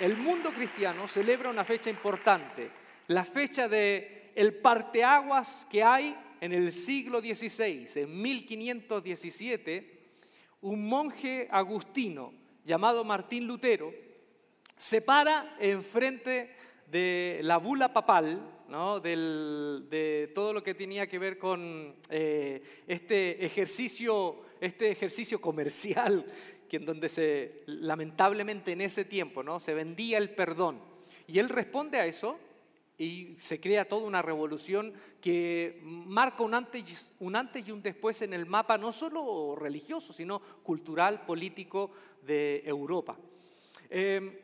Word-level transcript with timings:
el 0.00 0.16
mundo 0.16 0.50
cristiano 0.50 1.06
celebra 1.06 1.50
una 1.50 1.64
fecha 1.64 1.90
importante, 1.90 2.70
la 3.08 3.24
fecha 3.24 3.68
de 3.68 4.32
el 4.34 4.54
parteaguas 4.54 5.66
que 5.70 5.82
hay 5.82 6.16
en 6.40 6.52
el 6.52 6.72
siglo 6.72 7.20
XVI, 7.20 7.86
en 7.96 8.22
1517, 8.22 10.00
un 10.62 10.88
monje 10.88 11.48
agustino 11.50 12.32
llamado 12.64 13.04
Martín 13.04 13.46
Lutero 13.46 13.92
se 14.76 15.00
para 15.00 15.56
enfrente 15.60 16.54
de 16.90 17.40
la 17.42 17.58
bula 17.58 17.92
papal, 17.92 18.50
de 19.02 20.32
todo 20.34 20.52
lo 20.52 20.62
que 20.62 20.74
tenía 20.74 21.06
que 21.06 21.18
ver 21.18 21.38
con 21.38 21.94
eh, 22.08 22.62
este, 22.86 23.44
ejercicio, 23.44 24.42
este 24.60 24.90
ejercicio 24.90 25.40
comercial, 25.40 26.24
que 26.74 26.78
en 26.78 26.86
donde 26.86 27.08
se, 27.08 27.62
lamentablemente 27.66 28.72
en 28.72 28.80
ese 28.80 29.04
tiempo, 29.04 29.44
¿no? 29.44 29.60
se 29.60 29.74
vendía 29.74 30.18
el 30.18 30.30
perdón. 30.30 30.80
Y 31.28 31.38
él 31.38 31.48
responde 31.48 31.98
a 31.98 32.06
eso 32.06 32.36
y 32.98 33.36
se 33.38 33.60
crea 33.60 33.88
toda 33.88 34.04
una 34.04 34.22
revolución 34.22 34.92
que 35.20 35.80
marca 35.84 36.42
un 36.42 36.52
antes, 36.52 37.14
un 37.20 37.36
antes 37.36 37.68
y 37.68 37.70
un 37.70 37.80
después 37.80 38.22
en 38.22 38.34
el 38.34 38.46
mapa 38.46 38.76
no 38.76 38.90
solo 38.90 39.54
religioso, 39.54 40.12
sino 40.12 40.40
cultural, 40.64 41.24
político 41.24 41.92
de 42.22 42.64
Europa. 42.66 43.16
Eh, 43.88 44.40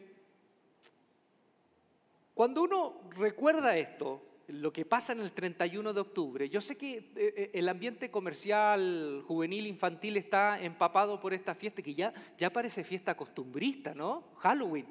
cuando 2.32 2.62
uno 2.62 3.00
recuerda 3.16 3.76
esto, 3.76 4.22
lo 4.52 4.72
que 4.72 4.84
pasa 4.84 5.12
en 5.12 5.20
el 5.20 5.32
31 5.32 5.92
de 5.92 6.00
octubre, 6.00 6.48
yo 6.48 6.60
sé 6.60 6.77
que 6.77 6.96
eh, 6.96 7.12
eh, 7.16 7.50
el 7.54 7.68
ambiente 7.68 8.10
comercial, 8.10 9.23
juvenil, 9.26 9.66
infantil 9.66 10.16
está 10.16 10.60
empapado 10.60 11.20
por 11.20 11.32
esta 11.32 11.54
fiesta 11.54 11.82
que 11.82 11.95
ya, 11.95 12.12
ya 12.37 12.52
parece 12.52 12.84
fiesta 12.84 13.16
costumbrista, 13.16 13.95
¿no? 13.95 14.24
Halloween. 14.38 14.87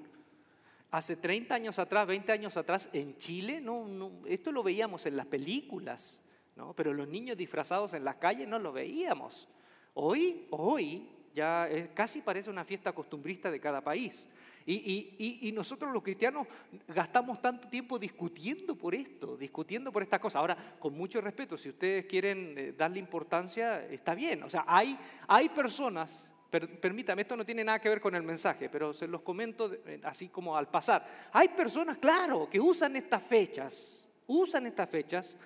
Hace 0.91 1.17
30 1.17 1.53
años 1.53 1.77
atrás, 1.77 2.07
20 2.07 2.31
años 2.31 2.57
atrás, 2.57 2.89
en 2.93 3.15
Chile, 3.17 3.61
no, 3.61 4.11
esto 4.27 4.51
lo 4.51 4.63
veíamos 4.63 5.05
en 5.05 5.15
las 5.15 5.27
películas, 5.27 6.23
¿no? 6.55 6.73
pero 6.73 6.93
los 6.93 7.07
niños 7.07 7.37
disfrazados 7.37 7.93
en 7.93 8.03
las 8.03 8.15
calles 8.15 8.47
no 8.47 8.57
lo 8.57 8.71
veíamos. 8.71 9.47
Hoy, 9.93 10.47
hoy, 10.49 11.07
ya 11.35 11.69
casi 11.93 12.21
parece 12.21 12.49
una 12.49 12.65
fiesta 12.65 12.91
costumbrista 12.91 13.51
de 13.51 13.59
cada 13.59 13.81
país. 13.81 14.29
Y, 14.71 15.51
nosotros 15.51 15.91
los 15.91 16.03
cristianos 16.03 16.45
gastamos 16.87 17.41
tanto 17.41 17.67
tiempo 17.67 17.97
discutiendo 17.97 18.75
por 18.75 18.93
esto, 18.93 19.35
discutiendo 19.35 19.91
por 19.91 20.03
estas 20.03 20.19
cosas. 20.19 20.39
Ahora, 20.39 20.55
con 20.79 20.95
mucho 20.95 21.19
respeto, 21.19 21.57
si 21.57 21.69
ustedes 21.69 22.05
quieren 22.05 22.53
eh, 22.55 22.73
darle 22.77 22.99
importancia, 22.99 23.83
está 23.87 24.13
bien. 24.13 24.43
O 24.43 24.49
sea, 24.49 24.65
hay, 24.67 24.97
hay 25.27 25.49
personas, 25.49 26.33
permítame, 26.51 27.23
esto 27.23 27.35
no 27.35 27.45
tiene 27.45 27.63
nada 27.63 27.79
que 27.79 27.89
ver 27.89 27.99
con 27.99 28.13
el 28.13 28.21
mensaje, 28.21 28.69
pero 28.69 28.93
se 28.93 29.07
los 29.07 29.21
comento 29.21 29.73
eh, 29.73 29.99
así 30.03 30.29
como 30.29 30.55
al 30.55 30.69
pasar. 30.69 31.03
Hay 31.33 31.49
personas, 31.49 31.97
claro, 31.97 32.47
que 32.47 32.59
usan 32.59 32.95
estas 32.95 33.23
fechas, 33.23 34.07
usan 34.27 34.67
estas 34.67 34.87
fechas 34.87 35.37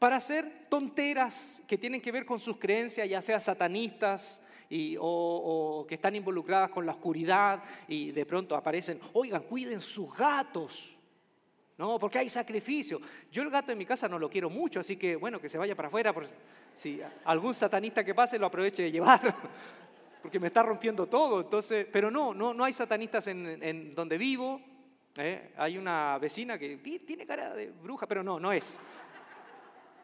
para 0.00 0.16
hacer 0.16 0.66
tonteras 0.68 1.62
que 1.68 1.78
tienen 1.78 2.00
que 2.00 2.10
ver 2.10 2.26
con 2.26 2.40
sus 2.40 2.56
creencias, 2.56 3.08
ya 3.08 3.22
sea 3.22 3.38
satanistas, 3.38 4.42
o, 5.00 5.84
que 5.88 5.96
están 5.96 6.16
involucradas 6.16 6.70
con 6.70 6.86
la 6.86 6.92
oscuridad 6.92 7.62
y 7.88 8.10
de 8.10 8.26
pronto 8.26 8.56
aparecen, 8.56 9.00
oigan, 9.12 9.42
cuiden 9.42 9.80
sus 9.80 10.14
gatos. 10.16 10.96
No, 11.78 11.98
porque 11.98 12.18
hay 12.18 12.28
sacrificio. 12.28 13.00
Yo 13.30 13.42
el 13.42 13.50
gato 13.50 13.72
en 13.72 13.78
mi 13.78 13.86
casa 13.86 14.08
no 14.08 14.18
lo 14.18 14.30
quiero 14.30 14.48
mucho, 14.48 14.80
así 14.80 14.96
que 14.96 15.16
bueno, 15.16 15.40
que 15.40 15.48
se 15.48 15.58
vaya 15.58 15.74
para 15.74 15.88
afuera. 15.88 16.12
Por, 16.12 16.26
si 16.74 17.00
algún 17.24 17.54
satanista 17.54 18.04
que 18.04 18.14
pase 18.14 18.38
lo 18.38 18.46
aproveche 18.46 18.84
de 18.84 18.92
llevar, 18.92 19.20
porque 20.22 20.38
me 20.38 20.46
está 20.46 20.62
rompiendo 20.62 21.06
todo. 21.06 21.40
Entonces, 21.40 21.86
pero 21.90 22.10
no, 22.10 22.34
no, 22.34 22.54
no 22.54 22.64
hay 22.64 22.72
satanistas 22.72 23.26
en, 23.26 23.94
donde 23.94 24.16
vivo. 24.16 24.60
¿eh? 25.16 25.52
Hay 25.56 25.76
una 25.76 26.18
vecina 26.18 26.58
que 26.58 26.76
tiene 27.06 27.26
cara 27.26 27.54
de 27.54 27.70
bruja, 27.70 28.06
pero 28.06 28.22
no, 28.22 28.38
no 28.38 28.52
es. 28.52 28.78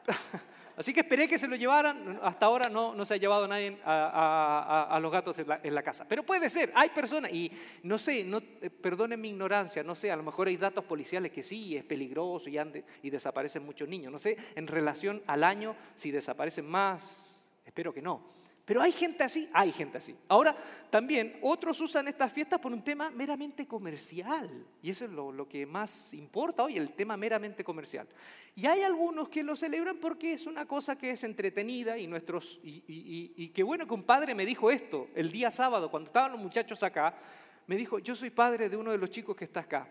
Así 0.78 0.94
que 0.94 1.00
esperé 1.00 1.26
que 1.26 1.40
se 1.40 1.48
lo 1.48 1.56
llevaran. 1.56 2.20
Hasta 2.22 2.46
ahora 2.46 2.68
no, 2.68 3.04
se 3.04 3.14
ha 3.14 3.16
llevado 3.16 3.48
nadie 3.48 3.76
a, 3.84 4.96
los 5.02 5.10
gatos 5.10 5.36
en 5.40 5.74
la, 5.74 5.82
casa. 5.82 6.06
Pero 6.08 6.22
puede 6.22 6.48
ser, 6.48 6.70
hay 6.72 6.90
personas, 6.90 7.32
y 7.32 7.50
no 7.82 7.98
sé, 7.98 8.22
no, 8.22 8.38
eh, 8.38 8.70
perdonen 8.70 9.20
mi 9.20 9.30
ignorancia, 9.30 9.82
no 9.82 9.96
sé, 9.96 10.12
a 10.12 10.16
lo 10.16 10.22
mejor 10.22 10.46
hay 10.46 10.56
datos 10.56 10.84
policiales 10.84 11.32
que 11.32 11.42
sí, 11.42 11.76
es 11.76 11.82
peligroso 11.82 12.48
y, 12.48 12.58
y 13.02 13.10
desaparecen 13.10 13.66
muchos 13.66 13.88
niños. 13.88 14.12
No 14.12 14.18
sé, 14.18 14.36
en 14.54 14.68
relación 14.68 15.20
al 15.26 15.42
año, 15.42 15.74
si 15.96 16.12
desaparecen 16.12 16.70
más, 16.70 17.42
espero 17.66 17.92
que 17.92 18.00
no. 18.00 18.22
Pero 18.68 18.82
hay 18.82 18.92
gente 18.92 19.24
así, 19.24 19.48
hay 19.54 19.72
gente 19.72 19.96
así. 19.96 20.14
Ahora, 20.28 20.54
también 20.90 21.38
otros 21.40 21.80
usan 21.80 22.06
estas 22.06 22.30
fiestas 22.30 22.60
por 22.60 22.70
un 22.70 22.84
tema 22.84 23.08
meramente 23.08 23.66
comercial. 23.66 24.66
Y 24.82 24.90
eso 24.90 25.06
es 25.06 25.10
lo, 25.10 25.48
que 25.48 25.64
más 25.64 26.12
importa 26.12 26.64
hoy, 26.64 26.76
el 26.76 26.92
tema 26.92 27.16
meramente 27.16 27.64
comercial. 27.64 28.06
Y 28.54 28.66
hay 28.66 28.82
algunos 28.82 29.30
que 29.30 29.42
lo 29.42 29.56
celebran 29.56 29.96
porque 29.96 30.34
es 30.34 30.44
una 30.44 30.66
cosa 30.66 30.98
que 30.98 31.12
es 31.12 31.24
entretenida 31.24 31.96
y 31.96 32.06
nuestros... 32.06 32.60
Y, 32.62 32.84
y 33.34 33.48
qué 33.48 33.62
bueno 33.62 33.86
que 33.86 33.94
un 33.94 34.02
padre 34.02 34.34
me 34.34 34.44
dijo 34.44 34.70
esto 34.70 35.08
el 35.14 35.32
día 35.32 35.50
sábado, 35.50 35.90
cuando 35.90 36.08
estaban 36.08 36.32
los 36.32 36.40
muchachos 36.42 36.82
acá, 36.82 37.16
me 37.66 37.74
dijo, 37.74 38.00
yo 38.00 38.14
soy 38.14 38.28
padre 38.28 38.68
de 38.68 38.76
uno 38.76 38.92
de 38.92 38.98
los 38.98 39.08
chicos 39.08 39.34
que 39.34 39.44
está 39.44 39.60
acá. 39.60 39.88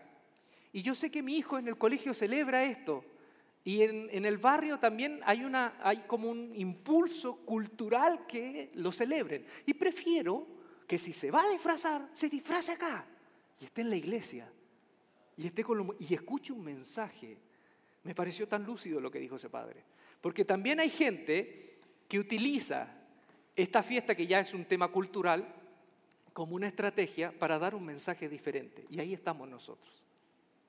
Y 0.72 0.82
yo 0.82 0.94
sé 0.94 1.10
que 1.10 1.20
mi 1.20 1.36
hijo 1.36 1.58
en 1.58 1.66
el 1.66 1.76
colegio 1.76 2.14
celebra 2.14 2.62
esto. 2.62 3.04
Y 3.64 3.82
en, 3.82 4.24
el 4.24 4.38
barrio 4.38 4.78
también 4.78 5.20
hay, 5.24 6.04
como 6.06 6.30
un 6.30 6.54
impulso 6.54 7.36
cultural 7.44 8.26
que 8.26 8.70
lo 8.74 8.92
celebren. 8.92 9.44
Y 9.66 9.74
prefiero 9.74 10.46
que 10.86 10.96
si 10.96 11.12
se 11.12 11.30
va 11.30 11.42
a 11.42 11.50
disfrazar, 11.50 12.08
se 12.12 12.30
disfrace 12.30 12.72
acá 12.72 13.06
y 13.60 13.64
esté 13.66 13.82
en 13.82 13.90
la 13.90 13.96
iglesia 13.96 14.50
y, 15.36 15.46
esté 15.46 15.64
y 15.98 16.14
escuche 16.14 16.52
un 16.52 16.64
mensaje. 16.64 17.36
Me 18.04 18.14
pareció 18.14 18.48
tan 18.48 18.64
lúcido 18.64 19.00
lo 19.00 19.10
que 19.10 19.18
dijo 19.18 19.36
ese 19.36 19.50
padre. 19.50 19.84
Porque 20.20 20.44
también 20.44 20.80
hay 20.80 20.90
gente 20.90 21.78
que 22.08 22.18
utiliza 22.18 22.88
esta 23.54 23.82
fiesta, 23.82 24.14
que 24.14 24.26
ya 24.26 24.40
es 24.40 24.54
un 24.54 24.64
tema 24.64 24.88
cultural, 24.88 25.54
como 26.32 26.54
una 26.54 26.68
estrategia 26.68 27.32
para 27.36 27.58
dar 27.58 27.74
un 27.74 27.84
mensaje 27.84 28.28
diferente. 28.28 28.86
Y 28.88 29.00
ahí 29.00 29.12
estamos 29.12 29.48
nosotros. 29.48 29.97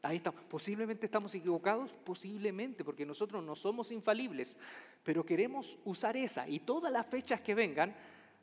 Ahí 0.01 0.17
está. 0.17 0.31
Posiblemente 0.31 1.05
estamos 1.05 1.35
equivocados, 1.35 1.91
posiblemente, 2.03 2.83
porque 2.83 3.05
nosotros 3.05 3.43
no 3.43 3.55
somos 3.55 3.91
infalibles, 3.91 4.57
pero 5.03 5.25
queremos 5.25 5.77
usar 5.83 6.15
esa 6.15 6.47
y 6.47 6.59
todas 6.59 6.91
las 6.91 7.05
fechas 7.05 7.41
que 7.41 7.55
vengan 7.55 7.95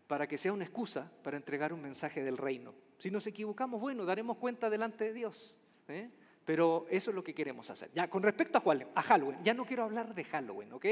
para 0.07 0.27
que 0.27 0.39
sea 0.39 0.53
una 0.53 0.65
excusa 0.65 1.11
para 1.23 1.37
entregar 1.37 1.73
un 1.73 1.83
mensaje 1.83 2.23
del 2.23 2.37
reino. 2.37 2.75
Si 2.99 3.11
nos 3.11 3.27
equivocamos, 3.27 3.81
bueno, 3.81 4.05
daremos 4.05 4.37
cuenta 4.37 4.71
delante 4.71 5.05
de 5.05 5.13
Dios. 5.13 5.59
¿eh? 5.89 6.11
Pero 6.45 6.87
eso 6.91 7.11
es 7.11 7.15
lo 7.17 7.25
que 7.25 7.35
queremos 7.35 7.69
hacer. 7.71 7.91
Ya, 7.93 8.09
con 8.09 8.23
respecto 8.23 8.63
a 8.95 9.03
Halloween, 9.03 9.43
ya 9.43 9.53
no 9.53 9.67
quiero 9.67 9.83
hablar 9.83 10.15
de 10.15 10.23
Halloween, 10.23 10.73
¿ok? 10.75 10.87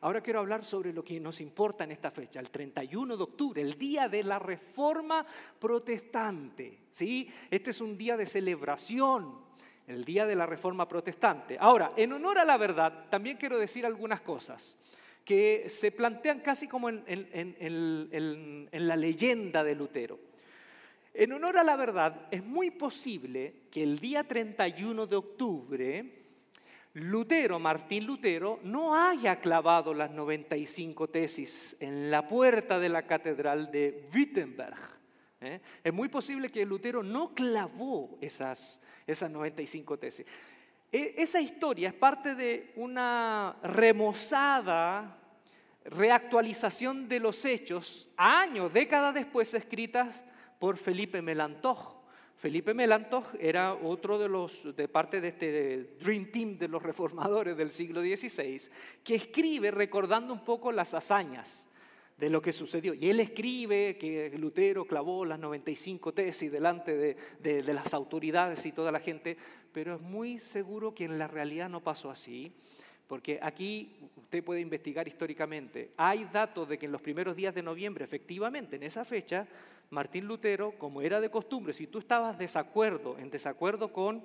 Ahora 0.00 0.20
quiero 0.20 0.40
hablar 0.40 0.64
sobre 0.64 0.92
lo 0.92 1.04
que 1.04 1.20
nos 1.20 1.40
importa 1.40 1.84
en 1.84 1.92
esta 1.92 2.10
fecha, 2.10 2.40
el 2.40 2.50
31 2.50 3.16
de 3.16 3.22
octubre, 3.22 3.62
el 3.62 3.78
día 3.78 4.08
de 4.08 4.24
la 4.24 4.40
reforma 4.40 5.24
protestante. 5.60 6.86
¿sí? 6.90 7.30
Este 7.48 7.70
es 7.70 7.80
un 7.80 7.96
día 7.96 8.16
de 8.16 8.26
celebración, 8.26 9.46
el 9.86 10.04
día 10.04 10.26
de 10.26 10.36
la 10.36 10.46
Reforma 10.46 10.88
Protestante. 10.88 11.56
Ahora, 11.60 11.92
en 11.96 12.12
honor 12.12 12.38
a 12.38 12.44
la 12.44 12.56
verdad, 12.56 13.06
también 13.08 13.36
quiero 13.36 13.58
decir 13.58 13.86
algunas 13.86 14.20
cosas 14.20 14.76
que 15.24 15.66
se 15.68 15.90
plantean 15.90 16.40
casi 16.40 16.68
como 16.68 16.88
en, 16.88 17.04
la 18.72 18.96
leyenda 18.96 19.64
de 19.64 19.74
Lutero. 19.74 20.18
En 21.12 21.32
honor 21.32 21.58
a 21.58 21.64
la 21.64 21.76
verdad, 21.76 22.28
es 22.30 22.44
muy 22.44 22.70
posible 22.70 23.54
que 23.70 23.82
el 23.82 23.98
día 23.98 24.22
31 24.22 25.06
de 25.06 25.16
octubre, 25.16 26.12
Lutero, 26.94 27.58
Martín 27.58 28.06
Lutero, 28.06 28.60
no 28.62 28.94
haya 28.94 29.40
clavado 29.40 29.94
las 29.94 30.10
95 30.10 31.08
tesis 31.08 31.76
en 31.80 32.10
la 32.10 32.28
puerta 32.28 32.78
de 32.78 32.88
la 32.88 33.06
catedral 33.06 33.70
de 33.70 34.08
Wittenberg. 34.14 34.95
¿Eh? 35.40 35.60
Es 35.82 35.92
muy 35.92 36.08
posible 36.08 36.50
que 36.50 36.64
Lutero 36.66 37.02
no 37.02 37.34
clavó 37.34 38.18
esas 38.20 38.82
esas 39.06 39.30
95 39.30 39.98
tesis. 39.98 40.26
E, 40.92 41.14
esa 41.18 41.40
historia 41.40 41.88
es 41.88 41.94
parte 41.94 42.34
de 42.34 42.72
una 42.76 43.56
remozada 43.62 45.18
reactualización 45.84 47.08
de 47.08 47.20
los 47.20 47.44
hechos, 47.44 48.08
años, 48.16 48.72
décadas 48.72 49.14
después, 49.14 49.54
escritas 49.54 50.24
por 50.58 50.76
Felipe 50.76 51.22
Melantoch. 51.22 51.94
Felipe 52.36 52.74
Melantoch 52.74 53.24
era 53.40 53.72
otro 53.72 54.18
de 54.18 54.28
los, 54.28 54.76
de 54.76 54.88
parte 54.88 55.20
de 55.20 55.28
este 55.28 55.96
Dream 56.00 56.30
Team 56.30 56.58
de 56.58 56.68
los 56.68 56.82
reformadores 56.82 57.56
del 57.56 57.70
siglo 57.70 58.02
XVI, 58.02 58.60
que 59.02 59.14
escribe 59.14 59.70
recordando 59.70 60.34
un 60.34 60.44
poco 60.44 60.72
las 60.72 60.92
hazañas 60.92 61.68
de 62.16 62.30
lo 62.30 62.40
que 62.40 62.52
sucedió. 62.52 62.94
Y 62.94 63.10
él 63.10 63.20
escribe 63.20 63.96
que 63.98 64.32
Lutero 64.38 64.86
clavó 64.86 65.24
las 65.24 65.38
95 65.38 66.14
tesis 66.14 66.50
delante 66.50 67.16
de, 67.40 67.74
las 67.74 67.92
autoridades 67.92 68.64
y 68.64 68.72
toda 68.72 68.90
la 68.90 69.00
gente, 69.00 69.36
pero 69.72 69.96
es 69.96 70.00
muy 70.00 70.38
seguro 70.38 70.94
que 70.94 71.04
en 71.04 71.18
la 71.18 71.28
realidad 71.28 71.68
no 71.68 71.82
pasó 71.82 72.10
así, 72.10 72.52
porque 73.06 73.38
aquí 73.42 73.96
usted 74.16 74.42
puede 74.42 74.60
investigar 74.60 75.06
históricamente. 75.06 75.92
Hay 75.96 76.24
datos 76.32 76.68
de 76.68 76.78
que 76.78 76.86
en 76.86 76.92
los 76.92 77.02
primeros 77.02 77.36
días 77.36 77.54
de 77.54 77.62
noviembre, 77.62 78.04
efectivamente, 78.04 78.76
en 78.76 78.82
esa 78.82 79.04
fecha, 79.04 79.46
Martín 79.90 80.24
Lutero, 80.24 80.72
como 80.78 81.02
era 81.02 81.20
de 81.20 81.30
costumbre, 81.30 81.72
si 81.72 81.86
tú 81.86 81.98
estabas 81.98 82.38
desacuerdo, 82.38 83.18
en 83.18 83.30
desacuerdo 83.30 83.92
con, 83.92 84.24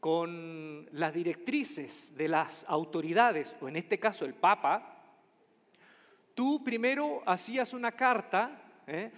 con 0.00 0.88
las 0.92 1.12
directrices 1.12 2.16
de 2.16 2.28
las 2.28 2.64
autoridades, 2.68 3.54
o 3.60 3.68
en 3.68 3.76
este 3.76 3.98
caso 3.98 4.24
el 4.24 4.32
Papa, 4.32 4.91
tú 6.34 6.62
primero 6.62 7.22
hacías 7.26 7.72
una 7.72 7.92
carta 7.92 8.62
¿eh? 8.86 9.10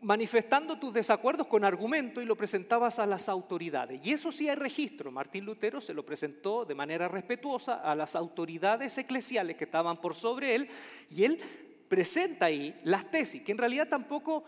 manifestando 0.00 0.78
tus 0.78 0.92
desacuerdos 0.92 1.46
con 1.46 1.64
argumento 1.64 2.20
y 2.20 2.26
lo 2.26 2.36
presentabas 2.36 2.98
a 2.98 3.06
las 3.06 3.28
autoridades. 3.28 4.00
Y 4.04 4.12
eso 4.12 4.30
sí 4.30 4.48
hay 4.48 4.56
registro. 4.56 5.10
Martín 5.10 5.44
Lutero 5.44 5.80
se 5.80 5.94
lo 5.94 6.04
presentó 6.04 6.64
de 6.64 6.74
manera 6.74 7.08
respetuosa 7.08 7.74
a 7.76 7.94
las 7.94 8.14
autoridades 8.14 8.96
eclesiales 8.98 9.56
que 9.56 9.64
estaban 9.64 10.00
por 10.00 10.14
sobre 10.14 10.54
él 10.54 10.68
y 11.10 11.24
él 11.24 11.40
presenta 11.88 12.46
ahí 12.46 12.76
las 12.84 13.10
tesis, 13.10 13.42
que 13.42 13.52
en 13.52 13.58
realidad 13.58 13.88
tampoco 13.88 14.44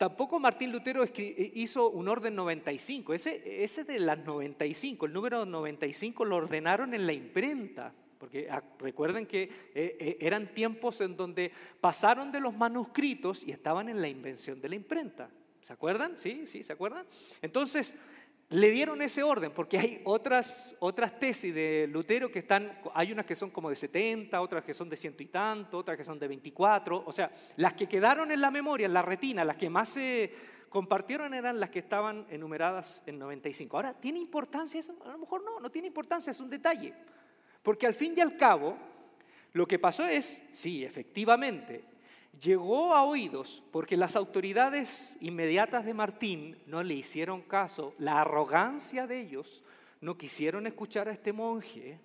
Tampoco 0.00 0.38
Martín 0.38 0.72
Lutero 0.72 1.04
hizo 1.14 1.90
un 1.90 2.08
orden 2.08 2.34
95, 2.34 3.12
ese, 3.12 3.62
ese 3.62 3.84
de 3.84 3.98
las 3.98 4.18
95, 4.24 5.04
el 5.04 5.12
número 5.12 5.44
95 5.44 6.24
lo 6.24 6.36
ordenaron 6.36 6.94
en 6.94 7.06
la 7.06 7.12
imprenta, 7.12 7.92
porque 8.20 8.48
ah, 8.50 8.62
recuerden 8.78 9.26
que 9.26 9.44
eh, 9.74 9.96
eh, 9.98 10.18
eran 10.20 10.52
tiempos 10.52 11.00
en 11.00 11.16
donde 11.16 11.50
pasaron 11.80 12.30
de 12.30 12.38
los 12.38 12.54
manuscritos 12.54 13.42
y 13.44 13.50
estaban 13.50 13.88
en 13.88 14.02
la 14.02 14.08
invención 14.08 14.60
de 14.60 14.68
la 14.68 14.74
imprenta. 14.74 15.30
¿Se 15.62 15.72
acuerdan? 15.72 16.18
Sí, 16.18 16.46
sí, 16.46 16.62
¿se 16.62 16.74
acuerdan? 16.74 17.06
Entonces, 17.40 17.96
le 18.50 18.70
dieron 18.70 19.00
ese 19.00 19.22
orden, 19.22 19.52
porque 19.52 19.78
hay 19.78 20.02
otras, 20.04 20.76
otras 20.80 21.18
tesis 21.18 21.54
de 21.54 21.88
Lutero 21.90 22.30
que 22.30 22.40
están, 22.40 22.78
hay 22.94 23.10
unas 23.10 23.24
que 23.24 23.36
son 23.36 23.50
como 23.50 23.70
de 23.70 23.76
70, 23.76 24.38
otras 24.40 24.64
que 24.64 24.74
son 24.74 24.90
de 24.90 24.96
ciento 24.98 25.22
y 25.22 25.26
tanto, 25.26 25.78
otras 25.78 25.96
que 25.96 26.04
son 26.04 26.18
de 26.18 26.28
24, 26.28 27.04
o 27.06 27.12
sea, 27.12 27.32
las 27.56 27.72
que 27.72 27.86
quedaron 27.88 28.30
en 28.32 28.40
la 28.40 28.50
memoria, 28.50 28.86
en 28.86 28.92
la 28.92 29.02
retina, 29.02 29.44
las 29.44 29.56
que 29.56 29.70
más 29.70 29.88
se 29.88 30.30
compartieron 30.68 31.32
eran 31.32 31.58
las 31.58 31.70
que 31.70 31.78
estaban 31.78 32.26
enumeradas 32.28 33.02
en 33.06 33.18
95. 33.18 33.76
Ahora, 33.76 33.94
¿tiene 33.94 34.18
importancia 34.18 34.78
eso? 34.78 34.94
A 35.06 35.12
lo 35.12 35.18
mejor 35.18 35.42
no, 35.42 35.58
no 35.58 35.70
tiene 35.70 35.88
importancia, 35.88 36.32
es 36.32 36.40
un 36.40 36.50
detalle. 36.50 36.92
Porque 37.62 37.86
al 37.86 37.94
fin 37.94 38.14
y 38.16 38.20
al 38.20 38.36
cabo, 38.36 38.76
lo 39.52 39.66
que 39.66 39.78
pasó 39.78 40.06
es, 40.06 40.48
sí, 40.52 40.84
efectivamente, 40.84 41.84
llegó 42.40 42.94
a 42.94 43.02
oídos 43.02 43.62
porque 43.70 43.96
las 43.96 44.16
autoridades 44.16 45.16
inmediatas 45.20 45.84
de 45.84 45.94
Martín 45.94 46.56
no 46.66 46.82
le 46.82 46.94
hicieron 46.94 47.42
caso, 47.42 47.94
la 47.98 48.20
arrogancia 48.20 49.06
de 49.06 49.20
ellos 49.20 49.62
no 50.00 50.16
quisieron 50.16 50.66
escuchar 50.66 51.08
a 51.08 51.12
este 51.12 51.32
monje, 51.32 51.98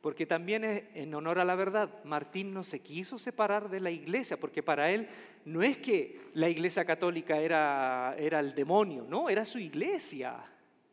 porque 0.00 0.26
también 0.26 0.64
en 0.94 1.14
honor 1.14 1.38
a 1.38 1.44
la 1.44 1.54
verdad, 1.54 1.88
Martín 2.04 2.52
no 2.52 2.64
se 2.64 2.80
quiso 2.80 3.18
separar 3.18 3.70
de 3.70 3.80
la 3.80 3.90
iglesia, 3.90 4.36
porque 4.36 4.62
para 4.62 4.90
él 4.90 5.08
no 5.44 5.62
es 5.62 5.78
que 5.78 6.20
la 6.34 6.48
iglesia 6.48 6.84
católica 6.84 7.38
era, 7.38 8.14
era 8.18 8.40
el 8.40 8.54
demonio, 8.54 9.06
no, 9.08 9.28
era 9.28 9.44
su 9.44 9.58
iglesia, 9.58 10.36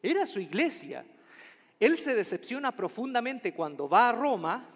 era 0.01 0.25
su 0.25 0.39
iglesia. 0.39 1.05
Él 1.79 1.97
se 1.97 2.13
decepciona 2.13 2.75
profundamente 2.75 3.53
cuando 3.53 3.87
va 3.87 4.09
a 4.09 4.11
Roma 4.11 4.67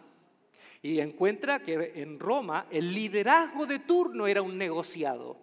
y 0.82 1.00
encuentra 1.00 1.62
que 1.62 1.94
en 1.96 2.20
Roma 2.20 2.68
el 2.70 2.94
liderazgo 2.94 3.66
de 3.66 3.80
turno 3.80 4.28
era 4.28 4.42
un 4.42 4.58
negociado. 4.58 5.38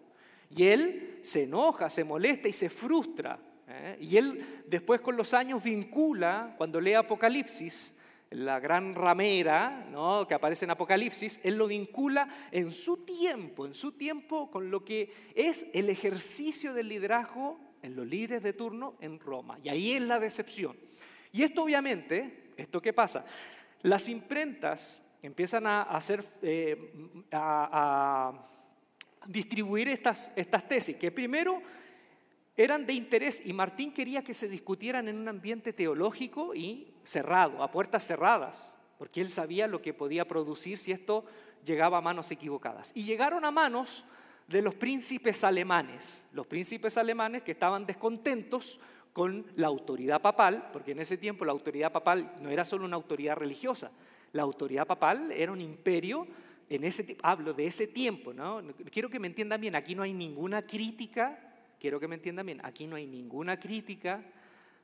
Y 0.51 0.65
él 0.65 1.19
se 1.23 1.45
enoja, 1.45 1.91
se 1.91 2.05
molesta 2.05 2.49
y 2.49 2.53
se 2.53 2.71
frustra. 2.71 3.39
¿eh? 3.69 3.99
Y 4.01 4.17
él 4.17 4.65
después 4.67 5.01
con 5.01 5.17
los 5.17 5.35
años 5.35 5.63
vincula, 5.63 6.55
cuando 6.57 6.81
lee 6.81 6.95
Apocalipsis, 6.95 7.95
la 8.31 8.61
gran 8.61 8.95
ramera 8.95 9.87
que 10.29 10.35
aparece 10.35 10.65
en 10.65 10.71
Apocalipsis, 10.71 11.41
él 11.43 11.57
lo 11.57 11.67
vincula 11.67 12.29
en 12.53 12.71
su 12.71 12.99
tiempo, 12.99 13.67
en 13.67 13.75
su 13.75 13.93
tiempo 13.93 14.51
con 14.51 14.71
lo 14.71 14.85
que 14.85 15.13
es 15.35 15.67
el 15.75 15.91
ejercicio 15.91 16.73
del 16.73 16.89
liderazgo 16.89 17.59
en 17.83 17.97
los 17.97 18.09
líderes 18.09 18.43
de 18.43 18.53
turno 18.53 18.95
en 19.01 19.19
Roma. 19.19 19.57
Y 19.63 19.69
ahí 19.69 19.93
es 19.93 20.03
la 20.03 20.21
decepción. 20.21 20.77
Y 21.33 21.43
esto 21.43 21.63
obviamente, 21.63 22.53
¿esto 22.57 22.81
qué 22.81 22.93
pasa? 22.93 23.25
Las 23.83 24.09
imprentas 24.09 25.01
empiezan 25.23 25.67
a, 25.67 25.83
hacer, 25.83 26.25
eh, 26.43 26.93
a, 27.33 28.33
distribuir 29.27 29.89
estas, 29.89 30.33
estas 30.37 30.67
tesis, 30.67 30.97
que 30.97 31.11
primero 31.11 31.63
eran 32.57 32.87
de 32.87 32.93
interés 32.93 33.43
y 33.45 33.53
Martín 33.53 33.93
quería 33.93 34.23
que 34.23 34.35
se 34.35 34.49
discutieran 34.49 35.09
en 35.09 35.19
un 35.19 35.29
ambiente 35.29 35.73
teológico 35.73 36.55
y 36.55 36.93
cerrado, 37.05 37.63
a 37.63 37.71
puertas 37.71 38.07
cerradas, 38.07 38.77
porque 38.99 39.21
él 39.21 39.31
sabía 39.31 39.67
lo 39.67 39.81
que 39.81 39.95
podía 39.95 40.27
producir 40.27 40.79
si 40.79 40.93
esto 40.93 41.25
llegaba 41.65 41.99
a 41.99 42.03
manos 42.03 42.31
equivocadas. 42.31 42.93
Y 42.95 43.05
llegaron 43.05 43.45
a 43.45 43.51
manos 43.51 44.05
de 44.49 44.63
los 44.63 44.75
príncipes 44.75 45.45
alemanes, 45.45 46.27
los 46.33 46.47
príncipes 46.47 46.99
alemanes 46.99 47.43
que 47.43 47.53
estaban 47.53 47.87
descontentos 47.87 48.81
con 49.13 49.47
la 49.57 49.67
autoridad 49.67 50.23
papal, 50.23 50.71
porque 50.73 50.93
en 50.93 51.01
ese 51.01 51.17
tiempo 51.17 51.45
la 51.45 51.53
autoridad 51.53 51.93
papal 51.93 52.35
no 52.41 52.51
era 52.51 52.65
solo 52.65 52.85
una 52.85 52.97
autoridad 52.97 53.37
religiosa, 53.37 53.91
la 54.33 54.43
autoridad 54.43 54.87
papal 54.87 55.33
era 55.33 55.53
un 55.53 55.61
imperio, 55.61 56.27
en 56.69 56.85
ese, 56.85 57.17
hablo 57.23 57.53
de 57.53 57.67
ese 57.67 57.89
tiempo, 57.89 58.33
¿no? 58.33 58.63
Quiero 58.93 59.11
que 59.11 59.19
me 59.19 59.27
entiendan 59.27 59.61
bien, 59.61 59.75
aquí 59.75 59.97
no 59.97 60.05
hay 60.05 60.15
ninguna 60.15 60.63
crítica, 60.63 61.37
quiero 61.81 61.99
que 61.99 62.07
me 62.07 62.15
entiendan 62.15 62.47
bien, 62.47 62.61
aquí 62.63 62.87
no 62.87 62.95
hay 62.95 63.07
ninguna 63.09 63.59
crítica 63.59 64.25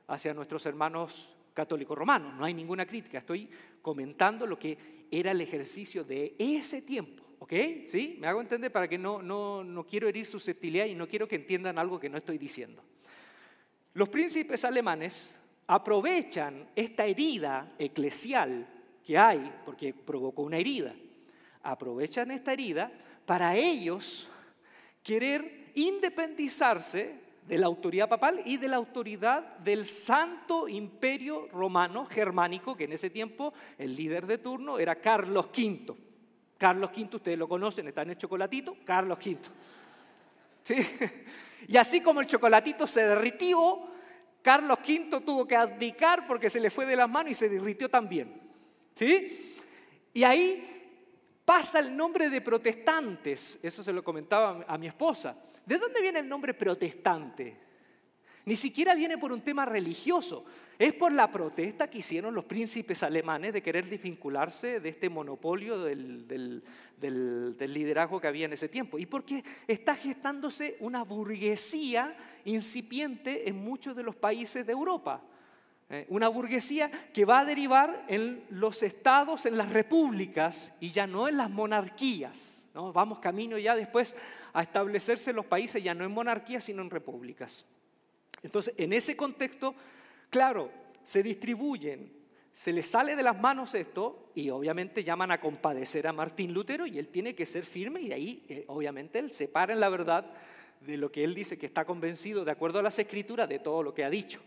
hacia 0.07 0.33
nuestros 0.33 0.65
hermanos 0.65 1.33
católicos 1.53 1.97
romanos, 1.97 2.33
no 2.35 2.43
hay 2.43 2.53
ninguna 2.53 2.85
crítica, 2.85 3.19
estoy 3.19 3.49
comentando 3.81 4.45
lo 4.45 4.59
que 4.59 4.77
era 5.09 5.31
el 5.31 5.39
ejercicio 5.39 6.03
de 6.03 6.35
ese 6.37 6.81
tiempo. 6.81 7.23
¿Ok? 7.39 7.53
¿Sí? 7.85 8.17
Me 8.19 8.25
hago 8.25 8.41
entender 8.41 8.71
para 8.71 8.87
que 8.87 8.97
no, 8.97 9.21
no, 9.21 9.63
no 9.63 9.85
quiero 9.85 10.07
herir 10.07 10.25
susceptibilidad 10.25 10.85
y 10.87 10.95
no 10.95 11.07
quiero 11.07 11.27
que 11.27 11.35
entiendan 11.35 11.77
algo 11.77 11.99
que 11.99 12.09
no 12.09 12.17
estoy 12.17 12.39
diciendo. 12.39 12.83
Los 13.97 14.09
príncipes 14.09 14.63
alemanes 14.63 15.39
aprovechan 15.65 16.69
esta 16.75 17.03
herida 17.03 17.73
eclesial 17.79 18.67
que 19.03 19.17
hay, 19.17 19.51
porque 19.65 19.91
provocó 19.91 20.43
una 20.43 20.57
herida. 20.57 20.93
Aprovechan 21.63 22.29
esta 22.29 22.53
herida 22.53 22.91
para 23.25 23.55
ellos 23.55 24.27
querer 25.01 25.71
independizarse 25.73 27.15
de 27.47 27.57
la 27.57 27.65
autoridad 27.65 28.07
papal 28.07 28.39
y 28.45 28.57
de 28.57 28.67
la 28.67 28.75
autoridad 28.75 29.57
del 29.57 29.83
santo 29.87 30.67
imperio 30.67 31.47
romano 31.47 32.05
germánico, 32.05 32.77
que 32.77 32.83
en 32.83 32.93
ese 32.93 33.09
tiempo 33.09 33.51
el 33.79 33.95
líder 33.95 34.27
de 34.27 34.37
turno 34.37 34.77
era 34.77 34.97
Carlos 34.97 35.47
V. 35.47 35.95
Carlos 36.55 36.91
V, 36.95 37.15
ustedes 37.15 37.39
lo 37.39 37.49
conocen, 37.49 37.87
está 37.87 38.03
en 38.03 38.11
el 38.11 38.17
chocolatito, 38.17 38.77
Carlos 38.85 39.17
V. 39.17 39.39
Y 41.67 41.77
así 41.77 42.01
como 42.01 42.21
el 42.21 42.27
chocolatito 42.27 42.85
se 42.85 43.05
derritió, 43.05 43.87
Carlos 44.41 44.79
V 44.79 45.21
tuvo 45.21 45.47
que 45.47 45.55
abdicar 45.55 46.25
porque 46.27 46.49
se 46.49 46.59
le 46.59 46.69
fue 46.69 46.85
de 46.85 46.95
las 46.95 47.09
manos 47.09 47.31
y 47.31 47.35
se 47.35 47.49
derritió 47.49 47.89
también. 47.89 48.41
¿Sí? 48.93 49.53
Y 50.13 50.23
ahí 50.23 50.77
pasa 51.45 51.79
el 51.79 51.95
nombre 51.95 52.29
de 52.29 52.41
protestantes, 52.41 53.59
eso 53.63 53.83
se 53.83 53.93
lo 53.93 54.03
comentaba 54.03 54.65
a 54.67 54.77
mi 54.77 54.87
esposa. 54.87 55.37
¿De 55.65 55.77
dónde 55.77 56.01
viene 56.01 56.19
el 56.19 56.27
nombre 56.27 56.53
protestante? 56.53 57.66
Ni 58.47 58.55
siquiera 58.55 58.95
viene 58.95 59.17
por 59.17 59.33
un 59.33 59.41
tema 59.41 59.65
religioso, 59.65 60.45
es 60.79 60.93
por 60.93 61.11
la 61.11 61.29
protesta 61.29 61.89
que 61.89 61.97
hicieron 61.97 62.33
los 62.33 62.45
príncipes 62.45 63.03
alemanes 63.03 63.51
de 63.51 63.61
querer 63.61 63.85
desvincularse 63.85 64.79
de 64.79 64.87
este 64.87 65.09
monopolio 65.09 65.83
del, 65.83 66.25
del, 66.25 66.63
liderazgo 67.59 68.21
que 68.21 68.27
había 68.27 68.45
en 68.45 68.53
ese 68.53 68.69
tiempo. 68.69 68.99
Y 68.99 69.05
porque 69.05 69.43
está 69.67 69.97
gestándose 69.97 70.77
una 70.79 71.03
burguesía 71.03 72.15
incipiente 72.45 73.49
en 73.49 73.57
muchos 73.57 73.97
de 73.97 74.03
los 74.03 74.15
países 74.15 74.65
de 74.65 74.71
Europa. 74.71 75.21
Eh, 75.89 76.05
una 76.07 76.29
burguesía 76.29 76.89
que 77.13 77.25
va 77.25 77.39
a 77.39 77.45
derivar 77.45 78.05
en 78.07 78.41
los 78.49 78.81
estados, 78.81 79.45
en 79.45 79.57
las 79.57 79.73
repúblicas 79.73 80.77
y 80.79 80.91
ya 80.91 81.05
no 81.05 81.27
en 81.27 81.35
las 81.35 81.49
monarquías. 81.49 82.69
¿no? 82.73 82.93
Vamos 82.93 83.19
camino 83.19 83.57
ya 83.57 83.75
después 83.75 84.15
a 84.53 84.61
establecerse 84.61 85.33
los 85.33 85.45
países 85.45 85.83
ya 85.83 85.93
no 85.93 86.05
en 86.05 86.13
monarquías, 86.13 86.63
sino 86.63 86.81
en 86.81 86.89
repúblicas. 86.89 87.65
Entonces, 88.43 88.73
en 88.77 88.93
ese 88.93 89.15
contexto, 89.15 89.75
claro, 90.29 90.71
se 91.03 91.23
distribuyen, 91.23 92.11
se 92.51 92.73
le 92.73 92.83
sale 92.83 93.15
de 93.15 93.23
las 93.23 93.39
manos 93.39 93.75
esto 93.75 94.31
y 94.35 94.49
obviamente 94.49 95.03
llaman 95.03 95.31
a 95.31 95.39
compadecer 95.39 96.07
a 96.07 96.13
Martín 96.13 96.53
Lutero 96.53 96.85
y 96.85 96.97
él 96.97 97.07
tiene 97.09 97.35
que 97.35 97.45
ser 97.45 97.65
firme 97.65 98.01
y 98.01 98.11
ahí 98.11 98.45
eh, 98.49 98.65
obviamente 98.67 99.19
él 99.19 99.31
separa 99.31 99.73
en 99.73 99.79
la 99.79 99.89
verdad 99.89 100.25
de 100.81 100.97
lo 100.97 101.11
que 101.11 101.23
él 101.23 101.33
dice 101.33 101.57
que 101.57 101.65
está 101.65 101.85
convencido 101.85 102.43
de 102.43 102.51
acuerdo 102.51 102.79
a 102.79 102.83
las 102.83 102.97
escrituras 102.99 103.47
de 103.47 103.59
todo 103.59 103.83
lo 103.83 103.93
que 103.93 104.03
ha 104.03 104.09
dicho. 104.09 104.41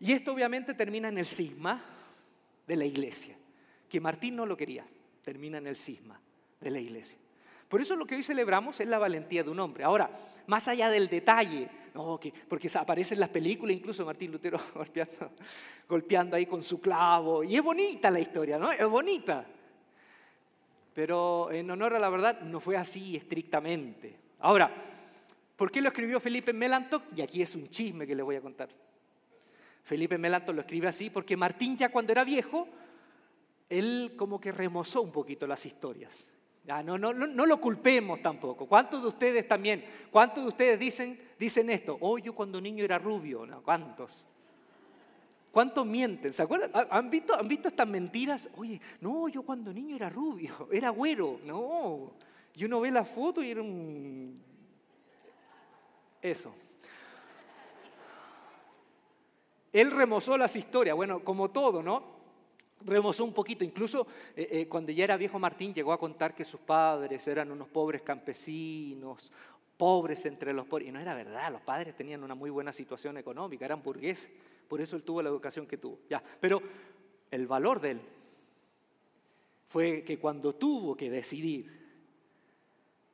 Y 0.00 0.12
esto 0.12 0.32
obviamente 0.32 0.74
termina 0.74 1.08
en 1.08 1.18
el 1.18 1.26
cisma 1.26 1.84
de 2.66 2.76
la 2.76 2.84
iglesia, 2.84 3.36
que 3.88 4.00
Martín 4.00 4.36
no 4.36 4.46
lo 4.46 4.56
quería, 4.56 4.86
termina 5.22 5.58
en 5.58 5.66
el 5.66 5.76
cisma 5.76 6.20
de 6.60 6.70
la 6.70 6.80
iglesia. 6.80 7.18
Por 7.70 7.80
eso 7.80 7.94
lo 7.94 8.04
que 8.04 8.16
hoy 8.16 8.24
celebramos 8.24 8.80
es 8.80 8.88
la 8.88 8.98
valentía 8.98 9.44
de 9.44 9.50
un 9.50 9.60
hombre. 9.60 9.84
Ahora, 9.84 10.10
más 10.48 10.66
allá 10.66 10.90
del 10.90 11.08
detalle, 11.08 11.68
no, 11.94 12.18
que, 12.18 12.32
porque 12.48 12.68
aparece 12.74 13.14
en 13.14 13.20
las 13.20 13.28
películas, 13.28 13.76
incluso 13.76 14.04
Martín 14.04 14.32
Lutero 14.32 14.58
golpeando, 14.74 15.30
golpeando 15.88 16.36
ahí 16.36 16.46
con 16.46 16.64
su 16.64 16.80
clavo, 16.80 17.44
y 17.44 17.54
es 17.54 17.62
bonita 17.62 18.10
la 18.10 18.18
historia, 18.18 18.58
¿no? 18.58 18.72
Es 18.72 18.84
bonita. 18.88 19.46
Pero 20.92 21.52
en 21.52 21.70
honor 21.70 21.94
a 21.94 22.00
la 22.00 22.08
verdad 22.08 22.40
no 22.40 22.58
fue 22.58 22.76
así 22.76 23.14
estrictamente. 23.14 24.16
Ahora, 24.40 24.68
¿por 25.54 25.70
qué 25.70 25.80
lo 25.80 25.90
escribió 25.90 26.18
Felipe 26.18 26.52
Melanto? 26.52 27.04
Y 27.14 27.20
aquí 27.20 27.40
es 27.40 27.54
un 27.54 27.70
chisme 27.70 28.04
que 28.04 28.16
le 28.16 28.24
voy 28.24 28.34
a 28.34 28.40
contar. 28.40 28.68
Felipe 29.84 30.18
Melanto 30.18 30.52
lo 30.52 30.62
escribe 30.62 30.88
así 30.88 31.08
porque 31.08 31.36
Martín 31.36 31.76
ya 31.76 31.90
cuando 31.90 32.10
era 32.10 32.24
viejo, 32.24 32.66
él 33.68 34.14
como 34.16 34.40
que 34.40 34.50
remozó 34.50 35.02
un 35.02 35.12
poquito 35.12 35.46
las 35.46 35.64
historias. 35.64 36.32
No, 36.84 37.46
lo 37.46 37.60
culpemos 37.60 38.22
tampoco. 38.22 38.66
¿Cuántos 38.66 39.02
de 39.02 39.08
ustedes 39.08 39.48
también, 39.48 39.84
cuántos 40.10 40.44
de 40.44 40.48
ustedes 40.48 40.78
dicen, 40.78 41.20
dicen 41.38 41.68
esto? 41.68 41.98
Oh, 42.00 42.16
yo 42.18 42.32
cuando 42.32 42.60
niño 42.60 42.84
era 42.84 42.98
rubio. 42.98 43.44
No, 43.44 43.62
¿Cuántos? 43.62 44.26
¿Cuántos 45.50 45.84
mienten? 45.84 46.32
¿Se 46.32 46.42
acuerdan? 46.42 46.70
¿Han 46.90 47.10
visto, 47.10 47.36
¿Han 47.36 47.48
visto 47.48 47.68
estas 47.68 47.88
mentiras? 47.88 48.48
Oye, 48.56 48.80
no, 49.00 49.28
yo 49.28 49.42
cuando 49.42 49.72
niño 49.72 49.96
era 49.96 50.08
rubio, 50.08 50.68
era 50.72 50.90
güero. 50.90 51.40
No, 51.44 52.12
y 52.54 52.64
uno 52.64 52.80
ve 52.80 52.90
la 52.90 53.04
foto 53.04 53.42
y 53.42 53.50
era 53.50 53.60
un... 53.60 54.34
Eso. 56.22 56.54
Él 59.72 59.90
remozó 59.90 60.36
las 60.36 60.54
historias, 60.54 60.94
bueno, 60.94 61.24
como 61.24 61.50
todo, 61.50 61.82
¿no? 61.82 62.19
Remozó 62.84 63.24
un 63.24 63.32
poquito. 63.32 63.64
Incluso 63.64 64.06
eh, 64.36 64.48
eh, 64.50 64.68
cuando 64.68 64.92
ya 64.92 65.04
era 65.04 65.16
viejo 65.16 65.38
Martín 65.38 65.74
llegó 65.74 65.92
a 65.92 65.98
contar 65.98 66.34
que 66.34 66.44
sus 66.44 66.60
padres 66.60 67.26
eran 67.28 67.50
unos 67.50 67.68
pobres 67.68 68.02
campesinos, 68.02 69.30
pobres 69.76 70.26
entre 70.26 70.52
los 70.52 70.66
pobres. 70.66 70.88
Y 70.88 70.92
no 70.92 71.00
era 71.00 71.14
verdad, 71.14 71.52
los 71.52 71.62
padres 71.62 71.96
tenían 71.96 72.22
una 72.22 72.34
muy 72.34 72.50
buena 72.50 72.72
situación 72.72 73.16
económica, 73.16 73.64
eran 73.64 73.82
burgueses. 73.82 74.30
Por 74.68 74.80
eso 74.80 74.96
él 74.96 75.02
tuvo 75.02 75.22
la 75.22 75.28
educación 75.28 75.66
que 75.66 75.78
tuvo. 75.78 75.98
Ya, 76.08 76.22
pero 76.40 76.62
el 77.30 77.46
valor 77.46 77.80
de 77.80 77.92
él 77.92 78.00
fue 79.68 80.02
que 80.04 80.18
cuando 80.18 80.54
tuvo 80.54 80.96
que 80.96 81.10
decidir 81.10 81.78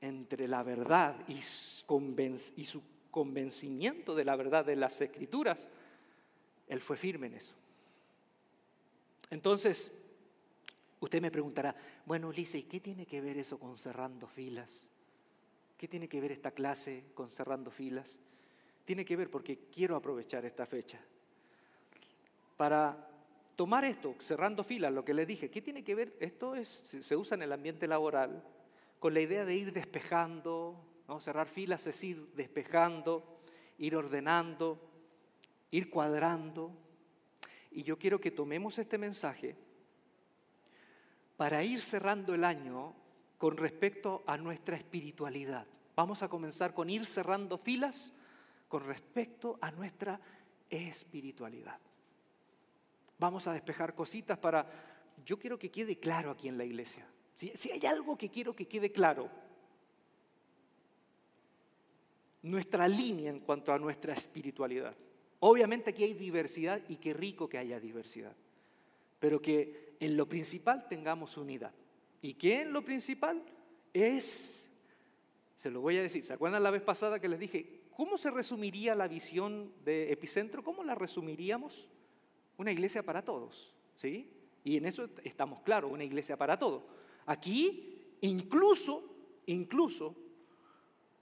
entre 0.01 0.49
la 0.49 0.63
verdad 0.63 1.17
y 1.29 1.41
su 1.41 2.83
convencimiento 3.11 4.15
de 4.15 4.25
la 4.25 4.37
verdad 4.37 4.65
de 4.65 4.77
las 4.77 5.01
escrituras, 5.01 5.71
él 6.69 6.81
fue 6.81 6.97
firme 6.97 7.29
en 7.29 7.35
eso. 7.35 7.55
Entonces, 9.31 9.93
usted 11.01 11.21
me 11.21 11.31
preguntará, 11.31 11.75
bueno, 12.05 12.29
Ulises, 12.29 12.63
¿y 12.63 12.65
qué 12.65 12.81
tiene 12.81 13.07
que 13.07 13.21
ver 13.21 13.39
eso 13.39 13.59
con 13.59 13.77
cerrando 13.77 14.27
filas? 14.27 14.91
¿Qué 15.77 15.89
tiene 15.89 16.09
que 16.09 16.21
ver 16.21 16.33
esta 16.33 16.51
clase 16.51 17.05
con 17.15 17.29
cerrando 17.29 17.71
filas? 17.71 18.19
Tiene 18.85 19.05
que 19.05 19.17
ver 19.17 19.31
porque 19.31 19.59
quiero 19.73 19.97
aprovechar 19.97 20.45
esta 20.45 20.65
fecha 20.65 21.01
para 22.57 23.11
tomar 23.57 23.85
esto, 23.85 24.15
cerrando 24.19 24.65
filas, 24.65 24.93
lo 24.93 25.05
que 25.05 25.15
le 25.15 25.27
dije. 25.27 25.51
¿Qué 25.51 25.61
tiene 25.61 25.83
que 25.85 25.95
ver? 25.95 26.17
Esto 26.21 26.55
es, 26.55 26.69
se 26.69 27.17
usa 27.17 27.35
en 27.35 27.43
el 27.43 27.53
ambiente 27.53 27.87
laboral 27.87 28.43
con 28.99 29.15
la 29.15 29.21
idea 29.21 29.45
de 29.45 29.55
ir 29.55 29.73
despejando, 29.73 30.77
¿no? 31.09 31.21
cerrar 31.21 31.49
filas 31.49 31.87
es 31.87 32.03
ir 32.03 32.29
despejando, 32.35 33.41
ir 33.79 33.97
ordenando, 33.97 34.81
ir 35.71 35.91
cuadrando, 35.91 36.73
y 37.77 37.83
yo 37.83 37.99
quiero 37.99 38.19
que 38.19 38.31
tomemos 38.31 38.79
este 38.79 38.97
mensaje 38.97 39.55
para 41.37 41.63
ir 41.63 41.83
cerrando 41.83 42.35
el 42.35 42.43
año 42.43 42.95
con 43.37 43.59
respecto 43.59 44.25
a 44.27 44.39
nuestra 44.39 44.77
espiritualidad. 44.77 45.67
Vamos 45.95 46.23
a 46.23 46.29
comenzar 46.29 46.73
con 46.73 46.89
ir 46.89 47.05
cerrando 47.05 47.59
filas 47.59 48.15
con 48.67 48.83
respecto 48.87 49.59
a 49.61 49.71
nuestra 49.71 50.19
espiritualidad. 50.71 51.79
Vamos 53.19 53.47
a 53.47 53.53
despejar 53.53 53.95
cositas 53.95 54.39
para... 54.39 54.67
Yo 55.23 55.39
quiero 55.39 55.59
que 55.59 55.71
quede 55.71 55.99
claro 55.99 56.31
aquí 56.31 56.49
en 56.49 56.57
la 56.57 56.65
iglesia. 56.65 57.07
Si, 57.35 57.53
hay 57.71 57.85
algo 57.85 58.17
que 58.17 58.31
quiero 58.31 58.57
que 58.57 58.67
quede 58.67 58.91
claro, 58.91 59.31
nuestra 62.41 62.89
línea 62.89 63.29
en 63.29 63.41
cuanto 63.41 63.71
a 63.71 63.79
nuestra 63.79 64.15
espiritualidad. 64.15 64.97
Obviamente 65.41 65.91
aquí 65.91 66.05
hay 66.05 66.15
diversidad 66.15 66.83
y 66.89 66.97
qué 66.97 67.13
rico 67.13 67.49
que 67.49 67.59
haya 67.59 67.79
diversidad, 67.79 68.35
pero 69.19 69.41
que 69.41 69.97
en 70.01 70.17
lo 70.17 70.29
principal 70.29 70.89
tengamos 70.89 71.37
unidad. 71.37 71.73
¿Y 72.23 72.35
qué 72.35 72.63
en 72.63 72.73
lo 72.73 72.85
principal? 72.85 73.43
Es, 73.93 74.71
se 75.57 75.71
lo 75.71 75.81
voy 75.81 75.97
a 75.99 76.03
decir, 76.03 76.25
¿se 76.25 76.33
acuerdan 76.33 76.63
la 76.63 76.71
vez 76.71 76.83
pasada 76.83 77.21
que 77.21 77.29
les 77.29 77.39
dije, 77.39 77.83
cómo 77.95 78.19
se 78.19 78.31
resumiría 78.31 78.95
la 78.95 79.09
visión 79.09 79.73
de 79.85 80.13
Epicentro? 80.13 80.63
¿Cómo 80.63 80.85
la 80.85 80.95
resumiríamos? 80.95 81.89
Una 82.59 82.73
iglesia 82.73 83.03
para 83.03 83.23
todos, 83.23 83.75
¿sí? 83.97 84.31
Y 84.65 84.77
en 84.77 84.87
eso 84.87 85.09
estamos 85.23 85.61
claros, 85.61 85.93
una 85.93 86.05
iglesia 86.05 86.37
para 86.37 86.59
todos. 86.59 86.83
Aquí 87.27 88.17
incluso, 88.23 89.05
incluso 89.47 90.15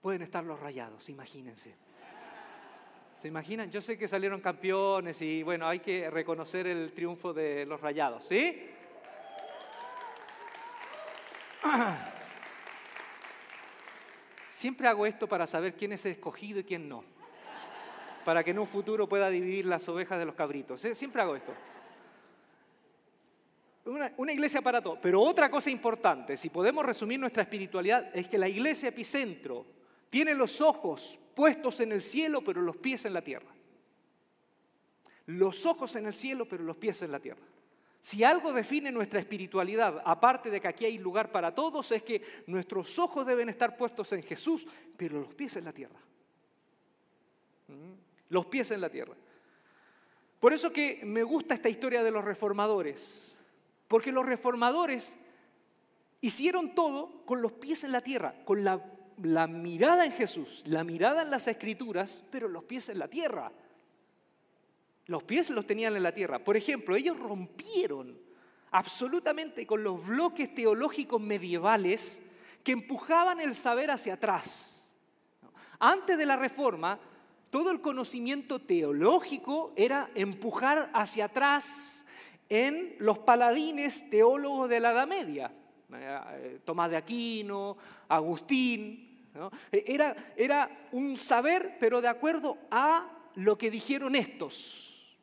pueden 0.01 0.23
estar 0.23 0.45
los 0.45 0.59
rayados, 0.61 1.09
imagínense. 1.09 1.75
¿Se 3.25 3.29
imaginan? 3.29 3.71
Yo 3.71 3.81
sé 3.81 3.97
que 3.97 4.07
salieron 4.07 4.43
campeones 4.43 5.23
y 5.23 5.43
bueno, 5.43 5.67
hay 5.67 5.81
que 5.81 6.11
reconocer 6.11 6.67
el 6.67 6.93
triunfo 6.93 7.33
de 7.33 7.65
los 7.65 7.81
rayados, 7.81 8.27
¿sí? 8.27 8.69
Siempre 14.51 14.89
hago 14.89 15.07
esto 15.07 15.27
para 15.27 15.47
saber 15.47 15.73
quién 15.75 15.93
es 15.93 16.05
escogido 16.05 16.61
y 16.61 16.65
quién 16.65 16.87
no. 16.87 17.03
Para 18.27 18.45
que 18.45 18.51
en 18.51 18.59
un 18.59 18.67
futuro 18.67 19.09
pueda 19.09 19.31
dividir 19.31 19.65
las 19.65 19.89
ovejas 19.89 20.19
de 20.19 20.27
los 20.27 20.35
cabritos. 20.35 20.85
¿eh? 20.85 20.95
Siempre 20.95 21.23
hago 21.23 21.35
esto. 21.35 21.55
Una, 23.87 24.13
una, 24.19 24.33
iglesia 24.35 24.61
para 24.61 24.83
todo. 24.83 24.99
Pero 25.01 25.23
otra 25.23 25.49
cosa 25.49 25.71
importante, 25.71 26.37
si 26.37 26.51
podemos 26.51 26.85
resumir 26.85 27.19
nuestra 27.19 27.45
espiritualidad, 27.45 28.15
es 28.15 28.29
que 28.29 28.37
la 28.37 28.49
iglesia 28.49 28.91
epicentro 28.91 29.65
tiene 30.11 30.35
los 30.35 30.61
ojos 30.61 31.21
puestos 31.35 31.81
en 31.81 31.93
el 31.93 32.03
cielo, 32.03 32.43
pero 32.43 32.63
los 32.63 32.77
pies 32.77 33.05
en 33.05 33.15
la 33.15 33.23
tierra. 33.23 33.53
Los 35.27 35.67
ojos 35.67 35.97
en 35.97 36.07
el 36.07 36.15
cielo, 36.15 36.47
pero 36.47 36.65
los 36.65 36.77
pies 36.77 37.03
en 37.03 37.13
la 37.13 37.21
tierra. 37.21 37.43
Si 38.01 38.23
algo 38.23 38.53
define 38.53 38.93
nuestra 38.93 39.19
espiritualidad, 39.19 40.03
aparte 40.05 40.51
de 40.51 40.61
que 40.61 40.69
aquí 40.69 40.85
hay 40.85 40.99
lugar 40.99 41.33
para 41.33 41.55
todos, 41.55 41.91
es 41.91 42.03
que 42.03 42.23
nuestros 42.47 42.99
ojos 42.99 43.27
deben 43.27 43.49
estar 43.49 43.79
puestos 43.79 44.13
en 44.13 44.23
Jesús, 44.23 44.67
pero 44.97 45.21
los 45.21 45.35
pies 45.35 45.57
en 45.57 45.65
la 45.65 45.73
tierra. 45.73 45.99
¿Mm? 47.69 47.95
Los 48.29 48.45
pies 48.47 48.71
en 48.73 48.83
la 48.83 48.91
tierra. 48.91 49.15
Por 50.39 50.53
eso 50.53 50.71
que 50.71 51.01
me 51.05 51.23
gusta 51.23 51.55
esta 51.55 51.71
historia 51.71 52.05
de 52.05 52.11
los 52.11 52.23
reformadores, 52.23 53.39
porque 53.89 54.13
los 54.13 54.27
reformadores 54.27 55.17
hicieron 56.21 56.75
todo 56.75 57.25
con 57.25 57.41
los 57.41 57.53
pies 57.53 57.85
en 57.85 57.93
la 57.93 58.03
tierra, 58.03 58.35
con 58.45 58.65
la 58.65 58.94
la 59.23 59.47
mirada 59.47 60.05
en 60.05 60.13
Jesús, 60.13 60.63
la 60.67 60.85
mirada 60.85 61.23
en 61.23 61.31
las 61.31 61.49
escrituras, 61.49 62.25
pero 62.31 62.49
los 62.49 62.65
pies 62.65 62.89
en 62.89 62.99
la 62.99 63.09
tierra. 63.09 63.53
Los 65.07 65.23
pies 65.25 65.51
los 65.51 65.67
tenían 65.67 65.97
en 65.97 66.03
la 66.03 66.13
tierra. 66.13 66.39
Por 66.39 66.57
ejemplo, 66.57 66.97
ellos 66.97 67.19
rompieron 67.19 68.19
absolutamente 68.71 69.67
con 69.67 69.85
los 69.85 70.05
bloques 70.07 70.55
teológicos 70.55 71.21
medievales 71.21 72.27
que 72.63 72.73
empujaban 72.73 73.41
el 73.41 73.55
saber 73.55 73.91
hacia 73.91 74.15
atrás. 74.15 74.97
Antes 75.79 76.17
de 76.17 76.27
la 76.27 76.37
reforma, 76.37 76.99
todo 77.51 77.71
el 77.71 77.81
conocimiento 77.81 78.61
teológico 78.61 79.73
era 79.77 80.11
empujar 80.15 80.91
hacia 80.95 81.27
atrás 81.27 82.07
en 82.49 82.97
los 82.99 83.19
paladines 83.21 84.11
teólogos 84.11 84.69
de 84.69 84.81
la 84.81 84.93
Edad 84.93 85.07
Media. 85.07 85.53
Eh, 85.93 86.61
Tomás 86.65 86.91
de 86.91 86.97
Aquino, 86.97 87.77
Agustín. 88.09 89.31
E, 89.71 89.85
era, 89.87 90.35
era 90.37 90.89
un 90.93 91.17
saber, 91.17 91.77
pero 91.79 92.01
de 92.01 92.09
acuerdo 92.09 92.59
a 92.71 93.31
lo 93.37 93.59
que 93.59 93.71
dijeron 93.71 94.17
estos. 94.17 95.17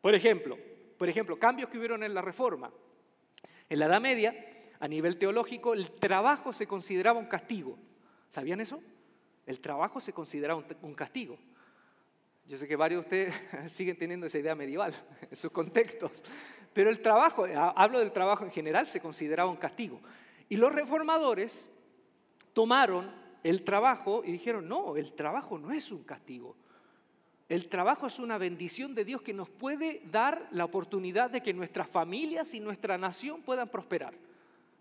Por 0.00 0.14
ejemplo, 0.14 0.58
por 0.96 1.08
ejemplo, 1.08 1.38
cambios 1.38 1.68
que 1.70 1.78
hubieron 1.78 2.02
en 2.02 2.14
la 2.14 2.22
Reforma. 2.22 2.70
En 3.68 3.78
la 3.78 3.86
Edad 3.86 4.00
Media, 4.00 4.34
a 4.80 4.88
nivel 4.88 5.18
teológico, 5.18 5.74
el 5.74 5.90
trabajo 5.92 6.52
se 6.52 6.66
consideraba 6.66 7.18
un 7.18 7.26
castigo. 7.26 7.78
¿Sabían 8.28 8.60
eso? 8.60 8.80
El 9.46 9.60
trabajo 9.60 10.00
se 10.00 10.12
consideraba 10.12 10.64
un 10.82 10.94
castigo. 10.94 11.38
Yo 12.48 12.56
sé 12.56 12.66
que 12.66 12.76
varios 12.76 13.02
de 13.02 13.26
ustedes 13.26 13.70
siguen 13.72 13.96
teniendo 13.96 14.26
esa 14.26 14.38
idea 14.38 14.54
medieval 14.54 14.94
en 15.30 15.36
sus 15.36 15.52
contextos, 15.52 16.24
pero 16.72 16.88
el 16.88 17.00
trabajo, 17.00 17.46
hablo 17.76 17.98
del 17.98 18.10
trabajo 18.10 18.44
en 18.44 18.50
general, 18.50 18.88
se 18.88 19.00
consideraba 19.00 19.50
un 19.50 19.58
castigo. 19.58 20.00
Y 20.48 20.56
los 20.56 20.72
reformadores 20.72 21.68
tomaron 22.54 23.14
el 23.44 23.64
trabajo 23.64 24.22
y 24.24 24.32
dijeron, 24.32 24.66
no, 24.66 24.96
el 24.96 25.12
trabajo 25.12 25.58
no 25.58 25.72
es 25.72 25.92
un 25.92 26.04
castigo. 26.04 26.56
El 27.50 27.68
trabajo 27.68 28.06
es 28.06 28.18
una 28.18 28.38
bendición 28.38 28.94
de 28.94 29.04
Dios 29.04 29.20
que 29.20 29.34
nos 29.34 29.50
puede 29.50 30.00
dar 30.10 30.48
la 30.50 30.64
oportunidad 30.64 31.28
de 31.28 31.42
que 31.42 31.52
nuestras 31.52 31.88
familias 31.88 32.54
y 32.54 32.60
nuestra 32.60 32.96
nación 32.96 33.42
puedan 33.42 33.68
prosperar. 33.68 34.14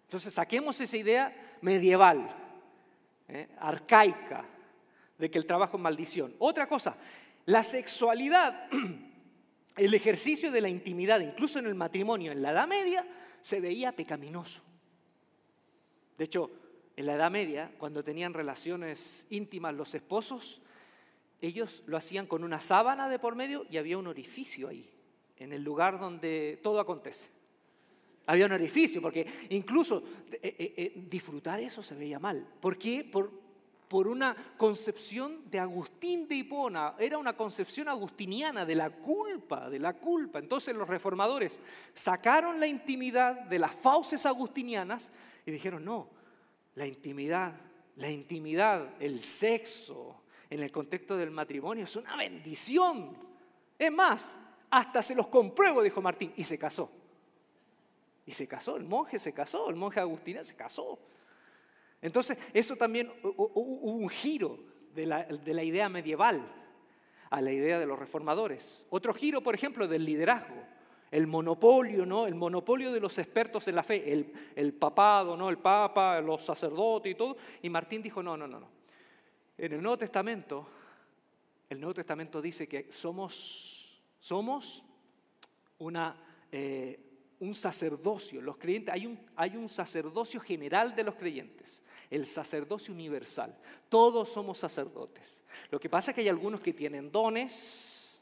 Entonces 0.05 0.33
saquemos 0.33 0.79
esa 0.79 0.95
idea 0.95 1.57
medieval, 1.61 2.29
¿eh? 3.27 3.49
arcaica, 3.59 4.45
de 5.17 5.29
que 5.29 5.37
el 5.37 5.45
trabajo 5.45 5.77
es 5.77 5.83
maldición. 5.83 6.33
Otra 6.39 6.67
cosa, 6.67 6.95
la 7.47 7.63
sexualidad, 7.63 8.69
el 9.77 9.93
ejercicio 9.93 10.51
de 10.51 10.61
la 10.61 10.69
intimidad, 10.69 11.21
incluso 11.21 11.59
en 11.59 11.65
el 11.65 11.75
matrimonio 11.75 12.31
en 12.31 12.41
la 12.41 12.51
Edad 12.51 12.67
Media, 12.67 13.07
se 13.41 13.61
veía 13.61 13.93
pecaminoso. 13.93 14.61
De 16.17 16.25
hecho, 16.25 16.51
en 16.97 17.05
la 17.05 17.15
Edad 17.15 17.31
Media, 17.31 17.71
cuando 17.77 18.03
tenían 18.03 18.33
relaciones 18.33 19.25
íntimas 19.29 19.73
los 19.75 19.95
esposos, 19.95 20.61
ellos 21.39 21.83
lo 21.85 21.95
hacían 21.95 22.27
con 22.27 22.43
una 22.43 22.59
sábana 22.59 23.07
de 23.07 23.17
por 23.17 23.35
medio 23.35 23.65
y 23.69 23.77
había 23.77 23.97
un 23.97 24.07
orificio 24.07 24.67
ahí, 24.67 24.89
en 25.37 25.53
el 25.53 25.63
lugar 25.63 25.99
donde 25.99 26.59
todo 26.61 26.81
acontece. 26.81 27.29
Había 28.25 28.47
un 28.47 28.51
orificio, 28.51 29.01
porque 29.01 29.25
incluso 29.51 30.03
eh, 30.33 30.39
eh, 30.59 30.73
eh, 30.75 30.93
disfrutar 31.07 31.61
eso 31.61 31.81
se 31.81 31.95
veía 31.95 32.19
mal. 32.19 32.45
¿Por 32.59 32.77
qué? 32.77 33.05
Por, 33.05 33.46
por 33.87 34.07
una 34.07 34.35
concepción 34.57 35.49
de 35.49 35.59
Agustín 35.59 36.27
de 36.27 36.35
Hipona, 36.35 36.95
era 36.99 37.17
una 37.17 37.37
concepción 37.37 37.87
agustiniana 37.87 38.65
de 38.65 38.75
la 38.75 38.89
culpa, 38.89 39.69
de 39.69 39.79
la 39.79 39.93
culpa. 39.93 40.39
Entonces 40.39 40.75
los 40.75 40.87
reformadores 40.87 41.61
sacaron 41.93 42.59
la 42.59 42.67
intimidad 42.67 43.41
de 43.41 43.59
las 43.59 43.73
fauces 43.73 44.25
agustinianas 44.25 45.11
y 45.45 45.51
dijeron, 45.51 45.85
no, 45.85 46.09
la 46.75 46.85
intimidad, 46.85 47.53
la 47.95 48.09
intimidad, 48.09 48.93
el 48.99 49.21
sexo 49.21 50.21
en 50.49 50.61
el 50.61 50.71
contexto 50.71 51.15
del 51.17 51.31
matrimonio 51.31 51.85
es 51.85 51.95
una 51.95 52.15
bendición. 52.15 53.15
Es 53.79 53.91
más, 53.91 54.39
hasta 54.69 55.01
se 55.01 55.15
los 55.15 55.27
compruebo, 55.27 55.81
dijo 55.81 56.01
Martín, 56.01 56.33
y 56.35 56.43
se 56.43 56.59
casó. 56.59 56.91
Y 58.25 58.33
se 58.33 58.47
casó, 58.47 58.75
el 58.75 58.83
monje 58.83 59.19
se 59.19 59.33
casó, 59.33 59.69
el 59.69 59.77
monje 59.77 60.01
agustiniano 60.01 60.43
se 60.43 60.55
casó. 60.55 60.99
Entonces, 62.01 62.37
eso 62.53 62.75
también 62.75 63.11
hubo 63.23 63.91
un 63.91 64.09
giro 64.09 64.59
de 64.93 65.05
la, 65.05 65.63
idea 65.63 65.89
medieval 65.89 66.45
a 67.29 67.41
la 67.41 67.51
idea 67.51 67.79
de 67.79 67.85
los 67.85 67.99
reformadores. 67.99 68.87
Otro 68.89 69.13
giro, 69.13 69.41
por 69.41 69.55
ejemplo, 69.55 69.87
del 69.87 70.05
liderazgo. 70.05 70.55
El 71.09 71.27
monopolio, 71.27 72.05
¿no? 72.05 72.27
El 72.27 72.35
monopolio 72.35 72.91
de 72.91 72.99
los 72.99 73.17
expertos 73.17 73.67
en 73.69 73.75
la 73.75 73.83
fe, 73.83 74.11
el, 74.11 74.33
el, 74.55 74.73
papado, 74.73 75.37
¿no? 75.37 75.49
El 75.49 75.57
papa, 75.57 76.19
los 76.19 76.43
sacerdotes 76.43 77.13
y 77.13 77.15
todo. 77.15 77.37
Y 77.61 77.69
Martín 77.69 78.01
dijo, 78.01 78.21
no, 78.21 78.35
no, 78.35 78.45
no, 78.45 78.59
no. 78.59 78.69
En 79.57 79.73
el 79.73 79.81
Nuevo 79.81 79.97
Testamento, 79.97 80.67
el 81.69 81.79
Nuevo 81.79 81.93
Testamento 81.93 82.41
dice 82.41 82.67
que 82.67 82.91
somos, 82.91 84.01
somos 84.19 84.83
una, 85.79 86.15
eh, 86.51 87.06
un 87.39 87.53
sacerdocio, 87.53 88.41
los 88.41 88.57
creyentes, 88.57 88.93
hay 88.93 89.05
un, 89.05 89.19
hay 89.35 89.55
un 89.55 89.69
sacerdocio 89.69 90.39
general 90.39 90.95
de 90.95 91.03
los 91.03 91.15
creyentes, 91.15 91.83
el 92.09 92.25
sacerdocio 92.25 92.93
universal. 92.93 93.55
Todos 93.89 94.29
somos 94.29 94.57
sacerdotes. 94.57 95.43
Lo 95.69 95.79
que 95.79 95.89
pasa 95.89 96.11
es 96.11 96.15
que 96.15 96.21
hay 96.21 96.29
algunos 96.29 96.61
que 96.61 96.73
tienen 96.73 97.11
dones, 97.11 98.21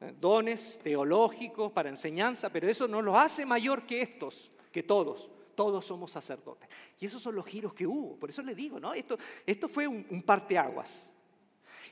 eh, 0.00 0.14
dones 0.20 0.80
teológicos 0.82 1.72
para 1.72 1.88
enseñanza, 1.88 2.48
pero 2.48 2.68
eso 2.68 2.86
no 2.86 3.02
los 3.02 3.16
hace 3.16 3.44
mayor 3.44 3.86
que 3.86 4.02
estos, 4.02 4.50
que 4.72 4.82
todos. 4.82 5.28
Todos 5.56 5.84
somos 5.84 6.12
sacerdotes. 6.12 6.68
Y 7.00 7.06
esos 7.06 7.20
son 7.20 7.34
los 7.34 7.44
giros 7.44 7.74
que 7.74 7.84
hubo. 7.84 8.14
Por 8.14 8.30
eso 8.30 8.42
le 8.42 8.54
digo, 8.54 8.78
¿no? 8.78 8.94
Esto, 8.94 9.18
esto 9.44 9.68
fue 9.68 9.88
un, 9.88 10.06
un 10.08 10.22
parteaguas. 10.22 11.12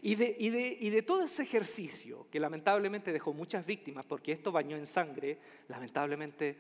Y 0.03 0.15
de, 0.15 0.37
y, 0.38 0.91
de, 0.91 1.03
todo 1.03 1.25
ese 1.25 1.43
ejercicio, 1.43 2.26
que 2.31 2.41
lamentablemente 2.41 3.12
dejó 3.12 3.33
muchas 3.33 3.65
víctimas, 3.65 4.05
porque 4.05 4.33
esto 4.33 4.53
bañó 4.53 4.76
en 4.76 4.87
sangre, 4.87 5.38
lamentablemente, 5.69 6.57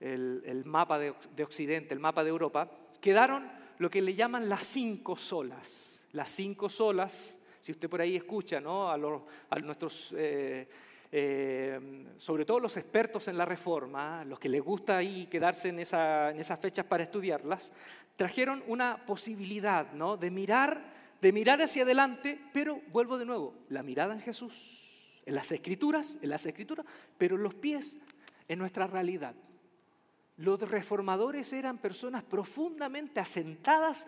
el, 0.00 0.62
mapa 0.64 0.98
de, 0.98 1.10
Occidente, 1.42 1.94
el 1.94 2.00
mapa 2.00 2.24
de 2.24 2.30
Europa, 2.30 2.70
quedaron 3.00 3.50
lo 3.78 3.90
que 3.90 4.02
le 4.02 4.14
llaman 4.14 4.48
las 4.48 4.64
cinco 4.64 5.16
solas. 5.16 6.06
Las 6.12 6.30
cinco 6.30 6.68
solas, 6.68 7.40
si 7.60 7.72
usted 7.72 7.88
por 7.88 8.00
ahí 8.00 8.16
escucha 8.16 8.60
¿no? 8.60 8.88
a, 8.88 8.94
a 8.94 9.58
nuestros... 9.60 10.14
Eh, 10.16 10.68
eh, 11.16 11.78
sobre 12.18 12.44
todo 12.44 12.58
los 12.58 12.76
expertos 12.76 13.28
en 13.28 13.38
la 13.38 13.44
reforma, 13.44 14.24
los 14.24 14.40
que 14.40 14.48
les 14.48 14.60
gusta 14.60 14.96
ahí 14.96 15.28
quedarse 15.30 15.68
en, 15.68 15.78
esa, 15.78 16.32
en 16.32 16.40
esas 16.40 16.58
fechas 16.58 16.86
para 16.86 17.04
estudiarlas, 17.04 17.72
trajeron 18.16 18.64
una 18.66 19.06
posibilidad 19.06 19.92
¿no? 19.92 20.16
de 20.16 20.32
mirar 20.32 20.93
de 21.24 21.32
mirar 21.32 21.62
hacia 21.62 21.84
adelante, 21.84 22.38
pero 22.52 22.82
vuelvo 22.92 23.16
de 23.16 23.24
nuevo, 23.24 23.54
la 23.70 23.82
mirada 23.82 24.12
en 24.12 24.20
Jesús, 24.20 25.16
en 25.24 25.34
las 25.34 25.52
escrituras, 25.52 26.18
en 26.20 26.28
las 26.28 26.44
escrituras, 26.44 26.84
pero 27.16 27.38
los 27.38 27.54
pies 27.54 27.96
en 28.46 28.58
nuestra 28.58 28.86
realidad. 28.86 29.34
Los 30.36 30.60
reformadores 30.60 31.54
eran 31.54 31.78
personas 31.78 32.24
profundamente 32.24 33.20
asentadas 33.20 34.06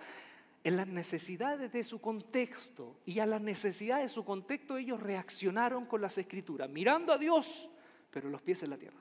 en 0.63 0.77
las 0.77 0.89
necesidades 0.89 1.73
de 1.73 1.85
su 1.85 2.03
contexto 2.03 2.99
y 3.07 3.21
a 3.21 3.25
las 3.25 3.41
necesidades 3.41 4.11
de 4.11 4.15
su 4.15 4.23
contexto 4.23 4.77
ellos 4.77 5.03
reaccionaron 5.03 5.87
con 5.87 6.03
las 6.03 6.19
escrituras, 6.19 6.69
mirando 6.69 7.15
a 7.15 7.19
Dios, 7.19 7.71
pero 8.11 8.29
los 8.29 8.43
pies 8.43 8.63
en 8.63 8.69
la 8.69 8.77
tierra. 8.77 9.01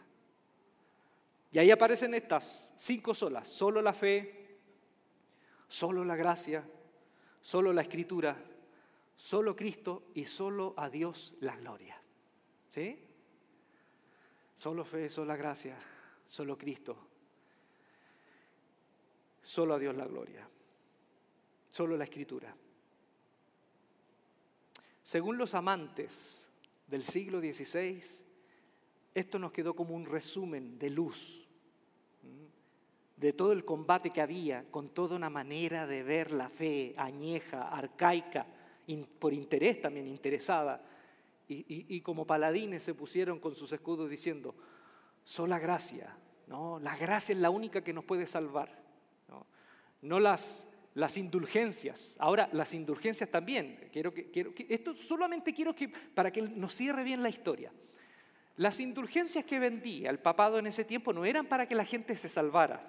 Y 1.52 1.60
ahí 1.60 1.70
aparecen 1.70 2.14
estas 2.14 2.72
cinco 2.78 3.14
solas, 3.14 3.50
solo 3.50 3.82
la 3.82 3.92
fe, 3.92 4.58
solo 5.68 6.06
la 6.06 6.16
gracia, 6.16 6.64
solo 7.46 7.72
la 7.72 7.84
escritura, 7.84 8.36
solo 9.16 9.56
Cristo 9.56 10.08
y 10.16 10.26
solo 10.26 10.74
a 10.78 10.90
Dios 10.90 11.36
la 11.42 11.56
gloria. 11.56 11.96
¿Sí? 12.70 12.98
Solo 14.56 14.84
fe, 14.84 15.10
solo 15.10 15.38
gracia, 15.38 15.78
solo 16.26 16.58
Cristo, 16.58 16.98
solo 19.44 19.76
a 19.76 19.78
Dios 19.78 19.96
la 19.96 20.08
gloria, 20.08 20.50
solo 21.70 21.96
la 21.96 22.06
escritura. 22.06 22.52
Según 25.04 25.38
los 25.38 25.54
amantes 25.54 26.50
del 26.88 27.04
siglo 27.04 27.40
XVI, 27.42 28.02
esto 29.14 29.38
nos 29.38 29.52
quedó 29.52 29.76
como 29.76 29.94
un 29.94 30.08
resumen 30.08 30.80
de 30.80 30.90
luz 30.90 31.45
de 33.18 33.34
todo 33.34 33.54
el 33.54 33.64
combate 33.64 34.10
que 34.10 34.22
había, 34.22 34.64
con 34.72 34.90
toda 34.90 35.16
una 35.16 35.30
manera 35.30 35.88
de 35.88 36.04
ver 36.04 36.32
la 36.32 36.50
fe 36.50 36.94
añeja, 36.98 37.70
arcaica, 37.70 38.46
por 39.20 39.34
interés 39.34 39.82
también 39.82 40.08
interesada. 40.08 40.82
Y, 41.48 42.02
como 42.02 42.26
paladines 42.26 42.82
se 42.82 42.96
pusieron 42.96 43.40
con 43.40 43.56
sus 43.56 43.72
escudos 43.72 44.10
diciendo, 44.10 44.56
sola 45.24 45.60
gracia, 45.60 46.18
¿no? 46.48 46.80
la 46.80 46.98
gracia 46.98 47.34
es 47.34 47.40
la 47.40 47.52
única 47.52 47.84
que 47.84 47.94
nos 47.94 48.04
puede 48.04 48.26
salvar, 48.26 48.84
no, 50.02 50.20
las, 50.20 50.72
las 50.96 51.18
indulgencias. 51.18 52.18
Ahora, 52.20 52.50
las 52.52 52.74
indulgencias 52.74 53.30
también, 53.30 53.90
quiero 53.92 54.14
que, 54.14 54.32
quiero 54.32 54.54
esto 54.70 54.96
solamente 54.96 55.54
quiero 55.54 55.76
que, 55.76 55.90
para 55.90 56.32
que 56.32 56.42
nos 56.42 56.74
cierre 56.74 57.04
bien 57.04 57.22
la 57.22 57.30
historia. 57.30 57.72
Las 58.58 58.80
indulgencias 58.80 59.46
que 59.46 59.60
vendía 59.60 60.10
el 60.10 60.20
papado 60.20 60.58
en 60.60 60.68
ese 60.68 60.86
tiempo 60.86 61.12
no 61.12 61.26
eran 61.26 61.46
para 61.46 61.68
que 61.68 61.76
la 61.76 61.86
gente 61.86 62.16
se 62.16 62.30
salvara, 62.30 62.88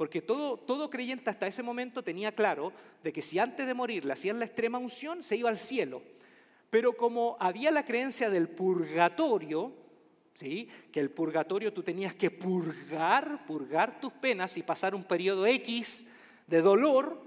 porque 0.00 0.22
todo, 0.22 0.56
todo 0.56 0.88
creyente 0.88 1.28
hasta 1.28 1.46
ese 1.46 1.62
momento 1.62 2.02
tenía 2.02 2.34
claro 2.34 2.72
de 3.04 3.12
que 3.12 3.20
si 3.20 3.38
antes 3.38 3.66
de 3.66 3.74
morir 3.74 4.06
le 4.06 4.14
hacían 4.14 4.38
la 4.38 4.46
extrema 4.46 4.78
unción, 4.78 5.22
se 5.22 5.36
iba 5.36 5.50
al 5.50 5.58
cielo. 5.58 6.00
Pero 6.70 6.96
como 6.96 7.36
había 7.38 7.70
la 7.70 7.84
creencia 7.84 8.30
del 8.30 8.48
purgatorio, 8.48 9.74
¿sí? 10.32 10.70
que 10.90 11.00
el 11.00 11.10
purgatorio 11.10 11.74
tú 11.74 11.82
tenías 11.82 12.14
que 12.14 12.30
purgar, 12.30 13.44
purgar 13.44 14.00
tus 14.00 14.10
penas 14.14 14.56
y 14.56 14.62
pasar 14.62 14.94
un 14.94 15.04
periodo 15.04 15.46
X 15.46 16.14
de 16.46 16.62
dolor, 16.62 17.22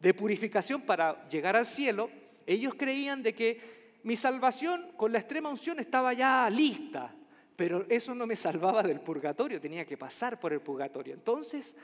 de 0.00 0.14
purificación 0.14 0.80
para 0.80 1.28
llegar 1.28 1.56
al 1.56 1.66
cielo, 1.66 2.08
ellos 2.46 2.72
creían 2.74 3.22
de 3.22 3.34
que 3.34 3.98
mi 4.02 4.16
salvación 4.16 4.92
con 4.96 5.12
la 5.12 5.18
extrema 5.18 5.50
unción 5.50 5.78
estaba 5.78 6.14
ya 6.14 6.48
lista, 6.48 7.14
pero 7.56 7.84
eso 7.88 8.14
no 8.14 8.26
me 8.26 8.36
salvaba 8.36 8.82
del 8.82 9.00
purgatorio, 9.00 9.60
tenía 9.60 9.84
que 9.84 9.96
pasar 9.96 10.40
por 10.40 10.52
el 10.52 10.60
purgatorio. 10.60 11.14
Entonces, 11.14 11.76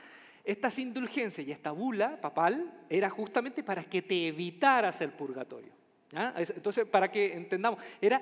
estas 0.43 0.79
indulgencias 0.79 1.47
y 1.47 1.51
esta 1.51 1.71
bula 1.71 2.19
papal 2.19 2.85
era 2.89 3.09
justamente 3.09 3.63
para 3.63 3.83
que 3.83 4.01
te 4.01 4.27
evitaras 4.27 5.01
el 5.01 5.11
purgatorio. 5.11 5.71
Entonces, 6.11 6.85
para 6.85 7.11
que 7.11 7.33
entendamos, 7.33 7.79
era, 8.01 8.19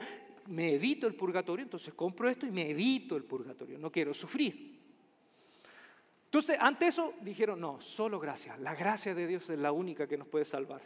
me 0.48 0.74
evito 0.74 1.08
el 1.08 1.16
purgatorio, 1.16 1.64
entonces 1.64 1.94
compro 1.94 2.30
esto 2.30 2.46
y 2.46 2.52
me 2.52 2.70
evito 2.70 3.16
el 3.16 3.24
purgatorio, 3.24 3.78
no 3.78 3.92
quiero 3.92 4.14
sufrir. 4.14 4.78
Entonces, 6.26 6.58
ante 6.60 6.88
eso 6.88 7.14
dijeron, 7.22 7.62
no, 7.62 7.80
solo 7.80 8.20
gracia, 8.20 8.58
la 8.58 8.76
gracia 8.76 9.16
de 9.16 9.26
Dios 9.26 9.50
es 9.50 9.60
la 9.60 9.72
única 9.72 10.08
que 10.08 10.18
nos 10.18 10.28
puede 10.28 10.44
salvar. 10.44 10.82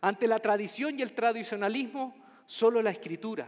Ante 0.00 0.26
la 0.26 0.38
tradición 0.38 0.98
y 0.98 1.02
el 1.02 1.12
tradicionalismo, 1.12 2.14
solo 2.46 2.80
la 2.80 2.90
escritura. 2.90 3.46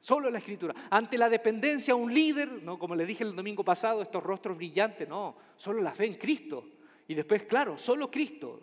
Solo 0.00 0.30
la 0.30 0.38
escritura. 0.38 0.74
Ante 0.90 1.18
la 1.18 1.28
dependencia 1.28 1.92
a 1.92 1.96
un 1.96 2.12
líder, 2.12 2.62
¿no? 2.62 2.78
como 2.78 2.94
le 2.94 3.06
dije 3.06 3.22
el 3.22 3.36
domingo 3.36 3.62
pasado, 3.62 4.02
estos 4.02 4.22
rostros 4.22 4.56
brillantes, 4.56 5.08
no, 5.08 5.36
solo 5.56 5.82
la 5.82 5.92
fe 5.92 6.06
en 6.06 6.14
Cristo. 6.14 6.64
Y 7.06 7.14
después, 7.14 7.44
claro, 7.44 7.76
solo 7.76 8.10
Cristo. 8.10 8.60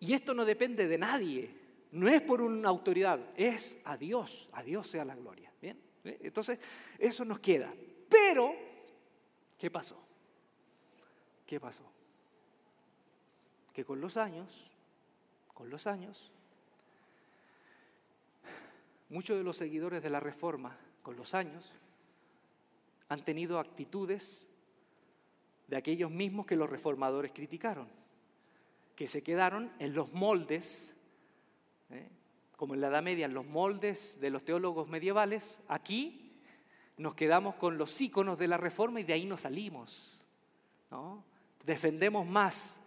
Y 0.00 0.14
esto 0.14 0.34
no 0.34 0.44
depende 0.44 0.88
de 0.88 0.98
nadie, 0.98 1.54
no 1.92 2.08
es 2.08 2.22
por 2.22 2.40
una 2.40 2.68
autoridad, 2.68 3.20
es 3.36 3.78
a 3.84 3.96
Dios, 3.96 4.48
a 4.52 4.62
Dios 4.62 4.88
sea 4.88 5.04
la 5.04 5.14
gloria. 5.14 5.52
¿Bien? 5.60 5.78
Entonces, 6.04 6.58
eso 6.98 7.24
nos 7.24 7.38
queda. 7.38 7.72
Pero, 8.08 8.54
¿qué 9.58 9.70
pasó? 9.70 10.02
¿Qué 11.46 11.60
pasó? 11.60 11.92
que 13.72 13.84
con 13.84 14.00
los 14.00 14.16
años, 14.16 14.70
con 15.54 15.70
los 15.70 15.86
años, 15.86 16.30
muchos 19.12 19.36
de 19.36 19.44
los 19.44 19.58
seguidores 19.58 20.02
de 20.02 20.08
la 20.10 20.20
Reforma, 20.20 20.76
con 21.02 21.16
los 21.16 21.34
años, 21.34 21.70
han 23.08 23.22
tenido 23.24 23.58
actitudes 23.58 24.48
de 25.68 25.76
aquellos 25.76 26.10
mismos 26.10 26.46
que 26.46 26.56
los 26.56 26.70
reformadores 26.70 27.32
criticaron, 27.32 27.88
que 28.96 29.06
se 29.06 29.22
quedaron 29.22 29.70
en 29.78 29.94
los 29.94 30.12
moldes, 30.14 30.98
¿eh? 31.90 32.08
como 32.56 32.72
en 32.72 32.80
la 32.80 32.88
Edad 32.88 33.02
Media, 33.02 33.26
en 33.26 33.34
los 33.34 33.44
moldes 33.44 34.18
de 34.18 34.30
los 34.30 34.44
teólogos 34.44 34.88
medievales, 34.88 35.60
aquí 35.68 36.40
nos 36.96 37.14
quedamos 37.14 37.56
con 37.56 37.76
los 37.76 38.00
íconos 38.00 38.38
de 38.38 38.48
la 38.48 38.56
Reforma 38.56 39.00
y 39.00 39.04
de 39.04 39.12
ahí 39.12 39.26
nos 39.26 39.42
salimos. 39.42 40.26
Defendemos 41.66 42.26
más 42.26 42.86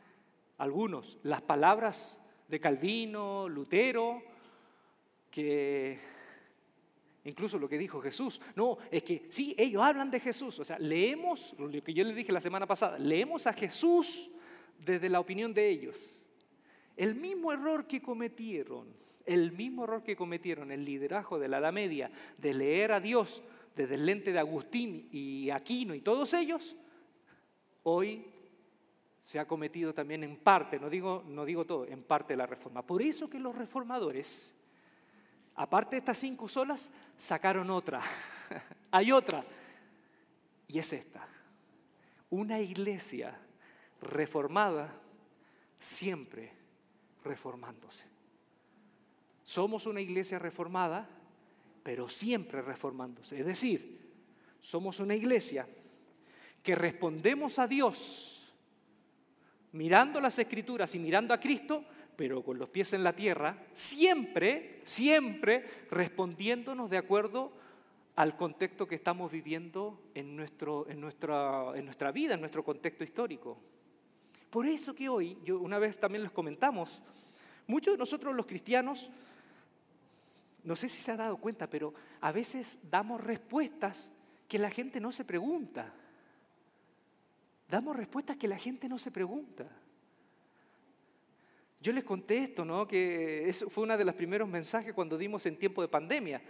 algunos 0.58 1.20
las 1.22 1.42
palabras 1.44 2.20
de 2.48 2.60
Calvino, 2.60 3.48
Lutero, 3.48 4.24
que 5.30 6.15
incluso 7.26 7.60
lo 7.60 7.68
que 7.68 7.78
dijo 7.78 8.02
Jesús. 8.02 8.40
No, 8.56 8.78
es 8.90 9.04
que 9.04 9.28
sí, 9.30 9.54
ellos 9.58 9.84
hablan 9.84 10.10
de 10.10 10.20
Jesús. 10.20 10.58
O 10.60 10.64
sea, 10.64 10.80
leemos, 10.80 11.54
lo 11.58 11.70
que 11.84 11.94
yo 11.94 12.04
les 12.04 12.16
dije 12.16 12.32
la 12.32 12.42
semana 12.42 12.66
pasada, 12.66 12.98
leemos 12.98 13.48
a 13.48 13.54
Jesús 13.54 14.30
desde 14.80 15.10
la 15.10 15.20
opinión 15.20 15.54
de 15.54 15.68
ellos. 15.68 16.26
El 16.96 17.16
mismo 17.16 17.52
error 17.52 17.88
que 17.88 18.02
cometieron, 18.02 18.88
el 19.26 19.52
mismo 19.52 19.84
error 19.84 20.04
que 20.04 20.16
cometieron 20.16 20.72
el 20.72 20.86
liderazgo 20.86 21.40
de 21.40 21.48
la 21.48 21.58
Edad 21.58 21.74
Media, 21.74 22.12
de 22.38 22.54
leer 22.54 22.92
a 22.92 23.00
Dios 23.00 23.44
desde 23.76 23.96
el 23.96 24.06
lente 24.06 24.32
de 24.32 24.40
Agustín 24.40 25.10
y 25.12 25.50
Aquino 25.50 25.94
y 25.94 26.02
todos 26.02 26.34
ellos, 26.34 26.76
hoy 27.84 28.26
se 29.22 29.40
ha 29.40 29.48
cometido 29.48 29.94
también 29.94 30.24
en 30.24 30.38
parte, 30.38 30.80
no 30.80 30.90
digo, 30.90 31.24
no 31.28 31.44
digo 31.46 31.66
todo, 31.66 31.86
en 31.88 32.04
parte 32.04 32.38
la 32.38 32.46
reforma. 32.46 32.86
Por 32.86 33.02
eso 33.02 33.28
que 33.28 33.40
los 33.40 33.56
reformadores, 33.56 34.56
aparte 35.56 35.96
de 35.96 36.00
estas 36.00 36.18
cinco 36.18 36.48
solas, 36.48 36.92
sacaron 37.18 37.70
otra. 37.70 38.02
Hay 38.92 39.12
otra. 39.12 39.44
Y 40.68 40.80
es 40.80 40.94
esta. 40.94 41.28
Una 42.30 42.60
iglesia 42.60 43.38
reformada 44.02 44.94
siempre 45.80 46.52
reformándose. 47.24 48.04
Somos 49.44 49.86
una 49.86 50.02
iglesia 50.02 50.40
reformada, 50.40 51.08
pero 51.84 52.10
siempre 52.10 52.62
reformándose. 52.62 53.40
Es 53.40 53.46
decir, 53.46 54.00
somos 54.60 55.00
una 55.00 55.16
iglesia 55.16 55.68
que 56.64 56.74
respondemos 56.74 57.60
a 57.60 57.68
Dios 57.68 58.54
mirando 59.74 60.20
las 60.20 60.40
escrituras 60.40 60.96
y 60.96 61.00
mirando 61.00 61.34
a 61.34 61.40
Cristo, 61.40 61.84
pero 62.16 62.44
con 62.44 62.58
los 62.58 62.70
pies 62.70 62.94
en 62.94 63.04
la 63.04 63.14
tierra, 63.14 63.58
siempre, 63.74 64.82
siempre 64.84 65.66
respondiéndonos 65.92 66.90
de 66.90 66.98
acuerdo 66.98 67.52
al 68.16 68.38
contexto 68.38 68.88
que 68.88 68.96
estamos 68.96 69.32
viviendo 69.32 70.00
en, 70.14 70.36
nuestro, 70.36 70.88
en, 70.90 71.02
nuestra, 71.02 71.72
en 71.76 71.86
nuestra 71.86 72.12
vida, 72.12 72.36
en 72.36 72.40
nuestro 72.40 72.64
contexto 72.64 73.04
histórico. 73.04 73.58
Por 74.50 74.66
eso 74.66 74.96
que 74.96 75.10
hoy, 75.10 75.38
yo 75.44 75.60
una 75.60 75.80
vez 75.80 76.00
también 76.00 76.24
les 76.24 76.32
comentamos, 76.32 77.02
muchos 77.68 77.94
de 77.94 77.98
nosotros 77.98 78.34
los 78.34 78.46
cristianos, 78.46 79.10
no 80.64 80.76
sé 80.76 80.88
si 80.88 81.02
se 81.02 81.12
ha 81.12 81.18
dado 81.18 81.38
cuenta, 81.38 81.70
pero 81.70 81.94
a 82.22 82.32
veces 82.32 82.90
damos 82.90 83.22
respuestas 83.22 84.14
que 84.48 84.58
la 84.58 84.70
gente 84.70 85.00
no 85.02 85.12
se 85.12 85.26
pregunta. 85.26 85.94
Damos 87.70 87.96
respuestas 87.96 88.38
que 88.38 88.48
la 88.48 88.58
gente 88.58 88.88
no 88.88 88.98
se 88.98 89.12
pregunta. 89.12 89.68
Yo 91.80 91.92
les 91.92 92.04
conté 92.04 92.40
esto, 92.40 92.66
¿no? 92.66 92.88
Que 92.88 93.50
eso 93.50 93.70
fue 93.70 93.84
uno 93.84 93.98
de 93.98 94.06
los 94.06 94.16
primeros 94.16 94.48
mensajes 94.48 94.94
cuando 94.94 95.18
dimos 95.18 95.46
en 95.46 95.58
tiempo 95.58 95.82
de 95.82 95.88
pandemia. 95.88 96.42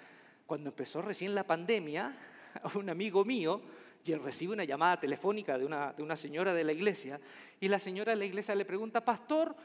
Cuando 0.46 0.70
empezó 0.70 1.02
recién 1.02 1.36
la 1.36 1.46
pandemia, 1.46 2.18
un 2.76 2.90
amigo 2.90 3.26
mío 3.26 3.62
recibe 4.14 4.54
una 4.54 4.64
llamada 4.64 5.00
telefónica 5.00 5.58
de 5.58 5.66
una, 5.66 5.92
de 5.94 6.04
una 6.04 6.16
señora 6.16 6.54
de 6.54 6.64
la 6.64 6.72
iglesia 6.72 7.20
y 7.60 7.68
la 7.68 7.80
señora 7.80 8.12
de 8.12 8.18
la 8.18 8.26
iglesia 8.26 8.54
le 8.54 8.66
pregunta, 8.66 9.04
pastor, 9.04 9.56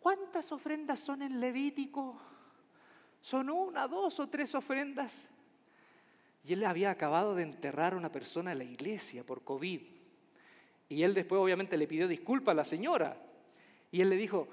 ¿cuántas 0.00 0.52
ofrendas 0.52 1.00
son 1.00 1.22
en 1.22 1.40
Levítico? 1.40 2.20
¿Son 3.22 3.48
una, 3.48 3.88
dos 3.88 4.20
o 4.20 4.28
tres 4.28 4.54
ofrendas? 4.54 5.30
Y 6.44 6.52
él 6.52 6.64
había 6.64 6.90
acabado 6.90 7.34
de 7.34 7.42
enterrar 7.42 7.94
a 7.94 7.96
una 7.96 8.12
persona 8.12 8.52
en 8.52 8.58
la 8.58 8.64
iglesia 8.64 9.24
por 9.24 9.42
COVID. 9.42 9.80
Y 10.88 11.02
él 11.02 11.14
después 11.14 11.40
obviamente 11.40 11.76
le 11.76 11.88
pidió 11.88 12.06
disculpas 12.06 12.52
a 12.52 12.56
la 12.56 12.64
señora. 12.64 13.16
Y 13.90 14.02
él 14.02 14.10
le 14.10 14.16
dijo, 14.16 14.46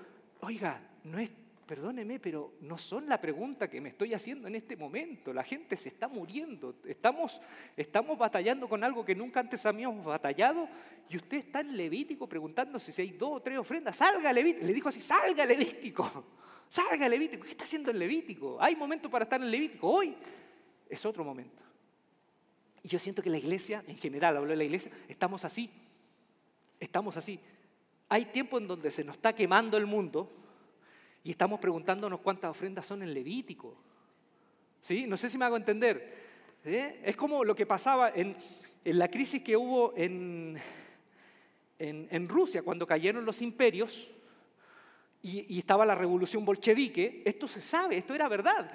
oiga, 0.44 0.80
no 1.06 1.20
es, 1.20 1.32
perdóneme, 1.66 2.20
pero 2.20 2.56
no 2.62 2.78
son 2.78 3.08
la 3.08 3.20
pregunta 3.20 3.70
que 3.70 3.82
me 3.82 3.90
estoy 3.90 4.14
haciendo 4.14 4.48
en 4.48 4.56
este 4.56 4.76
momento. 4.76 5.34
La 5.34 5.44
gente 5.44 5.78
se 5.78 5.90
está 5.90 6.08
muriendo. 6.08 6.76
Estamos, 6.86 7.42
estamos 7.78 8.18
batallando 8.18 8.68
con 8.68 8.84
algo 8.84 9.06
que 9.06 9.16
nunca 9.16 9.40
antes 9.40 9.66
habíamos 9.66 10.06
batallado. 10.06 10.68
Y 11.10 11.18
usted 11.18 11.38
está 11.38 11.62
en 11.62 11.76
Levítico 11.76 12.28
preguntándose 12.28 12.92
si 12.92 13.02
hay 13.02 13.12
dos 13.12 13.38
o 13.38 13.42
tres 13.42 13.58
ofrendas. 13.58 13.98
Salga 13.98 14.32
Levítico. 14.34 14.66
Le 14.66 14.74
dijo 14.74 14.90
así, 14.90 15.02
salga 15.02 15.46
Levítico. 15.46 16.26
Salga 16.70 17.08
Levítico. 17.08 17.44
¿Qué 17.44 17.52
está 17.52 17.66
haciendo 17.66 17.92
en 17.92 18.00
Levítico? 18.00 18.58
Hay 18.60 18.76
momento 18.76 19.08
para 19.08 19.24
estar 19.24 19.40
en 19.40 19.52
Levítico. 19.52 19.88
Hoy 19.88 20.16
es 20.90 21.06
otro 21.06 21.24
momento. 21.24 21.62
Y 22.82 22.88
yo 22.88 22.98
siento 22.98 23.22
que 23.22 23.30
la 23.30 23.38
iglesia, 23.38 23.84
en 23.88 23.96
general, 23.96 24.38
hablo 24.38 24.50
de 24.50 24.58
la 24.58 24.64
iglesia, 24.64 24.92
estamos 25.08 25.46
así. 25.46 25.70
Estamos 26.80 27.16
así. 27.16 27.40
Hay 28.14 28.26
tiempo 28.26 28.60
en 28.60 28.68
donde 28.68 28.92
se 28.92 29.04
nos 29.04 29.16
está 29.16 29.34
quemando 29.34 29.76
el 29.76 29.88
mundo 29.88 30.30
y 31.24 31.32
estamos 31.32 31.60
preguntándonos 31.60 32.20
cuántas 32.20 32.52
ofrendas 32.52 32.86
son 32.86 33.02
en 33.02 33.12
Levítico. 33.12 33.76
¿Sí? 34.82 35.08
No 35.08 35.18
sé 35.18 35.32
si 35.32 35.38
me 35.40 35.46
hago 35.46 35.58
entender. 35.58 36.16
¿Eh? 36.64 37.02
Es 37.04 37.16
como 37.16 37.44
lo 37.44 37.56
que 37.56 37.66
pasaba 37.66 38.12
en, 38.12 38.36
la 38.84 39.08
crisis 39.08 39.42
que 39.42 39.58
hubo 39.58 39.96
en, 39.98 40.60
Rusia, 42.30 42.62
cuando 42.62 42.86
cayeron 42.86 43.26
los 43.26 43.42
imperios 43.42 44.12
y 45.24 45.58
estaba 45.58 45.84
la 45.84 45.96
revolución 45.96 46.46
bolchevique. 46.46 47.24
Esto 47.26 47.48
se 47.48 47.64
sabe, 47.64 47.98
esto 47.98 48.14
era 48.14 48.28
verdad. 48.28 48.72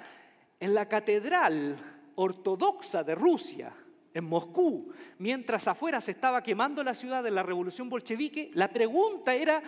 En 0.59 0.73
la 0.73 0.89
catedral 0.89 2.11
ortodoxa 2.15 3.05
de 3.05 3.15
Rusia, 3.15 3.73
en 4.19 4.25
Moscú, 4.25 4.91
mientras 5.17 5.67
afuera 5.67 5.99
se 5.99 6.11
estaba 6.11 6.43
quemando 6.43 6.83
la 6.83 6.93
ciudad 6.93 7.23
de 7.23 7.31
la 7.31 7.43
revolución 7.43 7.89
bolchevique, 7.89 8.51
la 8.53 8.67
pregunta 8.69 9.33
era, 9.33 9.61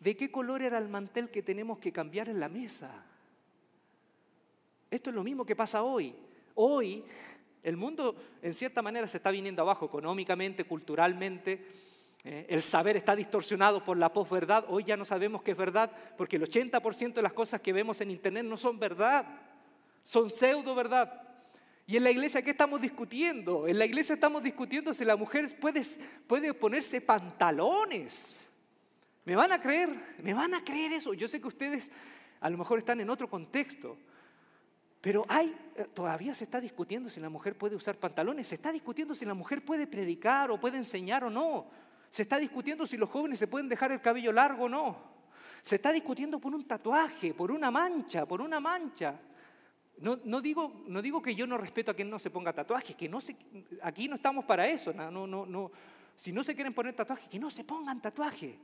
¿de 0.00 0.16
qué 0.16 0.30
color 0.30 0.62
era 0.62 0.78
el 0.78 0.88
mantel 0.88 1.30
que 1.30 1.42
tenemos 1.42 1.78
que 1.78 1.92
cambiar 1.92 2.28
en 2.28 2.40
la 2.40 2.48
mesa? 2.48 2.90
Esto 4.90 5.10
es 5.10 5.16
lo 5.16 5.24
mismo 5.24 5.46
que 5.46 5.56
pasa 5.56 5.82
hoy. 5.82 6.14
Hoy 6.54 7.02
el 7.62 7.76
mundo 7.76 8.16
en 8.42 8.52
cierta 8.52 8.82
manera 8.82 9.06
se 9.06 9.16
está 9.18 9.30
viniendo 9.30 9.62
abajo 9.62 9.86
económicamente, 9.86 10.64
culturalmente. 10.64 11.64
Eh, 12.24 12.46
el 12.50 12.62
saber 12.62 12.96
está 12.96 13.16
distorsionado 13.16 13.82
por 13.84 13.96
la 13.96 14.12
posverdad. 14.12 14.64
Hoy 14.68 14.84
ya 14.84 14.96
no 14.96 15.04
sabemos 15.04 15.42
qué 15.42 15.52
es 15.52 15.56
verdad 15.56 15.90
porque 16.16 16.36
el 16.36 16.42
80% 16.42 17.14
de 17.14 17.22
las 17.22 17.32
cosas 17.32 17.60
que 17.60 17.72
vemos 17.72 18.00
en 18.00 18.10
Internet 18.10 18.44
no 18.44 18.56
son 18.56 18.78
verdad, 18.78 19.24
son 20.02 20.30
pseudo 20.30 20.74
verdad. 20.74 21.21
Y 21.86 21.96
en 21.96 22.04
la 22.04 22.10
iglesia, 22.10 22.42
¿qué 22.42 22.52
estamos 22.52 22.80
discutiendo? 22.80 23.66
En 23.66 23.78
la 23.78 23.84
iglesia 23.84 24.14
estamos 24.14 24.42
discutiendo 24.42 24.94
si 24.94 25.04
la 25.04 25.16
mujer 25.16 25.48
puede, 25.58 26.54
ponerse 26.54 27.00
pantalones. 27.00 28.48
¿Me 29.24 29.36
van 29.36 29.52
a 29.52 29.60
creer? 29.60 29.90
¿Me 30.22 30.32
van 30.32 30.54
a 30.54 30.64
creer 30.64 30.92
eso? 30.92 31.14
Yo 31.14 31.28
sé 31.28 31.40
que 31.40 31.48
ustedes 31.48 31.90
a 32.40 32.50
lo 32.50 32.58
mejor 32.58 32.78
están 32.78 33.00
en 33.00 33.10
otro 33.10 33.28
contexto, 33.28 33.96
pero 35.00 35.26
eh, 35.30 35.86
todavía 35.94 36.34
se 36.34 36.44
está 36.44 36.60
discutiendo 36.60 37.08
si 37.08 37.20
la 37.20 37.28
mujer 37.28 37.56
puede 37.56 37.76
usar 37.76 37.96
pantalones, 37.96 38.48
se 38.48 38.56
está 38.56 38.72
discutiendo 38.72 39.14
si 39.14 39.24
la 39.24 39.34
mujer 39.34 39.64
puede 39.64 39.86
predicar 39.86 40.50
o 40.50 40.58
puede 40.58 40.76
enseñar 40.76 41.24
o 41.24 41.30
no, 41.30 41.66
se 42.08 42.22
está 42.22 42.38
discutiendo 42.38 42.84
si 42.84 42.96
los 42.96 43.10
jóvenes 43.10 43.38
se 43.38 43.46
pueden 43.46 43.68
dejar 43.68 43.92
el 43.92 44.00
cabello 44.00 44.32
largo 44.32 44.64
o 44.64 44.68
no, 44.68 44.98
se 45.62 45.76
está 45.76 45.92
discutiendo 45.92 46.40
por 46.40 46.52
un 46.52 46.66
tatuaje, 46.66 47.32
por 47.32 47.52
una 47.52 47.70
mancha, 47.70 48.26
por 48.26 48.40
una 48.40 48.58
mancha. 48.58 49.20
No, 49.98 50.40
digo, 50.40 50.82
no 50.88 51.00
digo 51.00 51.22
que 51.22 51.34
yo 51.34 51.46
no 51.46 51.56
respeto 51.56 51.90
a 51.90 51.94
quien 51.94 52.10
no 52.10 52.18
se 52.18 52.30
ponga 52.30 52.52
tatuajes, 52.52 52.96
que 52.96 53.08
no 53.08 53.20
se, 53.20 53.36
aquí 53.82 54.08
no 54.08 54.16
estamos 54.16 54.44
para 54.44 54.66
eso. 54.68 54.92
No, 54.92 55.10
no, 55.10 55.46
no, 55.46 55.70
Si 56.16 56.32
no 56.32 56.42
se 56.42 56.54
quieren 56.54 56.74
poner 56.74 56.94
tatuajes, 56.94 57.28
que 57.28 57.38
no 57.38 57.50
se 57.50 57.64
pongan 57.64 58.02
tatuaje. 58.02 58.58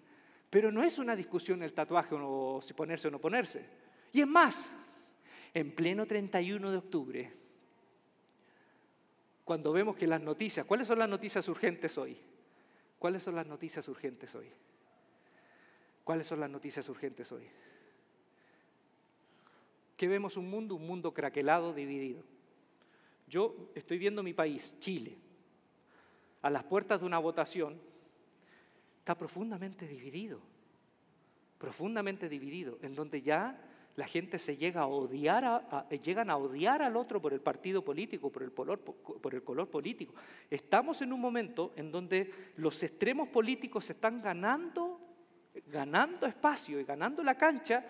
Pero 0.51 0.73
no 0.73 0.83
es 0.83 0.99
una 0.99 1.15
discusión 1.15 1.63
el 1.63 1.73
tatuaje 1.73 2.15
o 2.15 2.61
si 2.63 2.75
ponerse 2.75 3.09
o 3.09 3.11
no 3.11 3.21
ponerse. 3.21 3.69
Y 4.13 4.21
es 4.21 4.27
más, 4.27 4.75
en 5.55 5.75
pleno 5.75 6.07
31 6.07 6.71
de 6.71 6.77
octubre, 6.77 7.33
cuando 9.45 9.73
vemos 9.73 9.97
que 9.97 10.07
las 10.07 10.21
noticias, 10.21 10.67
¿cuáles 10.67 10.89
son 10.89 10.99
las 10.99 11.09
noticias 11.09 11.47
urgentes 11.49 11.97
hoy? 11.99 12.19
¿Cuáles 12.99 13.23
son 13.23 13.35
las 13.35 13.47
noticias 13.47 13.87
urgentes 13.89 14.35
hoy? 14.35 14.51
¿Cuáles 16.05 16.27
son 16.27 16.41
las 16.41 16.51
noticias 16.51 16.89
urgentes 16.89 17.31
hoy? 17.33 17.49
Que 19.99 20.07
vemos 20.07 20.37
un 20.37 20.49
mundo, 20.49 20.77
un 20.77 20.87
mundo 20.87 21.13
craquelado, 21.13 21.75
dividido. 21.75 22.23
Yo 23.27 23.73
estoy 23.75 23.99
viendo 23.99 24.23
mi 24.23 24.33
país, 24.33 24.77
Chile, 24.79 25.19
a 26.41 26.49
las 26.49 26.63
puertas 26.63 27.01
de 27.01 27.07
una 27.07 27.19
votación, 27.19 27.79
está 29.01 29.19
profundamente 29.19 29.87
dividido. 29.87 30.41
profundamente 31.59 32.29
dividido, 32.29 32.79
en 32.83 32.95
donde 32.95 33.21
ya 33.21 33.61
la 33.97 34.07
gente 34.07 34.39
se 34.39 34.57
llega 34.57 34.83
a 34.83 34.87
odiar, 34.87 35.89
llegan 36.01 36.31
a 36.31 36.37
odiar 36.37 36.83
al 36.83 36.97
otro 36.97 37.21
por 37.21 37.33
el 37.33 37.41
partido 37.41 37.83
político, 37.83 38.31
por 38.31 38.45
el, 38.45 38.53
color, 38.53 38.79
por 38.79 39.35
el 39.35 39.43
color 39.43 39.69
político. 39.69 40.15
Estamos 40.49 41.03
en 41.03 41.13
un 41.13 41.21
momento 41.21 41.73
en 41.75 41.91
donde 41.91 42.33
los 42.55 42.81
extremos 42.85 43.29
políticos 43.31 43.91
están 43.91 44.23
ganando, 44.23 45.01
ganando 45.67 46.25
espacio 46.25 46.79
y 46.79 46.85
ganando 46.85 47.25
la 47.25 47.37
cancha 47.37 47.85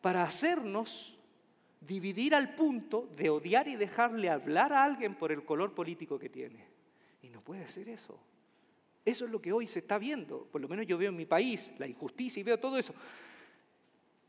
para 0.00 0.22
hacernos 0.22 1.19
dividir 1.80 2.34
al 2.34 2.54
punto 2.54 3.08
de 3.16 3.30
odiar 3.30 3.68
y 3.68 3.76
dejarle 3.76 4.30
hablar 4.30 4.72
a 4.72 4.84
alguien 4.84 5.14
por 5.14 5.32
el 5.32 5.44
color 5.44 5.74
político 5.74 6.18
que 6.18 6.28
tiene. 6.28 6.64
Y 7.22 7.28
no 7.30 7.42
puede 7.42 7.66
ser 7.68 7.88
eso. 7.88 8.18
Eso 9.04 9.24
es 9.24 9.30
lo 9.30 9.40
que 9.40 9.52
hoy 9.52 9.66
se 9.66 9.78
está 9.78 9.98
viendo. 9.98 10.46
Por 10.52 10.60
lo 10.60 10.68
menos 10.68 10.86
yo 10.86 10.98
veo 10.98 11.08
en 11.08 11.16
mi 11.16 11.26
país 11.26 11.72
la 11.78 11.86
injusticia 11.86 12.40
y 12.40 12.44
veo 12.44 12.58
todo 12.58 12.78
eso 12.78 12.94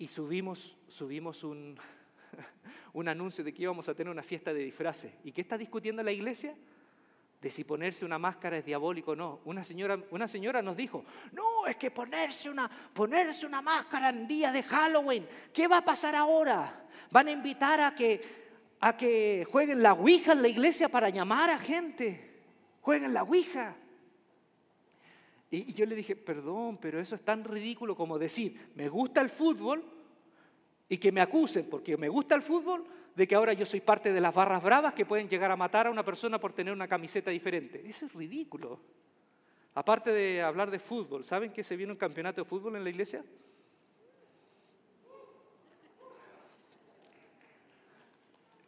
y 0.01 0.07
subimos, 0.07 0.75
subimos 0.87 1.43
un, 1.43 1.77
un 2.93 3.07
anuncio 3.07 3.43
de 3.43 3.53
que 3.53 3.61
íbamos 3.61 3.87
a 3.87 3.93
tener 3.93 4.09
una 4.09 4.23
fiesta 4.23 4.51
de 4.51 4.63
disfraces. 4.63 5.13
¿Y 5.23 5.31
qué 5.31 5.41
está 5.41 5.59
discutiendo 5.59 6.01
la 6.01 6.11
iglesia? 6.11 6.55
De 7.41 7.49
si 7.49 7.63
ponerse 7.63 8.05
una 8.05 8.19
máscara 8.19 8.57
es 8.57 8.65
diabólico 8.65 9.11
o 9.11 9.15
no. 9.15 9.39
Una 9.45 9.63
señora, 9.63 9.99
una 10.11 10.27
señora 10.27 10.61
nos 10.61 10.77
dijo, 10.77 11.03
no, 11.31 11.65
es 11.65 11.75
que 11.75 11.89
ponerse 11.89 12.51
una, 12.51 12.69
ponerse 12.93 13.47
una 13.47 13.63
máscara 13.63 14.09
en 14.09 14.27
día 14.27 14.51
de 14.51 14.61
Halloween, 14.61 15.27
¿qué 15.51 15.67
va 15.67 15.77
a 15.77 15.85
pasar 15.85 16.15
ahora? 16.15 16.87
Van 17.09 17.27
a 17.27 17.31
invitar 17.31 17.81
a 17.81 17.95
que, 17.95 18.21
a 18.79 18.95
que 18.95 19.47
jueguen 19.51 19.81
la 19.81 19.93
Ouija 19.93 20.33
en 20.33 20.43
la 20.43 20.49
iglesia 20.49 20.87
para 20.87 21.09
llamar 21.09 21.49
a 21.49 21.57
gente. 21.57 22.43
Jueguen 22.81 23.13
la 23.13 23.23
Ouija. 23.23 23.75
Y, 25.49 25.73
yo 25.73 25.85
le 25.85 25.95
dije, 25.95 26.15
perdón, 26.15 26.77
pero 26.77 26.99
eso 26.99 27.15
es 27.15 27.23
tan 27.23 27.43
ridículo 27.43 27.95
como 27.95 28.17
decir, 28.17 28.71
me 28.75 28.87
gusta 28.87 29.19
el 29.19 29.29
fútbol 29.29 29.83
y 30.87 30.97
que 30.97 31.11
me 31.11 31.21
acusen 31.21 31.67
porque 31.69 31.97
me 31.97 32.07
gusta 32.07 32.35
el 32.35 32.41
fútbol 32.41 32.85
de 33.15 33.27
que 33.27 33.35
ahora 33.35 33.53
yo 33.53 33.65
soy 33.65 33.81
parte 33.81 34.13
de 34.13 34.21
las 34.21 34.33
barras 34.33 34.63
bravas 34.63 34.93
que 34.93 35.05
pueden 35.05 35.27
llegar 35.27 35.51
a 35.51 35.55
matar 35.55 35.87
a 35.87 35.91
una 35.91 36.03
persona 36.03 36.39
por 36.39 36.53
tener 36.53 36.73
una 36.73 36.87
camiseta 36.87 37.31
diferente. 37.31 37.83
Eso 37.85 38.05
es 38.05 38.13
ridículo. 38.13 38.79
Aparte 39.73 40.11
de 40.11 40.41
hablar 40.41 40.69
de 40.69 40.79
fútbol, 40.79 41.23
¿saben 41.23 41.51
que 41.51 41.63
se 41.63 41.75
viene 41.75 41.93
un 41.93 41.97
campeonato 41.97 42.41
de 42.41 42.45
fútbol 42.45 42.75
en 42.75 42.83
la 42.83 42.89
iglesia? 42.89 43.23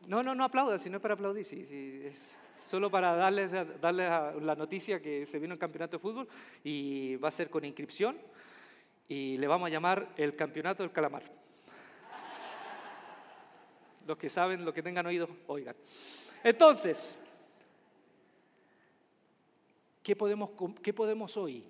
No, 0.08 0.22
no, 0.22 0.36
no 0.36 0.44
aplaudan, 0.44 0.80
si 0.80 0.90
no 0.90 0.98
es 0.98 1.02
para 1.02 1.14
aplaudir, 1.14 1.46
sí, 1.46 1.66
es, 2.06 2.36
solo 2.60 2.92
para 2.92 3.16
darles, 3.16 3.50
darles 3.80 4.10
la 4.42 4.56
noticia 4.56 5.02
que 5.02 5.26
se 5.26 5.40
vino 5.40 5.54
el 5.54 5.60
campeonato 5.60 5.98
de 5.98 6.02
fútbol 6.02 6.28
y 6.64 7.16
va 7.18 7.30
a 7.30 7.32
ser 7.32 7.50
con 7.50 7.64
inscripción 7.64 8.18
y 9.08 9.38
le 9.38 9.48
vamos 9.48 9.68
a 9.68 9.70
llamar 9.70 10.10
el 10.18 10.36
campeonato 10.36 10.84
del 10.84 10.92
calamar. 10.92 11.43
Los 14.06 14.18
que 14.18 14.30
saben, 14.30 14.66
los 14.66 14.74
que 14.74 14.84
tengan 14.84 15.06
oídos, 15.06 15.30
oigan. 15.48 15.76
Entonces, 16.44 17.18
¿qué 20.02 20.16
podemos, 20.16 20.52
qué 20.82 20.94
podemos 20.94 21.38
hoy 21.38 21.64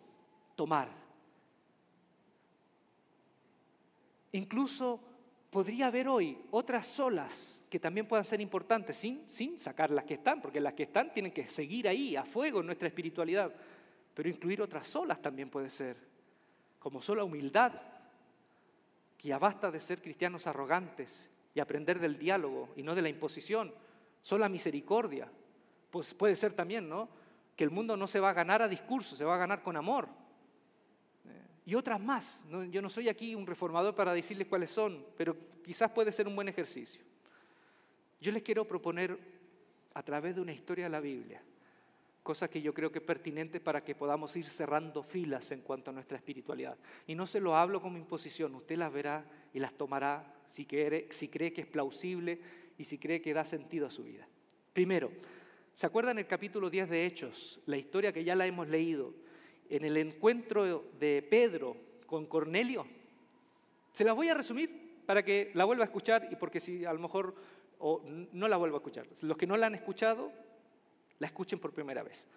tomar? 0.56 0.90
Incluso 4.32 5.00
podría 5.52 5.88
haber 5.88 6.08
hoy 6.08 6.36
otras 6.50 7.00
olas 7.00 7.64
que 7.70 7.80
también 7.80 8.08
puedan 8.08 8.24
ser 8.24 8.42
importantes, 8.42 8.98
sin, 8.98 9.30
sin 9.30 9.60
sacar 9.60 9.92
las 9.92 10.06
que 10.06 10.16
están, 10.16 10.42
porque 10.42 10.60
las 10.60 10.74
que 10.74 10.84
están 10.84 11.14
tienen 11.14 11.32
que 11.32 11.48
seguir 11.48 11.88
ahí, 11.88 12.16
a 12.16 12.26
fuego 12.26 12.62
en 12.62 12.66
nuestra 12.66 12.88
espiritualidad, 12.88 13.54
pero 14.16 14.28
incluir 14.28 14.64
otras 14.64 14.96
olas 14.96 15.22
también 15.22 15.52
puede 15.52 15.70
ser, 15.70 15.96
como 16.80 17.00
sola 17.00 17.24
humildad, 17.24 17.74
que 19.16 19.28
ya 19.28 19.38
basta 19.38 19.70
de 19.70 19.80
ser 19.80 20.02
cristianos 20.02 20.48
arrogantes 20.48 21.30
y 21.54 21.60
aprender 21.60 22.00
del 22.00 22.18
diálogo 22.18 22.70
y 22.76 22.84
no 22.84 22.96
de 22.96 23.02
la 23.02 23.10
imposición, 23.10 23.74
sola 24.22 24.50
misericordia, 24.50 25.30
pues 25.92 26.14
puede 26.14 26.36
ser 26.36 26.54
también, 26.54 26.90
¿no? 26.90 27.10
Que 27.56 27.64
el 27.64 27.70
mundo 27.70 27.96
no 27.96 28.08
se 28.08 28.20
va 28.20 28.32
a 28.32 28.34
ganar 28.34 28.62
a 28.62 28.68
discursos, 28.68 29.18
se 29.18 29.26
va 29.26 29.36
a 29.36 29.40
ganar 29.40 29.62
con 29.62 29.78
amor, 29.78 30.08
y 31.66 31.76
otras 31.76 32.00
más. 32.00 32.46
Yo 32.70 32.82
no 32.82 32.90
soy 32.90 33.10
aquí 33.10 33.36
un 33.36 33.48
reformador 33.48 33.96
para 33.96 34.14
decirles 34.14 34.48
cuáles 34.48 34.72
son, 34.72 35.06
pero 35.16 35.36
quizás 35.64 35.92
puede 35.92 36.12
ser 36.12 36.28
un 36.28 36.36
buen 36.36 36.50
ejercicio. 36.50 37.02
Yo 38.20 38.32
les 38.32 38.44
quiero 38.44 38.66
proponer 38.66 39.18
a 39.94 40.04
través 40.04 40.36
de 40.36 40.42
una 40.42 40.52
historia 40.52 40.86
de 40.86 40.90
la 40.90 41.00
Biblia, 41.00 41.42
cosas 42.22 42.50
que 42.50 42.62
yo 42.62 42.74
creo 42.74 42.92
que 42.92 43.00
es 43.00 43.06
pertinente 43.06 43.60
para 43.60 43.84
que 43.84 43.96
podamos 43.96 44.36
ir 44.36 44.46
cerrando 44.46 45.04
filas 45.04 45.52
en 45.52 45.62
cuanto 45.62 45.92
a 45.92 45.94
nuestra 45.94 46.18
espiritualidad. 46.18 46.78
Y 47.06 47.16
no 47.16 47.28
se 47.28 47.40
lo 47.40 47.56
hablo 47.56 47.82
como 47.82 47.98
imposición, 47.98 48.56
usted 48.56 48.78
las 48.78 48.92
verá 48.92 49.26
y 49.54 49.60
las 49.60 49.74
tomará 49.74 50.34
si, 50.54 50.66
cree 50.66 51.52
que 51.52 51.62
es 51.62 51.68
plausible 51.68 52.40
y 52.78 52.84
si 52.84 53.00
cree 53.00 53.22
que 53.22 53.34
da 53.34 53.44
sentido 53.44 53.88
a 53.88 53.92
su 53.92 54.04
vida. 54.04 54.28
Primero, 54.72 55.12
¿se 55.74 55.88
acuerdan 55.88 56.20
el 56.20 56.28
capítulo 56.28 56.70
10 56.70 56.90
de 56.90 57.06
Hechos? 57.08 57.60
La 57.66 57.76
historia 57.76 58.14
que 58.14 58.24
ya 58.24 58.36
la 58.36 58.46
hemos 58.46 58.68
leído 58.68 59.16
en 59.68 59.84
el 59.84 59.98
encuentro 59.98 60.92
de 61.00 61.26
Pedro 61.28 61.76
con 62.06 62.28
Cornelio. 62.28 62.86
Se 63.94 64.04
las 64.04 64.16
voy 64.16 64.30
a 64.30 64.36
resumir 64.36 65.02
para 65.08 65.26
que 65.26 65.50
la 65.56 65.66
vuelva 65.66 65.86
a 65.86 65.88
escuchar 65.88 66.28
y 66.32 66.36
porque 66.36 66.60
si 66.60 66.86
a 66.86 66.94
lo 66.94 67.00
mejor 67.00 67.34
o 67.80 68.04
no 68.06 68.48
la 68.48 68.58
vuelvo 68.58 68.78
a 68.78 68.80
escuchar. 68.80 69.08
Los 69.24 69.36
que 69.36 69.48
no 69.48 69.58
la 69.58 69.66
han 69.66 69.76
escuchado, 69.76 70.32
la 71.18 71.26
escuchen 71.26 71.58
por 71.58 71.74
primera 71.74 72.04
vez. 72.04 72.28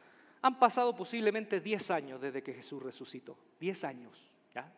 Han 0.41 0.59
pasado 0.59 0.97
posiblemente 0.97 1.61
10 1.61 1.91
años 1.91 2.21
desde 2.23 2.43
que 2.43 2.55
Jesús 2.55 2.83
resucitó. 2.83 3.37
10 3.61 3.85
años, 3.85 4.31
¿ya? 4.55 4.73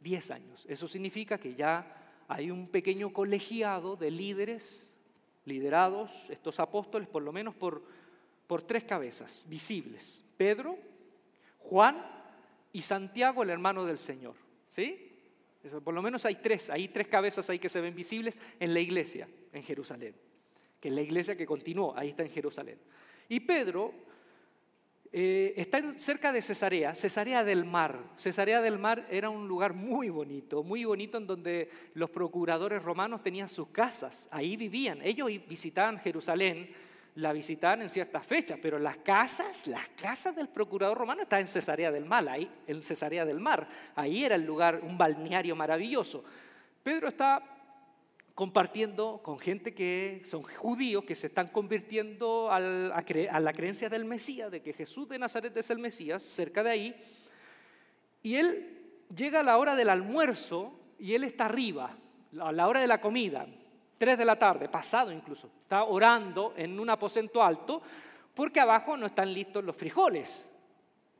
10 0.00 0.30
años. 0.30 0.64
Eso 0.68 0.86
significa 0.86 1.38
que 1.38 1.56
ya 1.56 1.98
hay 2.34 2.50
un 2.50 2.66
pequeño 2.66 3.12
colegiado 3.12 3.94
de 3.94 4.10
líderes, 4.10 4.90
liderados, 5.44 6.30
estos 6.30 6.60
apóstoles, 6.60 7.06
por 7.06 7.22
lo 7.22 7.30
menos 7.30 7.54
por, 7.54 7.82
por 8.46 8.62
tres 8.62 8.84
cabezas 8.84 9.44
visibles. 9.48 10.22
Pedro, 10.38 10.78
Juan 11.58 12.02
y 12.72 12.80
Santiago, 12.80 13.42
el 13.42 13.50
hermano 13.50 13.84
del 13.84 13.98
Señor. 13.98 14.34
¿Sí? 14.68 15.08
por 15.84 15.94
lo 15.94 16.02
menos 16.02 16.24
hay 16.24 16.34
tres, 16.36 16.70
hay 16.70 16.88
tres 16.88 17.06
cabezas 17.06 17.48
ahí 17.48 17.60
que 17.60 17.68
se 17.68 17.80
ven 17.80 17.94
visibles 17.94 18.36
en 18.58 18.74
la 18.74 18.80
iglesia, 18.80 19.28
en 19.52 19.62
Jerusalén. 19.62 20.14
Que 20.80 20.88
es 20.88 20.94
la 20.94 21.02
iglesia 21.02 21.36
que 21.36 21.46
continuó, 21.46 21.94
ahí 21.96 22.08
está 22.08 22.24
en 22.24 22.30
Jerusalén. 22.30 22.78
Y 23.28 23.40
Pedro 23.40 23.92
eh, 25.12 25.52
está 25.56 25.80
cerca 25.98 26.32
de 26.32 26.40
Cesarea, 26.40 26.94
Cesarea 26.94 27.44
del 27.44 27.64
Mar. 27.64 27.98
Cesarea 28.16 28.62
del 28.62 28.78
Mar 28.78 29.06
era 29.10 29.28
un 29.28 29.46
lugar 29.46 29.74
muy 29.74 30.08
bonito, 30.08 30.62
muy 30.62 30.84
bonito 30.84 31.18
en 31.18 31.26
donde 31.26 31.68
los 31.94 32.10
procuradores 32.10 32.82
romanos 32.82 33.22
tenían 33.22 33.48
sus 33.48 33.68
casas, 33.68 34.28
ahí 34.30 34.56
vivían. 34.56 35.00
Ellos 35.02 35.28
visitaban 35.48 35.98
Jerusalén 35.98 36.70
la 37.16 37.32
visitaban 37.32 37.82
en 37.82 37.90
ciertas 37.90 38.26
fechas, 38.26 38.58
pero 38.62 38.78
las 38.78 38.96
casas, 38.98 39.66
las 39.66 39.88
casas 39.90 40.34
del 40.34 40.48
procurador 40.48 40.96
romano 40.96 41.22
están 41.22 41.40
en 41.40 41.48
Cesarea 41.48 41.90
del 41.90 42.06
Mar, 42.06 42.26
ahí, 42.28 42.50
en 42.66 42.82
Cesarea 42.82 43.24
del 43.24 43.38
Mar. 43.38 43.68
Ahí 43.94 44.24
era 44.24 44.34
el 44.34 44.44
lugar, 44.44 44.80
un 44.82 44.96
balneario 44.96 45.54
maravilloso. 45.54 46.24
Pedro 46.82 47.08
está 47.08 47.51
compartiendo 48.34 49.20
con 49.22 49.38
gente 49.38 49.74
que 49.74 50.22
son 50.24 50.42
judíos, 50.42 51.04
que 51.04 51.14
se 51.14 51.26
están 51.26 51.48
convirtiendo 51.48 52.50
a, 52.50 52.56
a 52.56 53.40
la 53.40 53.52
creencia 53.52 53.88
del 53.88 54.04
Mesías, 54.04 54.50
de 54.50 54.62
que 54.62 54.72
Jesús 54.72 55.08
de 55.08 55.18
Nazaret 55.18 55.56
es 55.56 55.70
el 55.70 55.78
Mesías, 55.78 56.22
cerca 56.22 56.62
de 56.62 56.70
ahí. 56.70 56.96
Y 58.22 58.36
él 58.36 58.82
llega 59.14 59.40
a 59.40 59.42
la 59.42 59.58
hora 59.58 59.76
del 59.76 59.90
almuerzo 59.90 60.72
y 60.98 61.14
él 61.14 61.24
está 61.24 61.46
arriba, 61.46 61.96
a 62.40 62.52
la 62.52 62.68
hora 62.68 62.80
de 62.80 62.86
la 62.86 63.00
comida. 63.00 63.46
3 63.98 64.18
de 64.18 64.24
la 64.24 64.36
tarde, 64.36 64.68
pasado 64.68 65.12
incluso, 65.12 65.48
está 65.62 65.84
orando 65.84 66.54
en 66.56 66.80
un 66.80 66.90
aposento 66.90 67.40
alto 67.40 67.82
porque 68.34 68.58
abajo 68.58 68.96
no 68.96 69.06
están 69.06 69.32
listos 69.32 69.62
los 69.62 69.76
frijoles, 69.76 70.50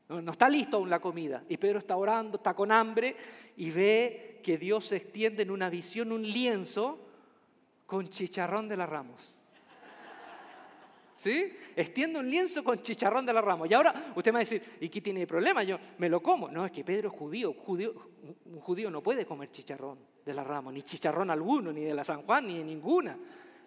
no, 0.09 0.31
está 0.31 0.49
listo 0.49 0.77
aún 0.77 0.89
la 0.89 0.99
comida. 0.99 1.43
Y 1.47 1.57
Pedro 1.57 1.79
está 1.79 1.95
orando, 1.95 2.37
está 2.37 2.53
con 2.53 2.71
hambre 2.71 3.15
y 3.55 3.71
ve 3.71 4.41
que 4.43 4.57
Dios 4.57 4.87
se 4.87 4.97
extiende 4.97 5.43
en 5.43 5.51
una 5.51 5.69
visión 5.69 6.11
un 6.11 6.23
lienzo 6.23 7.02
con 7.93 8.09
chicharrón 8.09 8.67
de 8.67 8.75
las 8.75 8.89
ramos. 8.89 9.35
¿Sí? 11.13 11.55
Extiende 11.75 12.17
un 12.17 12.27
lienzo 12.27 12.63
con 12.63 12.81
chicharrón 12.81 13.23
de 13.23 13.31
la 13.31 13.39
ramos. 13.39 13.69
Y 13.69 13.75
ahora 13.75 14.13
usted 14.15 14.31
me 14.31 14.37
va 14.37 14.39
a 14.39 14.47
decir, 14.49 14.63
¿y 14.81 14.89
qué 14.89 14.99
tiene 14.99 15.27
problema? 15.27 15.61
Yo 15.61 15.77
me 15.99 16.09
lo 16.09 16.19
como. 16.19 16.49
No, 16.49 16.65
es 16.65 16.71
que 16.71 16.83
Pedro 16.83 17.09
es 17.09 17.13
judío. 17.13 17.53
judío 17.53 17.93
un 18.45 18.59
judío 18.61 18.89
no 18.89 19.03
puede 19.03 19.27
comer 19.27 19.51
chicharrón 19.51 19.99
de 20.25 20.33
la 20.33 20.43
rama, 20.43 20.71
ni 20.71 20.81
chicharrón 20.81 21.29
alguno, 21.29 21.71
ni 21.71 21.81
de 21.81 21.93
la 21.93 22.03
San 22.03 22.23
Juan, 22.23 22.47
ni 22.47 22.57
de 22.57 22.63
ninguna. 22.63 23.15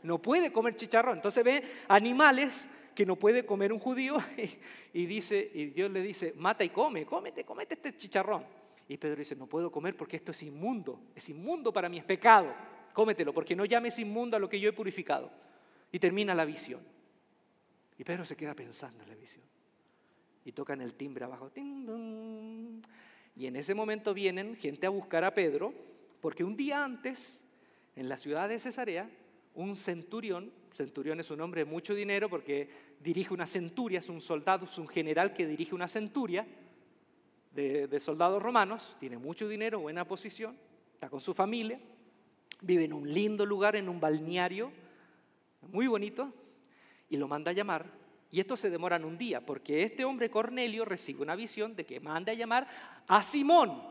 No 0.02 0.20
puede 0.20 0.50
comer 0.50 0.74
chicharrón. 0.74 1.18
Entonces 1.18 1.44
ve 1.44 1.62
animales 1.86 2.68
que 2.96 3.06
no 3.06 3.14
puede 3.14 3.46
comer 3.46 3.72
un 3.72 3.78
judío 3.78 4.16
y, 4.92 5.06
dice, 5.06 5.52
y 5.54 5.66
Dios 5.66 5.88
le 5.88 6.02
dice, 6.02 6.32
mata 6.36 6.64
y 6.64 6.70
come, 6.70 7.06
cómete, 7.06 7.44
cómete 7.44 7.74
este 7.74 7.96
chicharrón. 7.96 8.44
Y 8.88 8.96
Pedro 8.96 9.18
dice, 9.18 9.36
no 9.36 9.46
puedo 9.46 9.70
comer 9.70 9.96
porque 9.96 10.16
esto 10.16 10.32
es 10.32 10.42
inmundo, 10.42 10.98
es 11.14 11.28
inmundo 11.28 11.72
para 11.72 11.88
mí, 11.88 11.98
es 11.98 12.04
pecado. 12.04 12.75
Cómetelo, 12.96 13.34
porque 13.34 13.54
no 13.54 13.66
llames 13.66 13.98
inmundo 13.98 14.38
a 14.38 14.40
lo 14.40 14.48
que 14.48 14.58
yo 14.58 14.70
he 14.70 14.72
purificado. 14.72 15.30
Y 15.92 15.98
termina 15.98 16.34
la 16.34 16.46
visión. 16.46 16.80
Y 17.98 18.04
Pedro 18.04 18.24
se 18.24 18.36
queda 18.36 18.54
pensando 18.54 19.02
en 19.02 19.10
la 19.10 19.14
visión. 19.14 19.44
Y 20.46 20.52
tocan 20.52 20.80
el 20.80 20.94
timbre 20.94 21.26
abajo. 21.26 21.50
Y 21.54 23.46
en 23.46 23.54
ese 23.54 23.74
momento 23.74 24.14
vienen 24.14 24.56
gente 24.56 24.86
a 24.86 24.88
buscar 24.88 25.24
a 25.24 25.34
Pedro, 25.34 25.74
porque 26.22 26.42
un 26.42 26.56
día 26.56 26.82
antes, 26.82 27.44
en 27.96 28.08
la 28.08 28.16
ciudad 28.16 28.48
de 28.48 28.58
Cesarea, 28.58 29.10
un 29.54 29.76
centurión, 29.76 30.50
centurión 30.72 31.20
es 31.20 31.30
un 31.30 31.42
hombre 31.42 31.66
de 31.66 31.70
mucho 31.70 31.94
dinero 31.94 32.30
porque 32.30 32.70
dirige 33.00 33.34
una 33.34 33.44
centuria, 33.44 33.98
es 33.98 34.08
un 34.08 34.22
soldado, 34.22 34.64
es 34.64 34.78
un 34.78 34.88
general 34.88 35.34
que 35.34 35.46
dirige 35.46 35.74
una 35.74 35.86
centuria 35.86 36.46
de, 37.52 37.88
de 37.88 38.00
soldados 38.00 38.42
romanos, 38.42 38.96
tiene 38.98 39.18
mucho 39.18 39.46
dinero, 39.46 39.80
buena 39.80 40.08
posición, 40.08 40.56
está 40.94 41.10
con 41.10 41.20
su 41.20 41.34
familia, 41.34 41.78
vive 42.60 42.84
en 42.84 42.92
un 42.92 43.12
lindo 43.12 43.44
lugar, 43.44 43.76
en 43.76 43.88
un 43.88 44.00
balneario, 44.00 44.72
muy 45.72 45.86
bonito, 45.86 46.32
y 47.08 47.16
lo 47.16 47.28
manda 47.28 47.50
a 47.50 47.54
llamar. 47.54 47.86
Y 48.30 48.40
esto 48.40 48.56
se 48.56 48.70
demora 48.70 48.96
en 48.96 49.04
un 49.04 49.16
día, 49.16 49.44
porque 49.44 49.82
este 49.82 50.04
hombre 50.04 50.30
Cornelio 50.30 50.84
recibe 50.84 51.22
una 51.22 51.36
visión 51.36 51.76
de 51.76 51.86
que 51.86 52.00
manda 52.00 52.32
a 52.32 52.34
llamar 52.34 52.66
a 53.06 53.22
Simón, 53.22 53.82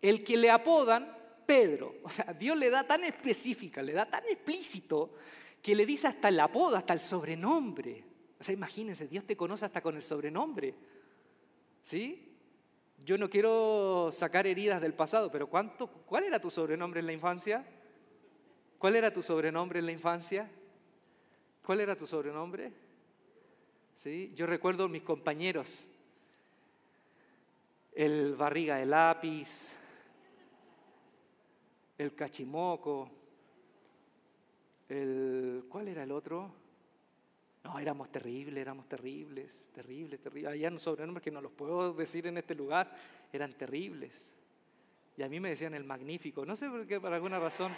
el 0.00 0.22
que 0.22 0.36
le 0.36 0.50
apodan 0.50 1.16
Pedro. 1.46 1.96
O 2.02 2.10
sea, 2.10 2.32
Dios 2.32 2.56
le 2.56 2.70
da 2.70 2.84
tan 2.84 3.04
específica, 3.04 3.82
le 3.82 3.92
da 3.92 4.06
tan 4.06 4.24
explícito, 4.26 5.14
que 5.60 5.74
le 5.74 5.86
dice 5.86 6.08
hasta 6.08 6.28
el 6.28 6.40
apodo, 6.40 6.76
hasta 6.76 6.92
el 6.92 7.00
sobrenombre. 7.00 8.04
O 8.38 8.44
sea, 8.44 8.54
imagínense, 8.54 9.06
Dios 9.06 9.24
te 9.24 9.36
conoce 9.36 9.64
hasta 9.64 9.80
con 9.80 9.96
el 9.96 10.02
sobrenombre. 10.02 10.74
¿Sí? 11.82 12.36
Yo 13.04 13.18
no 13.18 13.30
quiero 13.30 14.10
sacar 14.12 14.46
heridas 14.46 14.80
del 14.80 14.94
pasado, 14.94 15.30
pero 15.30 15.48
¿cuánto, 15.48 15.88
¿cuál 15.88 16.24
era 16.24 16.40
tu 16.40 16.50
sobrenombre 16.50 17.00
en 17.00 17.06
la 17.06 17.12
infancia? 17.12 17.64
¿Cuál 18.82 18.96
era 18.96 19.12
tu 19.12 19.22
sobrenombre 19.22 19.78
en 19.78 19.86
la 19.86 19.92
infancia? 19.92 20.50
¿Cuál 21.64 21.82
era 21.82 21.96
tu 21.96 22.04
sobrenombre? 22.04 22.72
¿Sí? 23.94 24.32
Yo 24.34 24.44
recuerdo 24.44 24.88
mis 24.88 25.02
compañeros, 25.02 25.88
el 27.92 28.34
barriga 28.34 28.78
de 28.78 28.86
lápiz, 28.86 29.76
el 31.96 32.12
cachimoco, 32.16 33.08
el, 34.88 35.64
¿cuál 35.68 35.86
era 35.86 36.02
el 36.02 36.10
otro? 36.10 36.52
No, 37.62 37.78
éramos 37.78 38.10
terribles, 38.10 38.60
éramos 38.60 38.88
terribles, 38.88 39.70
terribles, 39.72 40.20
terribles. 40.20 40.50
Había 40.50 40.76
sobrenombres 40.80 41.22
que 41.22 41.30
no 41.30 41.40
los 41.40 41.52
puedo 41.52 41.92
decir 41.94 42.26
en 42.26 42.36
este 42.36 42.56
lugar, 42.56 42.92
eran 43.32 43.56
terribles. 43.56 44.34
Y 45.16 45.22
a 45.22 45.28
mí 45.28 45.38
me 45.38 45.50
decían 45.50 45.72
el 45.74 45.84
magnífico, 45.84 46.44
no 46.44 46.56
sé 46.56 46.68
por 46.68 46.84
qué, 46.84 47.00
por 47.00 47.12
alguna 47.12 47.38
razón. 47.38 47.72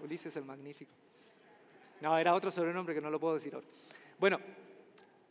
Ulises 0.00 0.36
el 0.36 0.44
magnífico. 0.44 0.92
No, 2.00 2.18
era 2.18 2.34
otro 2.34 2.50
sobrenombre 2.50 2.94
que 2.94 3.00
no 3.00 3.10
lo 3.10 3.20
puedo 3.20 3.34
decir 3.34 3.54
ahora. 3.54 3.66
Bueno, 4.18 4.38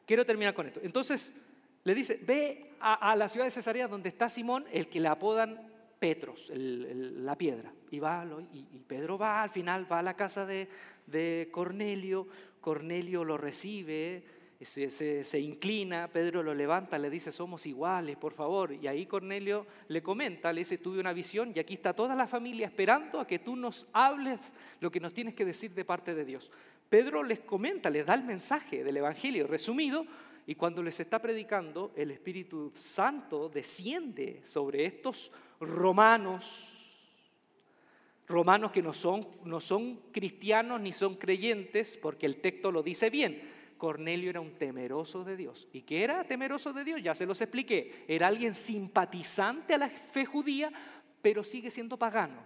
quiero 0.05 0.25
terminar 0.25 0.53
con 0.53 0.67
esto. 0.67 0.79
Entonces, 0.83 1.35
le 1.83 1.93
dice, 1.93 2.19
ve 2.23 2.75
a, 2.79 3.15
la 3.15 3.27
ciudad 3.27 3.45
de 3.45 3.51
Cesarea 3.51 3.87
donde 3.87 4.09
está 4.09 4.29
Simón, 4.29 4.65
el 4.71 4.87
que 4.87 4.99
le 4.99 5.07
apodan 5.07 5.71
Petros, 5.99 6.51
la 6.53 7.37
piedra. 7.37 7.71
Y, 7.91 7.99
va, 7.99 8.25
y, 8.51 8.63
Pedro 8.87 9.17
va, 9.17 9.43
al 9.43 9.49
final 9.49 9.89
va 9.89 9.99
a 9.99 10.03
la 10.03 10.15
casa 10.15 10.45
de, 10.45 10.67
de 11.07 11.49
Cornelio, 11.51 12.27
Cornelio 12.59 13.23
lo 13.23 13.37
recibe, 13.37 14.23
se, 14.65 15.39
inclina, 15.39 16.07
Pedro 16.07 16.43
lo 16.43 16.53
levanta, 16.53 16.99
le 16.99 17.09
dice, 17.09 17.31
somos 17.31 17.65
iguales, 17.65 18.17
por 18.17 18.33
favor. 18.33 18.73
Y 18.73 18.87
ahí 18.87 19.05
Cornelio 19.05 19.65
le 19.87 20.03
comenta, 20.03 20.53
le 20.53 20.61
dice, 20.61 20.77
tuve 20.77 20.99
una 20.99 21.13
visión 21.13 21.51
y 21.55 21.59
aquí 21.59 21.73
está 21.73 21.93
toda 21.93 22.13
la 22.13 22.27
familia 22.27 22.67
esperando 22.67 23.19
a 23.19 23.27
que 23.27 23.39
tú 23.39 23.55
nos 23.55 23.87
hables 23.93 24.53
lo 24.79 24.91
que 24.91 24.99
nos 24.99 25.13
tienes 25.13 25.33
que 25.33 25.45
decir 25.45 25.71
de 25.71 25.85
parte 25.85 26.13
de 26.13 26.25
Dios. 26.25 26.51
Pedro 26.87 27.23
les 27.23 27.39
comenta, 27.39 27.89
les 27.89 28.05
da 28.05 28.13
el 28.13 28.23
mensaje 28.23 28.83
del 28.83 28.97
Evangelio 28.97 29.47
resumido 29.47 30.05
y 30.45 30.55
cuando 30.55 30.83
les 30.83 30.99
está 30.99 31.19
predicando, 31.19 31.91
el 31.95 32.11
Espíritu 32.11 32.71
Santo 32.75 33.49
desciende 33.49 34.41
sobre 34.43 34.85
estos 34.85 35.31
romanos, 35.59 36.67
romanos 38.27 38.71
que 38.71 38.83
no 38.83 38.93
son, 38.93 39.25
no 39.45 39.59
son 39.59 40.01
cristianos 40.11 40.79
ni 40.79 40.93
son 40.93 41.15
creyentes, 41.15 41.97
porque 41.97 42.25
el 42.25 42.37
texto 42.37 42.71
lo 42.71 42.83
dice 42.83 43.09
bien 43.09 43.52
Cornelio 43.83 44.29
era 44.29 44.39
un 44.39 44.57
temeroso 44.57 45.25
de 45.25 45.35
Dios. 45.35 45.67
¿Y 45.73 45.81
qué 45.81 46.05
era 46.05 46.23
temeroso 46.23 46.71
de 46.71 46.85
Dios? 46.85 47.03
Ya 47.03 47.13
se 47.13 47.25
los 47.25 47.41
expliqué. 47.41 48.05
Era 48.07 48.27
alguien 48.27 48.55
simpatizante 48.55 49.73
a 49.73 49.77
la 49.77 49.89
fe 49.89 50.25
judía, 50.25 50.71
pero 51.21 51.43
sigue 51.43 51.69
siendo 51.69 51.99
pagano. 51.99 52.41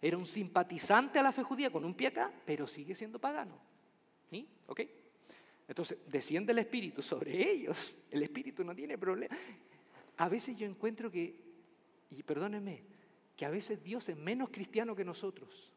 Era 0.00 0.16
un 0.16 0.24
simpatizante 0.24 1.18
a 1.18 1.24
la 1.24 1.32
fe 1.32 1.42
judía 1.42 1.70
con 1.70 1.84
un 1.84 1.92
pie 1.92 2.06
acá, 2.06 2.32
pero 2.44 2.68
sigue 2.68 2.94
siendo 2.94 3.18
pagano. 3.18 3.58
¿Sí? 4.30 4.46
¿Ok? 4.68 4.82
Entonces, 5.66 5.98
desciende 6.06 6.52
el 6.52 6.60
Espíritu 6.60 7.02
sobre 7.02 7.50
ellos. 7.50 7.96
El 8.08 8.22
Espíritu 8.22 8.62
no 8.62 8.76
tiene 8.76 8.96
problema. 8.96 9.36
A 10.18 10.28
veces 10.28 10.56
yo 10.56 10.68
encuentro 10.68 11.10
que, 11.10 11.34
y 12.12 12.22
perdónenme, 12.22 12.84
que 13.34 13.44
a 13.44 13.50
veces 13.50 13.82
Dios 13.82 14.08
es 14.08 14.16
menos 14.16 14.50
cristiano 14.52 14.94
que 14.94 15.04
nosotros. 15.04 15.73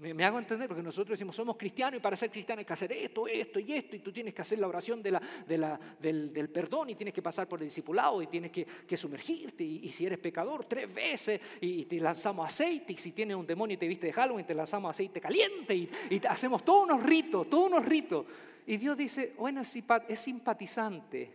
Me, 0.00 0.24
hago 0.24 0.38
entender 0.38 0.66
porque 0.66 0.82
nosotros 0.82 1.10
decimos 1.10 1.36
somos 1.36 1.58
cristianos 1.58 1.98
y 1.98 2.00
para 2.00 2.16
ser 2.16 2.30
cristiano 2.30 2.60
hay 2.60 2.64
que 2.64 2.72
hacer 2.72 2.90
esto, 2.90 3.28
esto 3.28 3.60
y 3.60 3.74
esto 3.74 3.96
y 3.96 3.98
tú 3.98 4.10
tienes 4.10 4.32
que 4.32 4.40
hacer 4.40 4.58
la 4.58 4.66
oración 4.66 5.02
de 5.02 5.10
la, 5.10 5.78
del, 5.98 6.48
perdón 6.50 6.88
y 6.88 6.94
tienes 6.94 7.12
que 7.12 7.20
pasar 7.20 7.46
por 7.46 7.60
el 7.60 7.66
discipulado 7.66 8.22
y 8.22 8.26
tienes 8.26 8.50
que, 8.50 8.96
sumergirte 8.96 9.62
y, 9.62 9.92
si 9.92 10.06
eres 10.06 10.18
pecador 10.18 10.64
tres 10.64 10.92
veces 10.92 11.38
y, 11.60 11.84
te 11.84 12.00
lanzamos 12.00 12.46
aceite 12.46 12.94
y 12.94 12.96
si 12.96 13.12
tienes 13.12 13.36
un 13.36 13.46
demonio 13.46 13.74
y 13.74 13.76
te 13.76 13.86
viste 13.86 14.06
de 14.06 14.14
Halloween 14.14 14.46
te 14.46 14.54
lanzamos 14.54 14.90
aceite 14.90 15.20
caliente 15.20 15.74
y, 15.74 15.90
y 16.08 16.26
hacemos 16.26 16.64
todos 16.64 16.84
unos 16.84 17.02
ritos, 17.02 17.50
todos 17.50 17.66
unos 17.66 17.84
ritos. 17.84 18.24
Y 18.66 18.78
Dios 18.78 18.96
dice, 18.96 19.34
bueno, 19.36 19.60
es 19.60 20.18
simpatizante, 20.18 21.30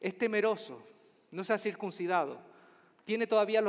es 0.00 0.16
temeroso, 0.16 0.80
no 1.32 1.42
se 1.42 1.52
ha 1.52 1.58
circuncidado 1.58 2.51
tiene 3.04 3.26
todavía 3.26 3.62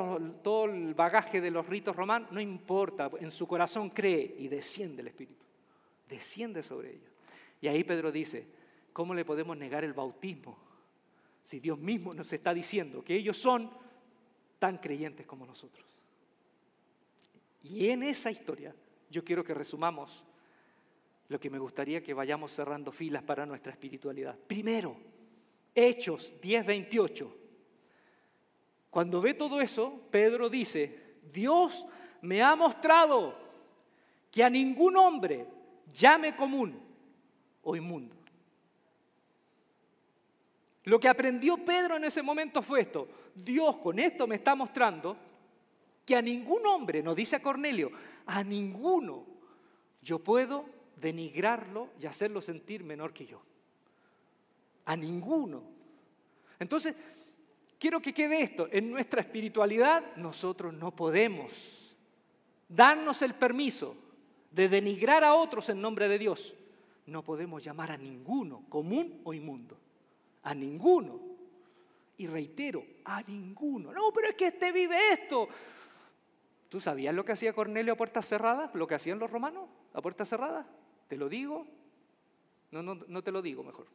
todo 0.43 0.65
el 0.65 0.93
bagaje 0.93 1.41
de 1.41 1.52
los 1.52 1.65
ritos 1.67 1.96
romanos, 1.96 2.32
no 2.32 2.39
importa, 2.39 3.10
en 3.19 3.32
su 3.32 3.48
corazón 3.48 3.89
cree 3.89 4.36
y 4.38 4.48
desciende 4.48 5.02
el 5.02 5.08
Espíritu, 5.08 5.43
desciende 6.08 6.62
sobre 6.62 6.91
ellos. 6.91 7.12
Y 7.62 7.67
ahí 7.67 7.84
Pedro 7.84 8.12
dice, 8.12 8.46
¿cómo 8.91 9.13
le 9.13 9.26
podemos 9.26 9.58
negar 9.58 9.84
el 9.84 9.93
bautismo 9.93 10.58
si 11.41 11.60
Dios 11.60 11.80
mismo 11.80 12.12
nos 12.15 12.32
está 12.32 12.54
diciendo 12.54 13.04
que 13.04 13.15
ellos 13.15 13.38
son 13.38 13.72
tan 14.60 14.78
creyentes 14.78 15.26
como 15.26 15.46
nosotros? 15.46 15.86
Y 17.63 17.89
en 17.89 18.04
esa 18.04 18.30
historia 18.30 18.76
yo 19.10 19.24
quiero 19.24 19.43
que 19.43 19.54
resumamos 19.54 20.24
lo 21.30 21.39
que 21.39 21.50
me 21.50 21.58
gustaría 21.58 22.04
que 22.04 22.13
vayamos 22.13 22.52
cerrando 22.52 22.91
filas 22.91 23.24
para 23.24 23.46
nuestra 23.46 23.72
espiritualidad. 23.72 24.38
Primero, 24.38 24.96
Hechos 25.74 26.36
10:28 26.39 27.42
cuando 28.93 29.21
ve 29.21 29.34
todo 29.34 29.60
eso, 29.60 30.01
Pedro 30.12 30.51
dice, 30.51 31.15
Dios 31.34 31.88
me 32.21 32.43
ha 32.43 32.56
mostrado 32.56 33.36
que 34.29 34.43
a 34.43 34.51
ningún 34.51 34.95
hombre 34.97 35.47
llame 35.91 36.36
común 36.36 36.79
o 37.63 37.75
inmundo. 37.75 38.15
Lo 40.84 40.99
que 40.99 41.10
aprendió 41.10 41.58
Pedro 41.58 41.95
en 41.95 42.03
ese 42.03 42.21
momento 42.21 42.62
fue 42.62 42.82
esto. 42.82 43.08
Dios 43.34 43.77
con 43.77 43.97
esto 43.97 44.27
me 44.27 44.36
está 44.36 44.53
mostrando 44.53 45.17
que 46.06 46.15
a 46.15 46.21
ningún 46.21 46.63
hombre, 46.67 47.01
nos 47.01 47.15
dice 47.15 47.38
a 47.38 47.41
Cornelio, 47.41 47.91
a 48.27 48.43
ninguno 48.43 49.25
yo 50.03 50.19
puedo 50.19 50.65
denigrarlo 50.97 51.89
y 51.99 52.06
hacerlo 52.06 52.43
sentir 52.43 52.84
menor 52.84 53.12
que 53.12 53.25
yo. 53.25 53.41
A 54.86 54.95
ninguno. 54.95 55.63
Entonces, 56.60 56.95
quiero 57.84 58.02
que 58.02 58.13
quede 58.13 58.41
esto, 58.41 58.69
en 58.72 58.89
nuestra 58.89 59.19
espiritualidad 59.19 60.15
nosotros 60.15 60.74
no 60.74 60.96
podemos 60.96 61.98
darnos 62.69 63.22
el 63.24 63.34
permiso 63.34 63.93
de 64.52 64.69
denigrar 64.69 65.26
a 65.26 65.36
otros 65.36 65.67
en 65.67 65.82
nombre 65.82 66.08
de 66.08 66.17
Dios. 66.17 66.56
No 67.08 67.26
podemos 67.26 67.62
llamar 67.62 67.91
a 67.91 67.98
ninguno 67.98 68.63
común 68.69 69.19
o 69.26 69.34
inmundo, 69.34 69.78
a 70.43 70.56
ninguno. 70.56 71.19
Y 72.15 72.28
reitero, 72.28 72.86
a 73.04 73.22
ninguno. 73.24 73.91
No, 73.91 74.13
pero 74.13 74.30
es 74.30 74.36
que 74.36 74.48
este 74.48 74.72
vive 74.72 74.96
esto. 75.12 75.50
¿Tú 76.69 76.80
sabías 76.80 77.13
lo 77.13 77.26
que 77.26 77.34
hacía 77.34 77.52
Cornelio 77.52 77.91
a 77.91 77.98
puertas 77.98 78.26
cerradas? 78.26 78.74
¿Lo 78.76 78.88
que 78.88 78.96
hacían 78.96 79.19
los 79.19 79.30
romanos 79.30 79.67
a 79.93 80.02
puertas 80.02 80.30
cerradas? 80.30 80.65
¿Te 81.10 81.17
lo 81.17 81.28
digo? 81.28 81.67
No, 82.72 82.82
no, 82.82 82.96
no 82.96 83.21
te 83.21 83.31
lo 83.34 83.42
digo 83.42 83.62
mejor. 83.62 83.88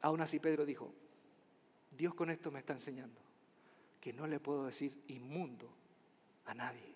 Aún 0.00 0.20
así 0.20 0.40
Pedro 0.40 0.66
dijo, 0.66 0.92
Dios 1.96 2.14
con 2.14 2.30
esto 2.30 2.50
me 2.50 2.60
está 2.60 2.72
enseñando 2.72 3.20
que 4.00 4.12
no 4.12 4.26
le 4.26 4.38
puedo 4.38 4.66
decir 4.66 4.96
inmundo 5.08 5.68
a 6.44 6.54
nadie. 6.54 6.94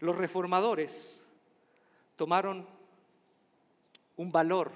Los 0.00 0.16
reformadores 0.16 1.26
tomaron 2.16 2.66
un 4.16 4.32
valor, 4.32 4.72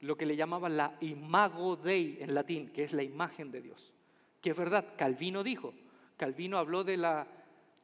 lo 0.00 0.16
que 0.16 0.26
le 0.26 0.36
llamaban 0.36 0.76
la 0.76 0.96
imago 1.00 1.76
dei 1.76 2.18
en 2.20 2.34
latín, 2.34 2.70
que 2.70 2.84
es 2.84 2.92
la 2.92 3.02
imagen 3.02 3.50
de 3.50 3.62
Dios. 3.62 3.92
Que 4.40 4.50
es 4.50 4.56
verdad, 4.56 4.94
Calvino 4.96 5.42
dijo, 5.42 5.72
Calvino 6.16 6.58
habló 6.58 6.84
de 6.84 6.96
la 6.96 7.26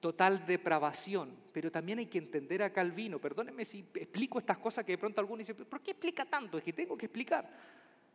total 0.00 0.44
depravación, 0.46 1.30
pero 1.52 1.70
también 1.70 2.00
hay 2.00 2.06
que 2.06 2.18
entender 2.18 2.62
a 2.62 2.72
Calvino, 2.72 3.20
perdónenme 3.20 3.64
si 3.64 3.86
explico 3.94 4.40
estas 4.40 4.58
cosas 4.58 4.84
que 4.84 4.92
de 4.92 4.98
pronto 4.98 5.20
algunos 5.20 5.46
dicen, 5.46 5.64
¿por 5.64 5.80
qué 5.80 5.92
explica 5.92 6.24
tanto? 6.24 6.58
Es 6.58 6.64
que 6.64 6.72
tengo 6.72 6.96
que 6.96 7.06
explicar. 7.06 7.48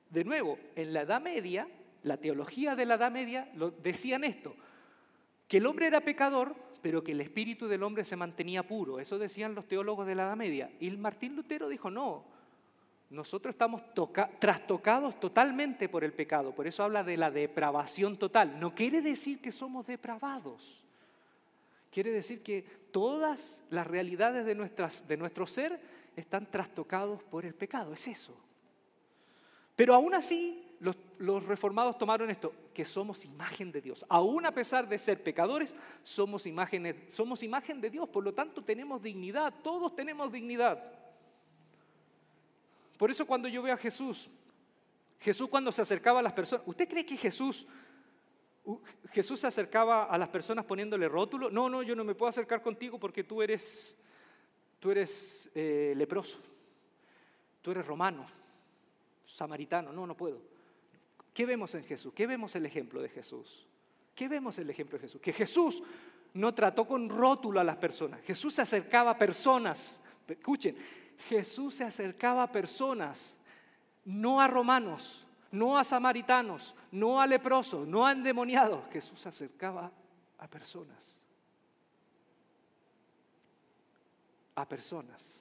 De 0.10 0.24
nuevo, 0.24 0.58
en 0.76 0.94
la 0.94 1.02
Edad 1.02 1.22
Media, 1.22 1.68
la 2.04 2.18
teología 2.18 2.76
de 2.76 2.86
la 2.86 2.96
Edad 2.96 3.12
Media 3.12 3.50
decían 3.84 4.24
esto, 4.24 4.56
que 5.48 5.58
el 5.58 5.66
hombre 5.66 5.88
era 5.88 6.02
pecador, 6.02 6.56
pero 6.82 7.04
que 7.04 7.12
el 7.12 7.22
espíritu 7.22 7.68
del 7.68 7.84
hombre 7.84 8.04
se 8.04 8.16
mantenía 8.16 8.66
puro. 8.66 9.00
Eso 9.00 9.18
decían 9.18 9.56
los 9.56 9.68
teólogos 9.68 10.08
de 10.08 10.16
la 10.16 10.24
Edad 10.24 10.36
Media. 10.36 10.72
Y 10.80 10.90
Martín 10.92 11.36
Lutero 11.36 11.68
dijo, 11.68 11.90
no, 11.90 12.24
nosotros 13.10 13.54
estamos 13.54 13.82
trastocados 14.40 15.20
totalmente 15.20 15.88
por 15.88 16.04
el 16.04 16.14
pecado. 16.14 16.54
Por 16.54 16.68
eso 16.68 16.84
habla 16.84 17.04
de 17.04 17.18
la 17.18 17.32
depravación 17.32 18.18
total. 18.18 18.60
No 18.60 18.76
quiere 18.76 19.02
decir 19.02 19.42
que 19.42 19.52
somos 19.52 19.88
depravados. 19.88 20.84
Quiere 21.90 22.12
decir 22.12 22.44
que 22.44 22.64
todas 22.92 23.64
las 23.70 23.88
realidades 23.88 24.46
de, 24.46 24.56
de 24.56 25.18
nuestro 25.18 25.48
ser 25.48 25.80
están 26.16 26.46
trastocados 26.52 27.24
por 27.24 27.46
el 27.46 27.56
pecado. 27.56 27.94
Es 27.94 28.08
eso. 28.08 28.38
Pero 29.78 29.94
aún 29.94 30.16
así, 30.16 30.68
los, 30.80 31.46
reformados 31.46 32.00
tomaron 32.00 32.32
esto, 32.32 32.52
que 32.74 32.84
somos 32.84 33.24
imagen 33.26 33.72
de 33.72 33.80
Dios. 33.80 34.04
Aún 34.10 34.44
a 34.48 34.52
pesar 34.52 34.90
de 34.90 34.98
ser 34.98 35.22
pecadores, 35.22 35.76
somos, 36.02 36.46
somos 37.08 37.44
imagen 37.44 37.80
de 37.80 37.90
Dios. 37.92 38.10
Por 38.10 38.24
lo 38.24 38.34
tanto, 38.34 38.64
tenemos 38.64 39.04
dignidad. 39.04 39.54
Todos 39.64 39.96
tenemos 39.96 40.32
dignidad. 40.32 40.84
Por 42.98 43.12
eso 43.12 43.28
cuando 43.28 43.48
yo 43.48 43.62
veo 43.62 43.76
a 43.76 43.78
Jesús, 43.78 44.32
Jesús 45.20 45.48
cuando 45.48 45.72
se 45.72 45.84
acercaba 45.84 46.22
a 46.22 46.24
las 46.24 46.34
personas, 46.34 46.66
¿usted 46.68 46.90
cree 46.90 47.06
que 47.06 47.16
Jesús, 47.16 47.68
Jesús 49.12 49.40
se 49.40 49.46
acercaba 49.46 50.06
a 50.06 50.18
las 50.18 50.30
personas 50.30 50.66
poniéndole 50.66 51.08
rótulo? 51.08 51.52
No, 51.52 51.70
no, 51.70 51.84
yo 51.84 51.96
no 51.96 52.04
me 52.04 52.16
puedo 52.16 52.30
acercar 52.30 52.64
contigo 52.64 53.00
porque 53.00 53.24
tú 53.24 53.44
eres, 53.44 53.96
tú 54.80 54.90
eres 54.90 55.52
eh, 55.54 55.94
leproso, 55.96 56.40
tú 57.62 57.70
eres 57.70 57.86
romano, 57.86 58.26
samaritano, 59.28 59.92
no, 59.92 60.08
no 60.08 60.16
puedo. 60.16 60.42
¿Qué 61.34 61.46
vemos 61.46 61.76
en 61.76 61.84
Jesús? 61.84 62.14
¿Qué 62.16 62.26
vemos 62.26 62.56
el 62.56 62.66
ejemplo 62.66 63.02
de 63.02 63.10
Jesús? 63.10 63.68
¿Qué 64.16 64.28
vemos 64.28 64.58
el 64.58 64.70
ejemplo 64.70 64.98
de 64.98 65.04
Jesús? 65.04 65.22
Que 65.22 65.34
Jesús 65.34 65.84
no 66.34 66.54
trató 66.56 66.88
con 66.88 67.10
rótulo 67.10 67.60
a 67.60 67.64
las 67.64 67.76
personas. 67.78 68.22
Jesús 68.22 68.56
se 68.56 68.62
acercaba 68.64 69.12
a 69.12 69.18
personas. 69.18 70.04
Escuchen, 70.28 70.76
Jesús 71.30 71.76
se 71.76 71.84
acercaba 71.84 72.44
a 72.44 72.52
personas, 72.52 73.38
no 74.06 74.42
a 74.42 74.48
romanos, 74.48 75.26
no 75.52 75.78
a 75.78 75.84
samaritanos, 75.84 76.74
no 76.92 77.22
a 77.22 77.28
leprosos, 77.28 77.88
no 77.88 78.06
a 78.06 78.14
endemoniados. 78.14 78.86
Jesús 78.92 79.20
se 79.20 79.30
acercaba 79.30 79.92
a 80.38 80.48
personas. 80.48 81.22
A 84.56 84.68
personas. 84.68 85.37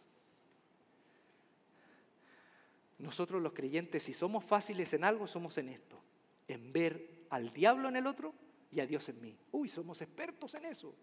Nosotros 2.99 3.43
los 3.43 3.53
creyentes, 3.53 4.03
si 4.03 4.13
somos 4.13 4.45
fáciles 4.45 4.93
en 4.95 5.05
algo, 5.05 5.27
somos 5.27 5.59
en 5.59 5.69
esto, 5.69 6.01
en 6.49 6.73
ver 6.73 7.27
al 7.31 7.53
diablo 7.53 7.89
en 7.89 7.97
el 7.97 8.07
otro 8.07 8.35
y 8.71 8.81
a 8.81 8.87
Dios 8.87 9.09
en 9.09 9.21
mí. 9.21 9.37
Uy, 9.53 9.69
somos 9.69 10.01
expertos 10.01 10.55
en 10.55 10.65
eso. 10.65 10.95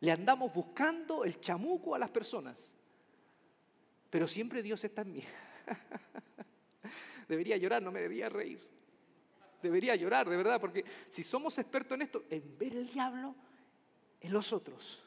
Le 0.00 0.12
andamos 0.12 0.52
buscando 0.52 1.24
el 1.24 1.40
chamuco 1.40 1.94
a 1.94 1.98
las 1.98 2.10
personas. 2.10 2.74
Pero 4.10 4.28
siempre 4.28 4.62
Dios 4.62 4.84
está 4.84 5.02
en 5.02 5.12
mí. 5.12 5.22
debería 7.28 7.56
llorar, 7.56 7.82
no 7.82 7.90
me 7.90 8.00
debería 8.00 8.28
reír. 8.28 8.60
Debería 9.62 9.96
llorar, 9.96 10.28
de 10.28 10.36
verdad, 10.36 10.60
porque 10.60 10.84
si 11.08 11.22
somos 11.22 11.58
expertos 11.58 11.96
en 11.96 12.02
esto, 12.02 12.24
en 12.30 12.56
ver 12.58 12.74
el 12.74 12.88
diablo 12.88 13.34
en 14.20 14.32
los 14.32 14.52
otros 14.52 15.02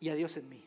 y 0.00 0.08
a 0.08 0.14
Dios 0.14 0.36
en 0.36 0.48
mí. 0.48 0.64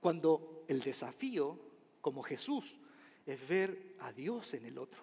Cuando 0.00 0.64
el 0.68 0.80
desafío, 0.80 1.71
como 2.02 2.22
Jesús, 2.22 2.78
es 3.24 3.48
ver 3.48 3.94
a 4.00 4.12
Dios 4.12 4.52
en 4.52 4.66
el 4.66 4.76
otro 4.76 5.00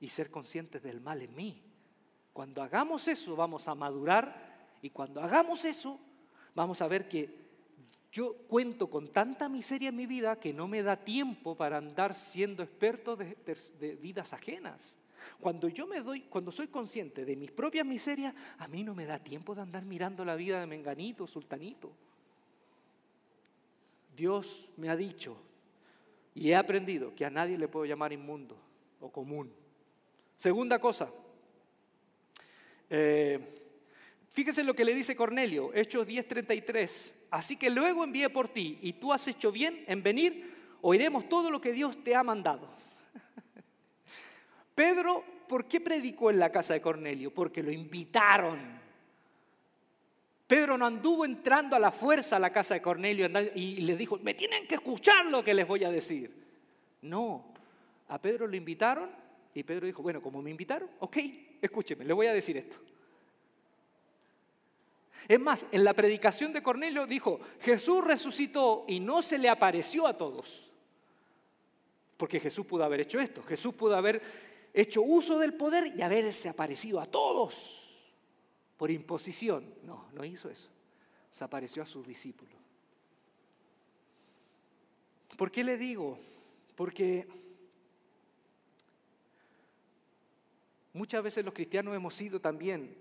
y 0.00 0.08
ser 0.08 0.30
conscientes 0.30 0.82
del 0.82 1.00
mal 1.00 1.20
en 1.20 1.34
mí. 1.34 1.60
Cuando 2.32 2.62
hagamos 2.62 3.08
eso, 3.08 3.36
vamos 3.36 3.68
a 3.68 3.74
madurar 3.74 4.78
y 4.80 4.88
cuando 4.90 5.20
hagamos 5.20 5.64
eso, 5.66 6.00
vamos 6.54 6.80
a 6.80 6.88
ver 6.88 7.08
que 7.08 7.42
yo 8.10 8.34
cuento 8.46 8.88
con 8.88 9.08
tanta 9.08 9.48
miseria 9.48 9.88
en 9.88 9.96
mi 9.96 10.06
vida 10.06 10.38
que 10.38 10.52
no 10.52 10.68
me 10.68 10.82
da 10.82 10.96
tiempo 10.96 11.56
para 11.56 11.78
andar 11.78 12.14
siendo 12.14 12.62
experto 12.62 13.16
de, 13.16 13.98
vidas 14.00 14.32
ajenas. 14.32 14.98
Cuando 15.40 15.68
yo 15.68 15.86
me 15.86 16.00
doy, 16.00 16.22
cuando 16.22 16.50
soy 16.50 16.68
consciente 16.68 17.24
de 17.24 17.36
mis 17.36 17.50
propias 17.50 17.86
miserias, 17.86 18.34
a 18.58 18.68
mí 18.68 18.84
no 18.84 18.94
me 18.94 19.06
da 19.06 19.18
tiempo 19.18 19.54
de 19.54 19.62
andar 19.62 19.84
mirando 19.84 20.24
la 20.24 20.36
vida 20.36 20.60
de 20.60 20.66
Menganito, 20.66 21.26
Sultanito. 21.26 21.92
Dios 24.14 24.70
me 24.76 24.90
ha 24.90 24.96
dicho 24.96 25.36
y 26.34 26.50
he 26.50 26.56
aprendido 26.56 27.14
que 27.14 27.24
a 27.24 27.30
nadie 27.30 27.56
le 27.56 27.68
puedo 27.68 27.84
llamar 27.84 28.12
inmundo 28.12 28.56
o 29.00 29.10
común. 29.10 29.52
Segunda 30.36 30.78
cosa, 30.78 31.10
eh, 32.88 33.54
Fíjese 34.32 34.64
lo 34.64 34.74
que 34.74 34.86
le 34.86 34.94
dice 34.94 35.14
Cornelio, 35.14 35.72
Hechos 35.74 36.06
10:33. 36.06 37.26
Así 37.30 37.56
que 37.56 37.68
luego 37.68 38.02
envié 38.02 38.30
por 38.30 38.48
ti 38.48 38.78
y 38.80 38.94
tú 38.94 39.12
has 39.12 39.28
hecho 39.28 39.52
bien 39.52 39.84
en 39.86 40.02
venir, 40.02 40.50
oiremos 40.80 41.28
todo 41.28 41.50
lo 41.50 41.60
que 41.60 41.72
Dios 41.72 42.02
te 42.02 42.14
ha 42.14 42.22
mandado. 42.22 42.66
Pedro, 44.74 45.22
¿por 45.46 45.68
qué 45.68 45.82
predicó 45.82 46.30
en 46.30 46.38
la 46.38 46.50
casa 46.50 46.72
de 46.72 46.80
Cornelio? 46.80 47.32
Porque 47.32 47.62
lo 47.62 47.70
invitaron. 47.70 48.80
Pedro 50.52 50.76
no 50.76 50.84
anduvo 50.84 51.24
entrando 51.24 51.74
a 51.76 51.78
la 51.78 51.90
fuerza 51.90 52.36
a 52.36 52.38
la 52.38 52.52
casa 52.52 52.74
de 52.74 52.82
Cornelio 52.82 53.26
y 53.54 53.76
le 53.76 53.96
dijo, 53.96 54.18
me 54.18 54.34
tienen 54.34 54.66
que 54.66 54.74
escuchar 54.74 55.24
lo 55.24 55.42
que 55.42 55.54
les 55.54 55.66
voy 55.66 55.82
a 55.82 55.90
decir. 55.90 56.30
No, 57.00 57.54
a 58.08 58.20
Pedro 58.20 58.46
lo 58.46 58.54
invitaron 58.54 59.10
y 59.54 59.62
Pedro 59.62 59.86
dijo, 59.86 60.02
bueno, 60.02 60.20
como 60.20 60.42
me 60.42 60.50
invitaron, 60.50 60.90
ok, 60.98 61.16
escúcheme, 61.62 62.04
le 62.04 62.12
voy 62.12 62.26
a 62.26 62.34
decir 62.34 62.58
esto. 62.58 62.76
Es 65.26 65.40
más, 65.40 65.64
en 65.72 65.84
la 65.84 65.94
predicación 65.94 66.52
de 66.52 66.62
Cornelio 66.62 67.06
dijo, 67.06 67.40
Jesús 67.62 68.04
resucitó 68.04 68.84
y 68.86 69.00
no 69.00 69.22
se 69.22 69.38
le 69.38 69.48
apareció 69.48 70.06
a 70.06 70.18
todos. 70.18 70.70
Porque 72.18 72.38
Jesús 72.38 72.66
pudo 72.66 72.84
haber 72.84 73.00
hecho 73.00 73.18
esto. 73.18 73.42
Jesús 73.42 73.72
pudo 73.72 73.96
haber 73.96 74.20
hecho 74.74 75.00
uso 75.00 75.38
del 75.38 75.54
poder 75.54 75.94
y 75.96 76.02
haberse 76.02 76.50
aparecido 76.50 77.00
a 77.00 77.06
todos 77.06 77.81
por 78.82 78.90
imposición. 78.90 79.64
No, 79.84 80.08
no 80.12 80.24
hizo 80.24 80.50
eso. 80.50 80.68
Se 81.30 81.44
apareció 81.44 81.84
a 81.84 81.86
sus 81.86 82.04
discípulos. 82.04 82.56
¿Por 85.36 85.52
qué 85.52 85.62
le 85.62 85.78
digo? 85.78 86.18
Porque 86.74 87.28
muchas 90.92 91.22
veces 91.22 91.44
los 91.44 91.54
cristianos 91.54 91.94
hemos 91.94 92.12
sido 92.12 92.40
también 92.40 92.92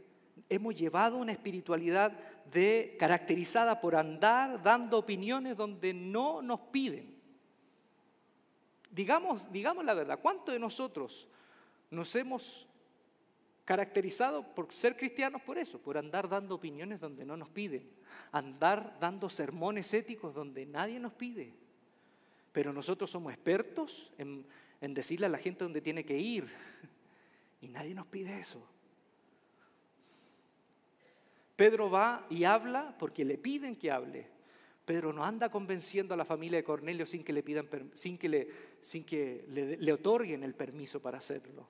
hemos 0.50 0.76
llevado 0.76 1.18
una 1.18 1.32
espiritualidad 1.32 2.12
de, 2.54 2.96
caracterizada 3.00 3.82
por 3.82 3.96
andar 3.96 4.62
dando 4.62 5.00
opiniones 5.00 5.58
donde 5.58 5.96
no 5.96 6.44
nos 6.44 6.60
piden. 6.60 7.12
Digamos, 8.92 9.52
digamos 9.52 9.84
la 9.84 9.96
verdad, 9.96 10.20
¿cuántos 10.22 10.54
de 10.54 10.60
nosotros 10.60 11.28
nos 11.90 12.16
hemos 12.16 12.68
caracterizado 13.66 14.44
por 14.54 14.74
ser 14.74 14.98
cristianos 14.98 15.42
por 15.42 15.58
eso, 15.58 15.80
por 15.80 15.98
andar 15.98 16.28
dando 16.28 16.56
opiniones 16.56 17.00
donde 17.00 17.26
no 17.26 17.38
nos 17.38 17.50
piden, 17.50 17.90
andar 18.32 18.98
dando 19.00 19.30
sermones 19.30 19.94
éticos 19.94 20.34
donde 20.34 20.66
nadie 20.66 21.00
nos 21.00 21.14
pide? 21.14 21.54
Pero 22.52 22.74
nosotros 22.74 23.10
somos 23.10 23.34
expertos 23.34 24.12
en, 24.18 24.46
decirle 24.94 25.28
a 25.28 25.30
la 25.30 25.38
gente 25.38 25.64
dónde 25.64 25.82
tiene 25.82 26.04
que 26.04 26.18
ir 26.18 26.48
y 27.62 27.68
nadie 27.68 27.94
nos 27.94 28.08
pide 28.08 28.40
eso. 28.40 28.68
Pedro 31.56 31.90
va 31.90 32.26
y 32.30 32.44
habla 32.44 32.96
porque 32.98 33.24
le 33.24 33.38
piden 33.38 33.76
que 33.76 33.92
hable. 33.92 34.28
Pedro 34.84 35.14
no 35.14 35.24
anda 35.24 35.50
convenciendo 35.50 36.14
a 36.14 36.18
la 36.18 36.26
familia 36.26 36.58
de 36.58 36.64
Cornelio 36.64 37.06
sin 37.06 37.24
que 37.24 37.32
le, 37.32 37.44
pidan, 37.44 37.70
sin 37.94 38.18
que 38.18 38.28
le, 38.28 38.50
sin 38.82 39.06
que 39.06 39.46
le, 39.48 39.94
otorguen 39.94 40.44
el 40.44 40.56
permiso 40.56 41.02
para 41.02 41.20
hacerlo. 41.20 41.68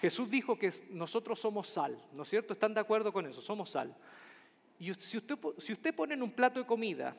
Jesús 0.00 0.30
dijo 0.30 0.58
que 0.58 0.72
nosotros 0.92 1.38
somos 1.38 1.68
sal, 1.68 2.02
¿no 2.12 2.22
es 2.22 2.28
cierto? 2.30 2.54
¿Están 2.54 2.72
de 2.72 2.80
acuerdo 2.80 3.12
con 3.12 3.26
eso? 3.26 3.42
Somos 3.42 3.70
sal. 3.70 3.94
Y 4.78 4.94
si 4.94 5.18
usted, 5.18 5.38
si 5.58 5.74
usted 5.74 5.94
pone 5.94 6.14
en 6.14 6.22
un 6.22 6.30
plato 6.30 6.58
de 6.58 6.66
comida 6.66 7.14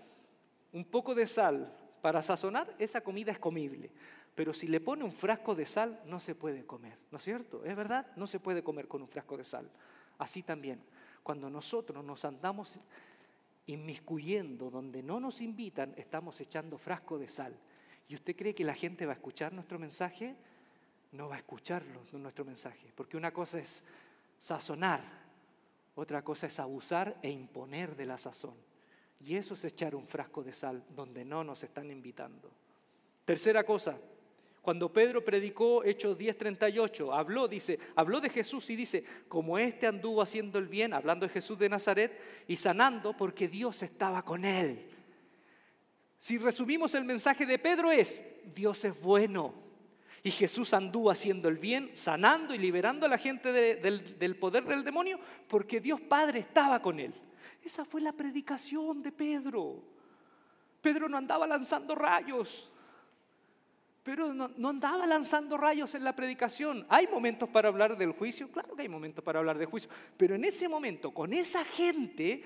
un 0.74 0.84
poco 0.86 1.14
de 1.14 1.28
sal 1.28 1.72
para 2.02 2.24
sazonar, 2.24 2.76
esa 2.80 3.02
comida 3.02 3.32
es 3.32 3.38
comible. 3.38 3.92
Pero 4.34 4.52
si 4.52 4.68
le 4.68 4.80
pone 4.80 5.04
un 5.04 5.12
frasco 5.12 5.54
de 5.54 5.68
sal, 5.68 6.02
no 6.08 6.20
se 6.20 6.34
puede 6.34 6.66
comer, 6.66 6.98
¿no 7.12 7.18
es 7.18 7.24
cierto? 7.24 7.64
¿Es 7.64 7.76
verdad? 7.76 8.08
No 8.16 8.26
se 8.26 8.40
puede 8.40 8.64
comer 8.64 8.88
con 8.88 9.04
un 9.04 9.08
frasco 9.08 9.38
de 9.38 9.44
sal. 9.44 9.70
Así 10.18 10.42
también. 10.42 10.82
Cuando 11.22 11.52
nosotros 11.52 12.04
nos 12.04 12.26
andamos 12.26 12.80
inmiscuyendo 13.68 14.72
donde 14.72 15.04
no 15.04 15.20
nos 15.20 15.42
invitan, 15.42 15.94
estamos 15.98 16.42
echando 16.42 16.80
frasco 16.80 17.20
de 17.20 17.30
sal. 17.30 17.56
¿Y 18.08 18.16
usted 18.16 18.36
cree 18.36 18.56
que 18.56 18.64
la 18.64 18.74
gente 18.74 19.06
va 19.06 19.12
a 19.12 19.16
escuchar 19.16 19.54
nuestro 19.54 19.78
mensaje? 19.78 20.36
No 21.12 21.28
va 21.28 21.36
a 21.36 21.40
escucharlo, 21.40 22.02
nuestro 22.14 22.46
mensaje, 22.46 22.92
porque 22.96 23.18
una 23.18 23.34
cosa 23.34 23.60
es 23.60 23.84
sazonar, 24.38 25.02
otra 25.96 26.24
cosa 26.24 26.48
es 26.48 26.60
abusar 26.60 27.18
e 27.22 27.30
imponer 27.30 27.96
de 27.96 28.06
la 28.06 28.18
sazón. 28.18 28.56
Y 29.20 29.36
eso 29.36 29.54
es 29.54 29.64
echar 29.66 29.94
un 29.94 30.08
frasco 30.08 30.44
de 30.44 30.54
sal 30.54 30.84
donde 30.96 31.26
no 31.26 31.44
nos 31.44 31.64
están 31.64 31.92
invitando. 31.92 32.50
Tercera 33.26 33.64
cosa, 33.64 33.98
Cuando 34.62 34.94
Pedro 34.94 35.26
predicó 35.26 35.84
Hechos 35.84 36.20
10:38, 36.20 37.12
habló, 37.18 37.48
dice, 37.48 37.80
habló 37.96 38.22
de 38.22 38.30
Jesús 38.30 38.70
y 38.70 38.76
dice, 38.76 39.04
como 39.28 39.58
éste 39.58 39.88
anduvo 39.88 40.22
haciendo 40.22 40.60
el 40.60 40.68
bien, 40.68 40.94
hablando 40.94 41.26
de 41.26 41.34
Jesús 41.34 41.58
de 41.58 41.68
Nazaret 41.68 42.20
y 42.48 42.56
sanando 42.58 43.18
porque 43.18 43.48
Dios 43.48 43.82
estaba 43.82 44.24
con 44.24 44.46
él. 44.46 44.88
Si 46.20 46.38
resumimos 46.38 46.94
el 46.94 47.06
mensaje 47.06 47.48
de 47.48 47.58
Pedro 47.58 47.92
es, 47.92 48.36
Dios 48.54 48.86
es 48.86 49.02
bueno. 49.02 49.56
Y 50.24 50.32
Jesús 50.32 50.74
anduvo 50.74 51.10
haciendo 51.10 51.50
el 51.50 51.58
bien, 51.58 51.90
sanando 51.94 52.54
y 52.54 52.60
liberando 52.60 53.06
a 53.06 53.10
la 53.10 53.18
gente 53.18 53.52
del, 53.52 54.36
poder 54.36 54.66
del 54.66 54.84
demonio 54.84 55.20
porque 55.48 55.80
Dios 55.80 56.00
Padre 56.00 56.40
estaba 56.40 56.82
con 56.82 57.00
él. 57.00 57.14
Esa 57.64 57.86
fue 57.86 58.02
la 58.02 58.12
predicación 58.12 59.02
de 59.02 59.12
Pedro. 59.12 59.82
Pedro 60.82 61.10
no 61.10 61.18
andaba 61.18 61.48
lanzando 61.48 61.96
rayos. 61.96 62.72
Pero 64.04 64.34
no, 64.34 64.70
andaba 64.70 65.06
lanzando 65.06 65.58
rayos 65.58 65.94
en 65.94 66.04
la 66.04 66.16
predicación. 66.16 66.86
¿Hay 66.90 67.08
momentos 67.08 67.50
para 67.50 67.70
hablar 67.70 67.98
del 67.98 68.14
juicio? 68.14 68.52
Claro 68.52 68.76
que 68.76 68.82
hay 68.82 68.90
momentos 68.90 69.24
para 69.24 69.40
hablar 69.40 69.58
del 69.58 69.68
juicio. 69.68 69.90
Pero 70.18 70.36
en 70.36 70.44
ese 70.44 70.68
momento, 70.68 71.12
con 71.12 71.34
esa 71.34 71.64
gente, 71.64 72.44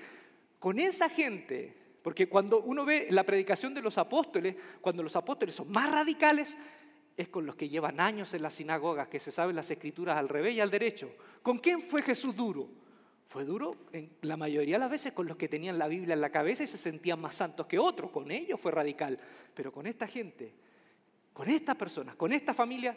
con 0.58 0.78
esa 0.78 1.08
gente, 1.08 1.74
porque 2.02 2.28
cuando 2.28 2.60
uno 2.60 2.84
ve 2.84 3.08
la 3.10 3.24
predicación 3.24 3.72
de 3.72 3.80
los 3.80 3.96
apóstoles, 3.96 4.54
cuando 4.82 5.02
los 5.02 5.16
apóstoles 5.16 5.54
son 5.54 5.70
más 5.70 5.90
radicales, 5.90 6.58
es 7.16 7.28
con 7.28 7.46
los 7.46 7.56
que 7.56 7.68
llevan 7.68 8.00
años 8.00 8.34
en 8.34 8.42
las 8.42 8.54
sinagogas, 8.54 9.08
que 9.08 9.20
se 9.20 9.30
saben 9.30 9.56
las 9.56 9.70
escrituras 9.70 10.18
al 10.18 10.28
revés 10.28 10.54
y 10.54 10.60
al 10.60 10.70
derecho. 10.70 11.10
¿Con 11.42 11.58
quién 11.58 11.80
fue 11.80 12.02
Jesús 12.02 12.36
duro? 12.36 12.68
Fue 13.28 13.44
duro 13.44 13.74
en 13.92 14.10
la 14.22 14.36
mayoría 14.36 14.76
de 14.76 14.80
las 14.80 14.90
veces 14.90 15.12
con 15.12 15.26
los 15.26 15.36
que 15.36 15.48
tenían 15.48 15.78
la 15.78 15.88
Biblia 15.88 16.14
en 16.14 16.20
la 16.20 16.30
cabeza 16.30 16.62
y 16.62 16.66
se 16.66 16.76
sentían 16.76 17.20
más 17.20 17.34
santos 17.34 17.66
que 17.66 17.78
otros. 17.78 18.10
Con 18.10 18.30
ellos 18.30 18.60
fue 18.60 18.70
radical. 18.70 19.18
Pero 19.54 19.72
con 19.72 19.86
esta 19.86 20.06
gente 20.06 20.54
con 21.36 21.50
estas 21.50 21.76
personas, 21.76 22.16
con 22.16 22.32
esta 22.32 22.54
familia, 22.54 22.96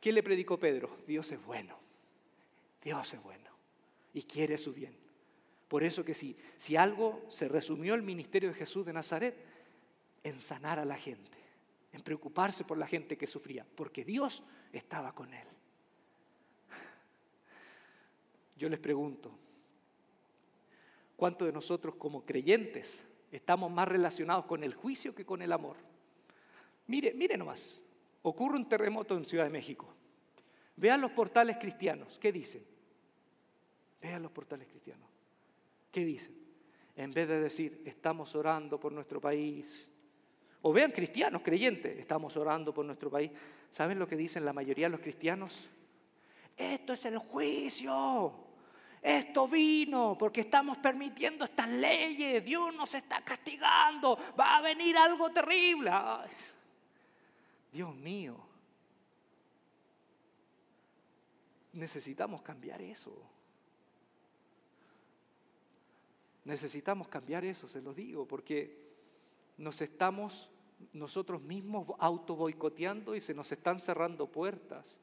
¿qué 0.00 0.12
le 0.12 0.22
predicó 0.22 0.60
Pedro? 0.60 0.96
Dios 1.08 1.32
es 1.32 1.44
bueno. 1.44 1.76
Dios 2.80 3.14
es 3.14 3.20
bueno 3.20 3.50
y 4.14 4.22
quiere 4.22 4.58
su 4.58 4.72
bien. 4.72 4.96
Por 5.66 5.82
eso 5.82 6.04
que 6.04 6.14
si, 6.14 6.36
si 6.56 6.76
algo 6.76 7.26
se 7.30 7.48
resumió 7.48 7.94
el 7.94 8.02
ministerio 8.02 8.50
de 8.50 8.54
Jesús 8.54 8.86
de 8.86 8.92
Nazaret, 8.92 9.34
en 10.22 10.36
sanar 10.36 10.78
a 10.78 10.84
la 10.84 10.94
gente, 10.94 11.36
en 11.92 12.02
preocuparse 12.02 12.64
por 12.64 12.78
la 12.78 12.86
gente 12.86 13.16
que 13.16 13.26
sufría, 13.26 13.66
porque 13.74 14.04
Dios 14.04 14.42
estaba 14.72 15.14
con 15.14 15.32
él. 15.32 15.46
Yo 18.56 18.68
les 18.68 18.78
pregunto, 18.78 19.30
¿cuántos 21.16 21.46
de 21.46 21.52
nosotros 21.52 21.94
como 21.96 22.24
creyentes 22.24 23.02
estamos 23.32 23.70
más 23.70 23.88
relacionados 23.88 24.44
con 24.44 24.62
el 24.62 24.74
juicio 24.74 25.14
que 25.14 25.24
con 25.24 25.42
el 25.42 25.52
amor? 25.52 25.76
Mire, 26.86 27.14
mire 27.14 27.36
nomás, 27.36 27.80
ocurre 28.22 28.56
un 28.56 28.68
terremoto 28.68 29.16
en 29.16 29.24
Ciudad 29.24 29.44
de 29.44 29.50
México. 29.50 29.88
Vean 30.76 31.00
los 31.00 31.10
portales 31.12 31.56
cristianos, 31.58 32.18
¿qué 32.18 32.32
dicen? 32.32 32.64
Vean 34.00 34.22
los 34.22 34.32
portales 34.32 34.66
cristianos, 34.68 35.08
¿qué 35.90 36.04
dicen? 36.04 36.34
En 36.96 37.12
vez 37.12 37.28
de 37.28 37.40
decir, 37.40 37.82
estamos 37.84 38.34
orando 38.34 38.78
por 38.78 38.92
nuestro 38.92 39.20
país, 39.20 39.90
o 40.62 40.72
vean 40.72 40.90
cristianos, 40.90 41.42
creyentes, 41.42 41.98
estamos 41.98 42.36
orando 42.36 42.74
por 42.74 42.84
nuestro 42.84 43.10
país. 43.10 43.30
¿Saben 43.70 43.98
lo 43.98 44.06
que 44.06 44.16
dicen 44.16 44.44
la 44.44 44.52
mayoría 44.52 44.86
de 44.86 44.90
los 44.90 45.00
cristianos? 45.00 45.68
Esto 46.56 46.92
es 46.92 47.04
el 47.06 47.18
juicio. 47.18 48.34
Esto 49.00 49.48
vino 49.48 50.16
porque 50.18 50.42
estamos 50.42 50.76
permitiendo 50.76 51.46
estas 51.46 51.68
leyes. 51.68 52.44
Dios 52.44 52.74
nos 52.74 52.94
está 52.94 53.24
castigando. 53.24 54.18
Va 54.38 54.56
a 54.56 54.60
venir 54.60 54.96
algo 54.98 55.30
terrible. 55.30 55.90
Dios 57.72 57.94
mío, 57.94 58.36
necesitamos 61.72 62.42
cambiar 62.42 62.82
eso. 62.82 63.16
Necesitamos 66.44 67.08
cambiar 67.08 67.44
eso, 67.44 67.68
se 67.68 67.80
lo 67.80 67.94
digo, 67.94 68.26
porque 68.26 68.79
nos 69.60 69.82
estamos 69.82 70.50
nosotros 70.94 71.42
mismos 71.42 71.86
auto 71.98 72.34
boicoteando 72.34 73.14
y 73.14 73.20
se 73.20 73.34
nos 73.34 73.52
están 73.52 73.78
cerrando 73.78 74.26
puertas 74.26 74.98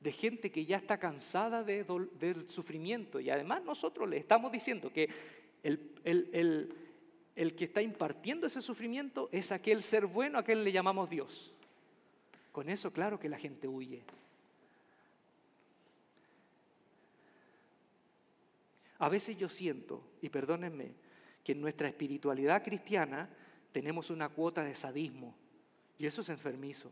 de 0.00 0.12
gente 0.12 0.50
que 0.50 0.66
ya 0.66 0.76
está 0.76 0.98
cansada 0.98 1.62
del 1.62 2.48
sufrimiento. 2.48 3.20
Y 3.20 3.30
además 3.30 3.62
nosotros 3.62 4.08
le 4.08 4.16
estamos 4.16 4.50
diciendo 4.50 4.92
que 4.92 5.08
el, 5.62 5.92
el 6.04 7.54
que 7.54 7.64
está 7.64 7.80
impartiendo 7.80 8.48
ese 8.48 8.60
sufrimiento 8.60 9.28
es 9.30 9.52
aquel 9.52 9.84
ser 9.84 10.06
bueno 10.06 10.38
a 10.38 10.42
quien 10.42 10.64
le 10.64 10.72
llamamos 10.72 11.08
Dios. 11.08 11.52
Con 12.50 12.68
eso 12.68 12.92
claro 12.92 13.20
que 13.20 13.28
la 13.28 13.38
gente 13.38 13.68
huye. 13.68 14.02
A 18.98 19.08
veces 19.08 19.38
yo 19.38 19.48
siento, 19.48 20.02
y 20.20 20.28
perdónenme, 20.28 20.90
que 21.44 21.52
en 21.52 21.60
nuestra 21.60 21.86
espiritualidad 21.86 22.64
cristiana 22.64 23.30
tenemos 23.72 24.10
una 24.10 24.28
cuota 24.28 24.64
de 24.64 24.74
sadismo, 24.74 25.34
y 25.98 26.06
eso 26.06 26.20
es 26.20 26.28
enfermizo. 26.28 26.90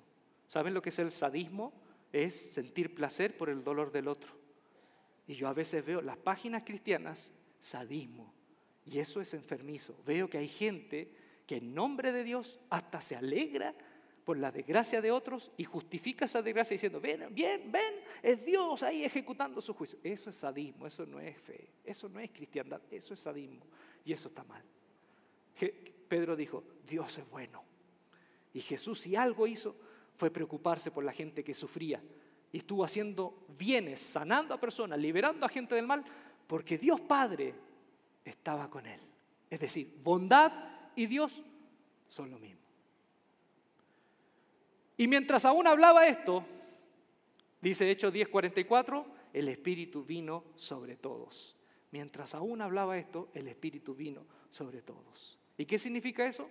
¿Saben 0.49 0.75
lo 0.75 0.83
que 0.83 0.91
es 0.91 0.99
el 0.99 1.13
sadismo? 1.13 1.73
Es 2.13 2.35
sentir 2.35 2.95
placer 2.95 3.37
por 3.37 3.49
el 3.49 3.65
dolor 3.65 3.93
del 3.93 4.09
otro. 4.09 4.31
Y 5.27 5.35
yo 5.35 5.49
a 5.49 5.55
veces 5.55 5.85
veo 5.85 6.01
las 6.01 6.17
páginas 6.17 6.65
cristianas, 6.65 7.33
sadismo, 7.59 8.33
y 8.85 8.99
eso 8.99 9.21
es 9.21 9.35
enfermizo. 9.35 9.97
Veo 10.07 10.31
que 10.31 10.39
hay 10.39 10.49
gente 10.49 11.11
que 11.47 11.57
en 11.57 11.75
nombre 11.75 12.13
de 12.13 12.25
Dios 12.25 12.59
hasta 12.71 13.01
se 13.01 13.17
alegra 13.17 13.75
por 14.25 14.37
la 14.37 14.51
desgracia 14.51 15.01
de 15.01 15.13
otros 15.13 15.53
y 15.57 15.65
justifica 15.65 16.25
esa 16.25 16.43
desgracia 16.43 16.75
diciendo, 16.75 17.01
ven, 17.01 17.33
bien, 17.33 17.71
ven, 17.71 17.95
es 18.23 18.45
Dios 18.45 18.83
ahí 18.83 19.05
ejecutando 19.05 19.61
su 19.61 19.73
juicio. 19.73 20.01
Eso 20.03 20.31
es 20.31 20.37
sadismo, 20.37 20.87
eso 20.87 21.07
no 21.07 21.21
es 21.21 21.37
fe, 21.39 21.69
eso 21.85 22.09
no 22.09 22.19
es 22.19 22.31
cristiandad, 22.31 22.81
eso 22.91 23.15
es 23.15 23.21
sadismo 23.21 23.65
y 24.05 24.13
eso 24.13 24.29
está 24.29 24.43
mal. 24.43 24.63
Pedro 26.07 26.37
dijo, 26.37 26.65
Dios 26.87 27.19
es 27.19 27.29
bueno. 27.31 27.63
Y 28.55 28.61
Jesús 28.61 29.01
si 29.01 29.17
algo 29.17 29.47
hizo 29.47 29.77
fue 30.17 30.31
preocuparse 30.31 30.91
por 30.91 31.05
la 31.05 31.13
gente 31.13 31.45
que 31.45 31.55
sufría 31.55 32.03
y 32.53 32.59
estuvo 32.59 32.85
haciendo 32.85 33.47
bienes, 33.59 34.01
sanando 34.01 34.55
a 34.55 34.61
personas, 34.61 34.99
liberando 34.99 35.45
a 35.45 35.49
gente 35.49 35.75
del 35.75 35.87
mal, 35.87 36.05
porque 36.47 36.79
Dios 36.79 37.01
Padre 37.01 37.55
estaba 38.25 38.71
con 38.71 38.87
él. 38.87 39.01
Es 39.51 39.61
decir, 39.61 39.95
bondad 40.03 40.53
y 40.95 41.07
Dios 41.07 41.43
son 42.09 42.31
lo 42.31 42.39
mismo. 42.39 42.63
Y 44.97 45.07
mientras 45.07 45.45
aún 45.45 45.67
hablaba 45.67 46.07
esto, 46.07 46.45
dice 47.61 47.91
Hechos 47.91 48.13
10:44, 48.13 49.05
el 49.33 49.49
Espíritu 49.49 50.03
vino 50.03 50.45
sobre 50.55 50.97
todos. 50.97 51.57
Mientras 51.91 52.35
aún 52.35 52.63
hablaba 52.63 52.97
esto, 52.97 53.29
el 53.35 53.49
Espíritu 53.49 53.95
vino 53.95 54.25
sobre 54.51 54.83
todos. 54.83 55.39
¿Y 55.59 55.67
qué 55.67 55.79
significa 55.79 56.27
eso? 56.27 56.49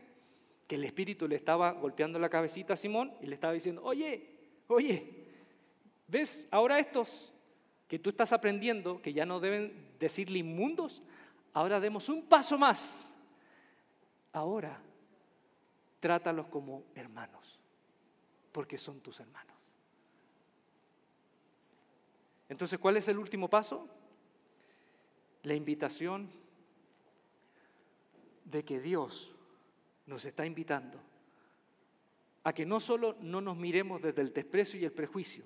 Que 0.67 0.75
el 0.75 0.83
Espíritu 0.83 1.27
le 1.27 1.35
estaba 1.35 1.71
golpeando 1.71 2.17
la 2.17 2.29
cabecita 2.29 2.73
a 2.73 2.77
Simón 2.77 3.13
y 3.21 3.27
le 3.27 3.35
estaba 3.35 3.53
diciendo, 3.53 3.83
oye, 3.83 4.29
oye, 4.67 5.25
¿ves 6.07 6.47
ahora 6.51 6.79
estos 6.79 7.33
que 7.87 7.99
tú 7.99 8.09
estás 8.09 8.33
aprendiendo, 8.33 9.01
que 9.01 9.13
ya 9.13 9.25
no 9.25 9.39
deben 9.39 9.93
decirle 9.99 10.39
inmundos? 10.39 11.01
Ahora 11.53 11.79
demos 11.79 12.09
un 12.09 12.23
paso 12.23 12.57
más. 12.57 13.15
Ahora, 14.33 14.81
trátalos 15.99 16.47
como 16.47 16.83
hermanos 16.95 17.59
porque 18.51 18.77
son 18.77 19.01
tus 19.01 19.19
hermanos. 19.19 19.73
Entonces, 22.47 22.79
¿cuál 22.79 22.95
es 22.97 23.07
el 23.07 23.17
último 23.17 23.49
paso? 23.49 23.89
La 25.43 25.55
invitación 25.55 26.29
de 28.45 28.63
que 28.63 28.79
Dios 28.79 29.35
nos 30.05 30.25
está 30.25 30.45
invitando 30.45 30.99
a 32.43 32.53
que 32.53 32.65
no 32.65 32.79
solo 32.79 33.17
no 33.21 33.41
nos 33.41 33.57
miremos 33.57 34.01
desde 34.01 34.21
el 34.21 34.31
desprecio 34.31 34.79
y 34.79 34.85
el 34.85 34.91
prejuicio, 34.91 35.43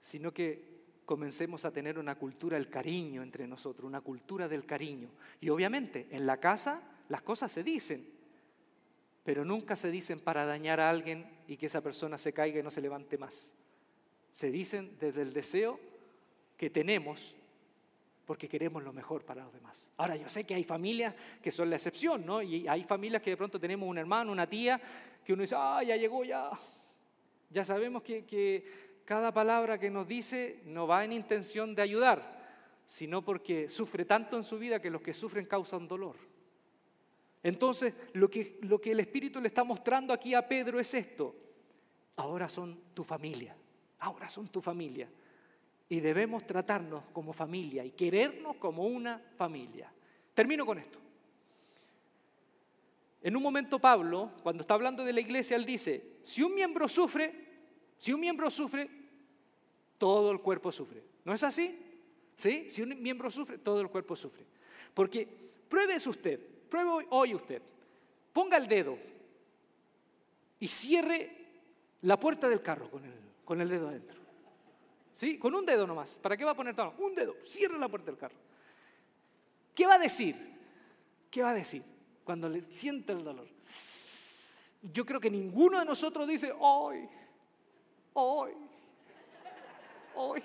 sino 0.00 0.32
que 0.32 0.76
comencemos 1.04 1.64
a 1.64 1.70
tener 1.70 1.98
una 1.98 2.16
cultura 2.16 2.56
del 2.56 2.70
cariño 2.70 3.22
entre 3.22 3.46
nosotros, 3.46 3.86
una 3.86 4.00
cultura 4.00 4.48
del 4.48 4.64
cariño. 4.64 5.10
Y 5.40 5.50
obviamente 5.50 6.08
en 6.10 6.26
la 6.26 6.38
casa 6.40 6.82
las 7.08 7.22
cosas 7.22 7.52
se 7.52 7.62
dicen, 7.62 8.04
pero 9.22 9.44
nunca 9.44 9.76
se 9.76 9.90
dicen 9.90 10.18
para 10.18 10.46
dañar 10.46 10.80
a 10.80 10.88
alguien 10.88 11.28
y 11.46 11.56
que 11.56 11.66
esa 11.66 11.82
persona 11.82 12.16
se 12.16 12.32
caiga 12.32 12.60
y 12.60 12.62
no 12.62 12.70
se 12.70 12.80
levante 12.80 13.18
más. 13.18 13.52
Se 14.30 14.50
dicen 14.50 14.96
desde 14.98 15.22
el 15.22 15.32
deseo 15.32 15.78
que 16.56 16.70
tenemos 16.70 17.34
porque 18.26 18.48
queremos 18.48 18.82
lo 18.82 18.92
mejor 18.92 19.24
para 19.24 19.44
los 19.44 19.52
demás. 19.52 19.88
Ahora, 19.96 20.16
yo 20.16 20.28
sé 20.28 20.44
que 20.44 20.54
hay 20.54 20.64
familias 20.64 21.14
que 21.40 21.52
son 21.52 21.70
la 21.70 21.76
excepción, 21.76 22.26
¿no? 22.26 22.42
Y 22.42 22.66
hay 22.66 22.82
familias 22.82 23.22
que 23.22 23.30
de 23.30 23.36
pronto 23.36 23.60
tenemos 23.60 23.88
un 23.88 23.96
hermano, 23.96 24.32
una 24.32 24.48
tía, 24.48 24.80
que 25.24 25.32
uno 25.32 25.42
dice, 25.42 25.54
ah, 25.56 25.82
ya 25.82 25.96
llegó, 25.96 26.24
ya. 26.24 26.50
Ya 27.50 27.64
sabemos 27.64 28.02
que, 28.02 28.24
que 28.24 29.00
cada 29.04 29.32
palabra 29.32 29.78
que 29.78 29.90
nos 29.90 30.08
dice 30.08 30.60
no 30.64 30.88
va 30.88 31.04
en 31.04 31.12
intención 31.12 31.76
de 31.76 31.82
ayudar, 31.82 32.44
sino 32.84 33.24
porque 33.24 33.68
sufre 33.68 34.04
tanto 34.04 34.36
en 34.36 34.42
su 34.42 34.58
vida 34.58 34.80
que 34.80 34.90
los 34.90 35.00
que 35.00 35.14
sufren 35.14 35.46
causan 35.46 35.86
dolor. 35.86 36.16
Entonces, 37.44 37.94
lo 38.14 38.28
que, 38.28 38.58
lo 38.62 38.80
que 38.80 38.90
el 38.90 38.98
Espíritu 38.98 39.40
le 39.40 39.46
está 39.46 39.62
mostrando 39.62 40.12
aquí 40.12 40.34
a 40.34 40.46
Pedro 40.48 40.80
es 40.80 40.92
esto. 40.94 41.36
ahora 42.16 42.48
son 42.48 42.76
tu 42.92 43.04
familia, 43.04 43.56
ahora 44.00 44.28
son 44.28 44.48
tu 44.48 44.60
familia. 44.60 45.08
Y 45.88 46.00
debemos 46.00 46.46
tratarnos 46.46 47.04
como 47.12 47.32
familia 47.32 47.84
y 47.84 47.92
querernos 47.92 48.56
como 48.56 48.84
una 48.84 49.20
familia. 49.36 49.92
Termino 50.34 50.66
con 50.66 50.78
esto. 50.78 50.98
En 53.22 53.36
un 53.36 53.42
momento 53.42 53.78
Pablo, 53.78 54.32
cuando 54.42 54.60
está 54.62 54.74
hablando 54.74 55.04
de 55.04 55.12
la 55.12 55.20
iglesia, 55.20 55.56
él 55.56 55.64
dice, 55.64 56.18
si 56.22 56.42
un 56.42 56.54
miembro 56.54 56.88
sufre, 56.88 57.32
si 57.98 58.12
un 58.12 58.20
miembro 58.20 58.50
sufre, 58.50 58.88
todo 59.98 60.30
el 60.30 60.40
cuerpo 60.40 60.70
sufre. 60.70 61.02
¿No 61.24 61.32
es 61.32 61.42
así? 61.42 61.78
¿Sí? 62.36 62.70
Si 62.70 62.82
un 62.82 63.00
miembro 63.02 63.30
sufre, 63.30 63.58
todo 63.58 63.80
el 63.80 63.88
cuerpo 63.88 64.14
sufre. 64.14 64.44
Porque 64.94 65.26
pruébese 65.68 66.08
usted, 66.08 66.40
pruebe 66.68 67.06
hoy 67.10 67.34
usted, 67.34 67.62
ponga 68.32 68.56
el 68.56 68.68
dedo 68.68 68.96
y 70.60 70.68
cierre 70.68 71.30
la 72.02 72.18
puerta 72.18 72.48
del 72.48 72.62
carro 72.62 72.90
con 72.90 73.04
el, 73.04 73.12
con 73.44 73.60
el 73.60 73.68
dedo 73.68 73.88
adentro. 73.88 74.20
¿Sí? 75.16 75.38
Con 75.38 75.54
un 75.54 75.64
dedo 75.64 75.86
nomás. 75.86 76.18
¿Para 76.18 76.36
qué 76.36 76.44
va 76.44 76.50
a 76.50 76.54
poner 76.54 76.76
todo? 76.76 76.92
Un 76.98 77.14
dedo. 77.14 77.34
Cierre 77.46 77.78
la 77.78 77.88
puerta 77.88 78.10
del 78.10 78.18
carro. 78.18 78.36
¿Qué 79.74 79.86
va 79.86 79.94
a 79.94 79.98
decir? 79.98 80.36
¿Qué 81.30 81.42
va 81.42 81.50
a 81.50 81.54
decir 81.54 81.82
cuando 82.22 82.50
le 82.50 82.60
siente 82.60 83.12
el 83.12 83.24
dolor? 83.24 83.48
Yo 84.82 85.06
creo 85.06 85.18
que 85.18 85.30
ninguno 85.30 85.78
de 85.78 85.86
nosotros 85.86 86.28
dice, 86.28 86.52
hoy, 86.58 87.08
hoy, 88.12 88.52
hoy, 90.16 90.42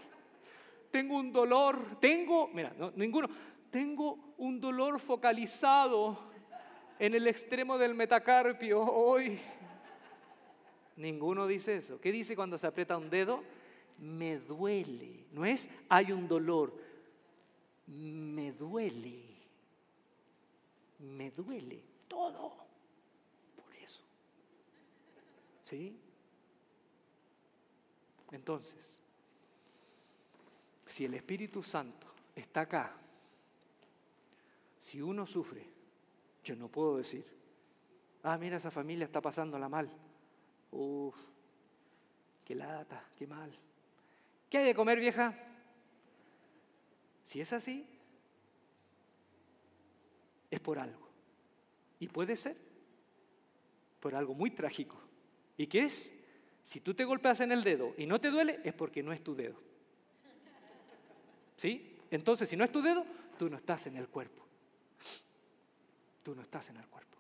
tengo 0.89 1.17
un 1.17 1.34
dolor, 1.34 1.97
tengo, 1.99 2.47
mira, 2.53 2.74
ninguno, 2.95 3.30
tengo 3.69 4.34
un 4.38 4.61
dolor 4.61 5.01
focalizado 5.01 6.17
en 6.97 7.13
el 7.13 7.28
extremo 7.28 7.78
del 7.78 7.93
metacarpio 7.93 8.82
hoy. 8.82 9.38
Ninguno 10.95 11.45
dice 11.45 11.76
eso. 11.76 11.99
¿Qué 11.99 12.13
dice 12.13 12.38
cuando 12.38 12.57
se 12.57 12.67
aprieta 12.67 12.95
un 12.95 13.09
dedo? 13.09 13.43
Me 14.02 14.38
duele. 14.39 15.28
No 15.32 15.45
es 15.45 15.70
hay 15.88 16.12
un 16.12 16.28
dolor. 16.28 16.74
Me 17.88 18.52
duele. 18.52 19.24
Me 20.99 21.32
duele 21.32 21.84
todo. 22.08 22.54
Por 23.56 23.76
eso. 23.76 24.02
¿Sí? 25.64 25.95
Entonces, 28.32 29.02
si 30.88 31.06
el 31.06 31.14
Espíritu 31.14 31.62
Santo 31.62 32.08
está 32.36 32.62
acá, 32.62 32.95
si 34.80 35.02
uno 35.02 35.28
sufre, 35.28 35.64
yo 36.43 36.56
no 36.56 36.70
puedo 36.70 36.97
decir, 36.97 37.26
ah, 38.24 38.38
mira, 38.38 38.58
esa 38.58 38.72
familia 38.72 39.06
está 39.06 39.22
pasándola 39.22 39.70
mal. 39.70 39.91
Uf, 40.72 41.16
qué 42.43 42.56
lata, 42.56 43.04
qué 43.16 43.28
mal. 43.28 43.52
¿Qué 44.52 44.58
hay 44.58 44.66
de 44.66 44.76
comer, 44.76 44.99
vieja? 44.99 45.34
Si 47.24 47.39
es 47.39 47.54
así, 47.54 47.88
es 50.52 50.60
por 50.60 50.78
algo. 50.78 51.08
Y 52.02 52.10
puede 52.10 52.36
ser 52.36 52.58
por 54.02 54.14
algo 54.14 54.34
muy 54.34 54.52
trágico. 54.52 55.02
¿Y 55.56 55.68
qué 55.68 55.84
es? 55.84 56.12
Si 56.64 56.82
tú 56.82 56.93
te 56.93 57.06
golpeas 57.06 57.39
en 57.39 57.54
el 57.54 57.64
dedo 57.64 57.93
y 57.97 58.06
no 58.06 58.20
te 58.20 58.30
duele, 58.30 58.60
es 58.66 58.74
porque 58.74 59.02
no 59.02 59.14
es 59.14 59.24
tu 59.24 59.36
dedo. 59.36 59.56
¿Sí? 61.56 61.97
Entonces, 62.12 62.49
si 62.49 62.58
no 62.58 62.66
es 62.66 62.74
tu 62.74 62.82
dedo, 62.82 63.06
tú 63.39 63.49
no 63.49 63.56
estás 63.56 63.88
en 63.88 63.95
el 63.95 64.10
cuerpo. 64.10 64.45
Tú 66.24 66.36
no 66.36 66.41
estás 66.41 66.70
en 66.72 66.76
el 66.76 66.88
cuerpo. 66.88 67.18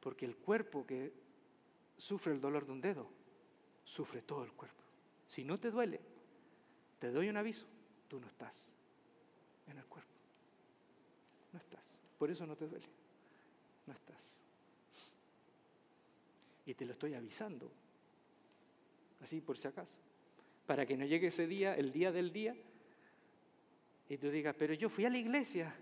Porque 0.00 0.26
el 0.26 0.36
cuerpo 0.36 0.86
que 0.86 1.10
sufre 1.96 2.34
el 2.34 2.40
dolor 2.42 2.66
de 2.66 2.72
un 2.72 2.82
dedo, 2.82 3.08
sufre 3.82 4.20
todo 4.20 4.44
el 4.44 4.52
cuerpo. 4.52 4.85
Si 5.26 5.44
no 5.44 5.58
te 5.58 5.70
duele, 5.70 6.00
te 6.98 7.10
doy 7.10 7.28
un 7.28 7.36
aviso, 7.36 7.66
tú 8.08 8.20
no 8.20 8.26
estás 8.26 8.70
en 9.66 9.78
el 9.78 9.84
cuerpo. 9.86 10.10
No 11.52 11.58
estás. 11.58 11.98
Por 12.18 12.30
eso 12.30 12.46
no 12.46 12.56
te 12.56 12.66
duele. 12.66 12.86
No 13.86 13.92
estás. 13.92 14.38
Y 16.64 16.74
te 16.74 16.84
lo 16.84 16.92
estoy 16.92 17.14
avisando. 17.14 17.70
Así 19.20 19.40
por 19.40 19.56
si 19.56 19.68
acaso. 19.68 19.96
Para 20.66 20.86
que 20.86 20.96
no 20.96 21.04
llegue 21.04 21.28
ese 21.28 21.46
día, 21.46 21.74
el 21.74 21.92
día 21.92 22.10
del 22.12 22.32
día, 22.32 22.56
y 24.08 24.18
tú 24.18 24.30
digas, 24.30 24.54
pero 24.56 24.74
yo 24.74 24.88
fui 24.88 25.04
a 25.04 25.10
la 25.10 25.18
iglesia. 25.18 25.74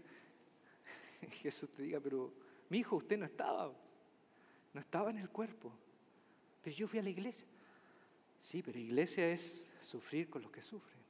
Jesús 1.43 1.71
te 1.71 1.83
diga, 1.83 2.01
pero 2.01 2.33
mi 2.71 2.79
hijo, 2.79 2.97
usted 2.97 3.19
no 3.19 3.27
estaba. 3.27 3.73
No 4.73 4.81
estaba 4.81 5.11
en 5.11 5.19
el 5.19 5.29
cuerpo. 5.31 5.73
Pero 6.63 6.77
yo 6.77 6.89
fui 6.89 6.99
a 6.99 7.03
la 7.03 7.11
iglesia. 7.11 7.47
Sí, 8.39 8.63
pero 8.63 8.79
iglesia 8.79 9.31
es 9.31 9.71
sufrir 9.81 10.29
con 10.29 10.43
los 10.43 10.51
que 10.51 10.63
sufren. 10.63 11.03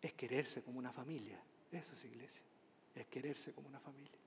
Es 0.00 0.12
quererse 0.14 0.62
como 0.62 0.78
una 0.78 0.92
familia. 0.92 1.40
Eso 1.70 1.94
es 1.94 2.04
iglesia. 2.04 2.42
Es 2.94 3.06
quererse 3.06 3.52
como 3.52 3.68
una 3.68 3.78
familia. 3.78 4.18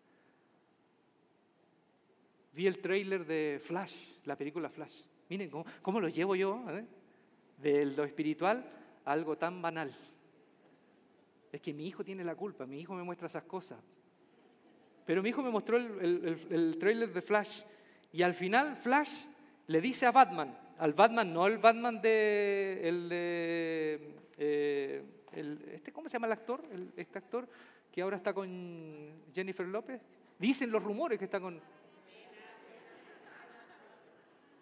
Vi 2.53 2.67
el 2.67 2.79
trailer 2.79 3.25
de 3.25 3.59
Flash, 3.61 3.95
la 4.25 4.37
película 4.37 4.69
Flash. 4.69 5.01
Miren 5.29 5.49
cómo, 5.81 5.99
lo 5.99 6.07
llevo 6.07 6.35
yo, 6.35 6.63
¿eh? 6.69 6.85
de 7.57 7.85
lo 7.85 8.03
espiritual 8.03 8.63
a 9.05 9.11
algo 9.11 9.37
tan 9.37 9.61
banal. 9.61 9.91
Es 11.51 11.61
que 11.61 11.73
mi 11.73 11.87
hijo 11.87 12.03
tiene 12.03 12.23
la 12.23 12.35
culpa, 12.35 12.65
mi 12.65 12.79
hijo 12.79 12.93
me 12.93 13.03
muestra 13.03 13.27
esas 13.27 13.43
cosas. 13.43 13.79
Pero 15.05 15.23
mi 15.23 15.29
hijo 15.29 15.41
me 15.41 15.49
mostró 15.49 15.77
el, 15.77 16.37
el 16.49 16.77
trailer 16.77 17.11
de 17.11 17.21
Flash 17.21 17.63
y 18.11 18.21
al 18.21 18.35
final 18.35 18.77
Flash 18.77 19.25
le 19.67 19.81
dice 19.81 20.05
a 20.05 20.11
Batman, 20.11 20.55
al 20.83 20.91
Batman, 20.91 21.33
no 21.33 21.47
el 21.47 21.59
Batman 21.59 22.01
de, 22.01 22.81
el 22.83 23.07
de, 23.07 24.15
eh, 24.37 25.01
este, 25.71 25.93
¿cómo 25.93 26.09
se 26.09 26.13
llama 26.13 26.27
el 26.27 26.33
actor? 26.33 26.61
este 26.97 27.19
actor 27.19 27.47
que 27.89 28.01
ahora 28.01 28.17
está 28.17 28.33
con 28.33 28.49
Jennifer 29.33 29.65
López. 29.65 30.01
Dicen 30.37 30.73
los 30.73 30.83
rumores 30.83 31.17
que 31.17 31.23
está 31.23 31.39
con, 31.39 31.57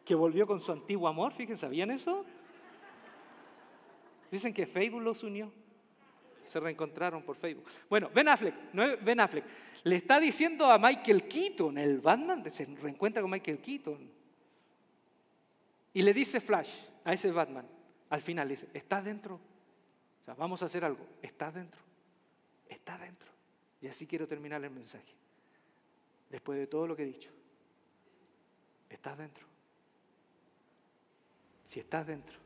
que 0.05 0.13
volvió 0.13 0.45
con 0.45 0.59
su 0.59 0.71
antiguo 0.71 1.07
amor, 1.07 1.33
fíjense, 1.33 1.61
¿sabían 1.61 1.89
eso? 1.89 2.23
Dicen 4.29 4.53
que 4.53 4.67
Facebook 4.67 5.01
los 5.01 5.23
unió. 5.23 5.51
Se 6.43 6.59
reencontraron 6.59 7.23
por 7.23 7.35
Facebook. 7.35 7.65
Bueno, 7.89 8.11
Ben 8.13 8.27
Affleck, 8.27 8.53
no 8.73 8.83
Ben 8.97 9.19
Affleck, 9.21 9.45
le 9.85 9.95
está 9.95 10.19
diciendo 10.19 10.67
a 10.67 10.77
Michael 10.77 11.27
Keaton, 11.27 11.79
el 11.79 11.99
Batman, 11.99 12.43
se 12.51 12.65
reencuentra 12.79 13.23
con 13.23 13.31
Michael 13.31 13.57
Keaton. 13.57 14.20
Y 15.93 16.01
le 16.01 16.13
dice 16.13 16.39
Flash 16.39 16.71
a 17.03 17.13
ese 17.13 17.31
Batman, 17.31 17.67
al 18.09 18.21
final 18.21 18.47
le 18.47 18.53
dice, 18.53 18.69
¿estás 18.73 19.03
dentro? 19.03 19.35
O 19.35 20.25
sea, 20.25 20.33
vamos 20.35 20.61
a 20.61 20.65
hacer 20.65 20.85
algo, 20.85 21.05
¿estás 21.21 21.53
dentro? 21.53 21.81
¿Estás 22.69 22.99
dentro? 22.99 23.29
Y 23.81 23.87
así 23.87 24.07
quiero 24.07 24.27
terminar 24.27 24.63
el 24.63 24.71
mensaje. 24.71 25.15
Después 26.29 26.59
de 26.59 26.67
todo 26.67 26.87
lo 26.87 26.95
que 26.95 27.03
he 27.03 27.07
dicho, 27.07 27.31
¿estás 28.89 29.17
dentro? 29.17 29.45
Si 31.65 31.79
estás 31.79 32.07
dentro, 32.07 32.37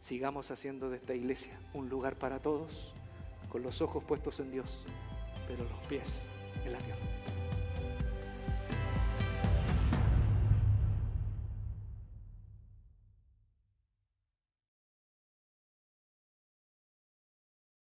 sigamos 0.00 0.50
haciendo 0.50 0.90
de 0.90 0.96
esta 0.96 1.14
iglesia 1.14 1.58
un 1.72 1.88
lugar 1.88 2.18
para 2.18 2.40
todos, 2.40 2.94
con 3.48 3.62
los 3.62 3.80
ojos 3.80 4.04
puestos 4.04 4.40
en 4.40 4.50
Dios, 4.50 4.84
pero 5.46 5.64
los 5.64 5.86
pies 5.86 6.26
en 6.64 6.72
la 6.72 6.78
tierra. 6.78 7.39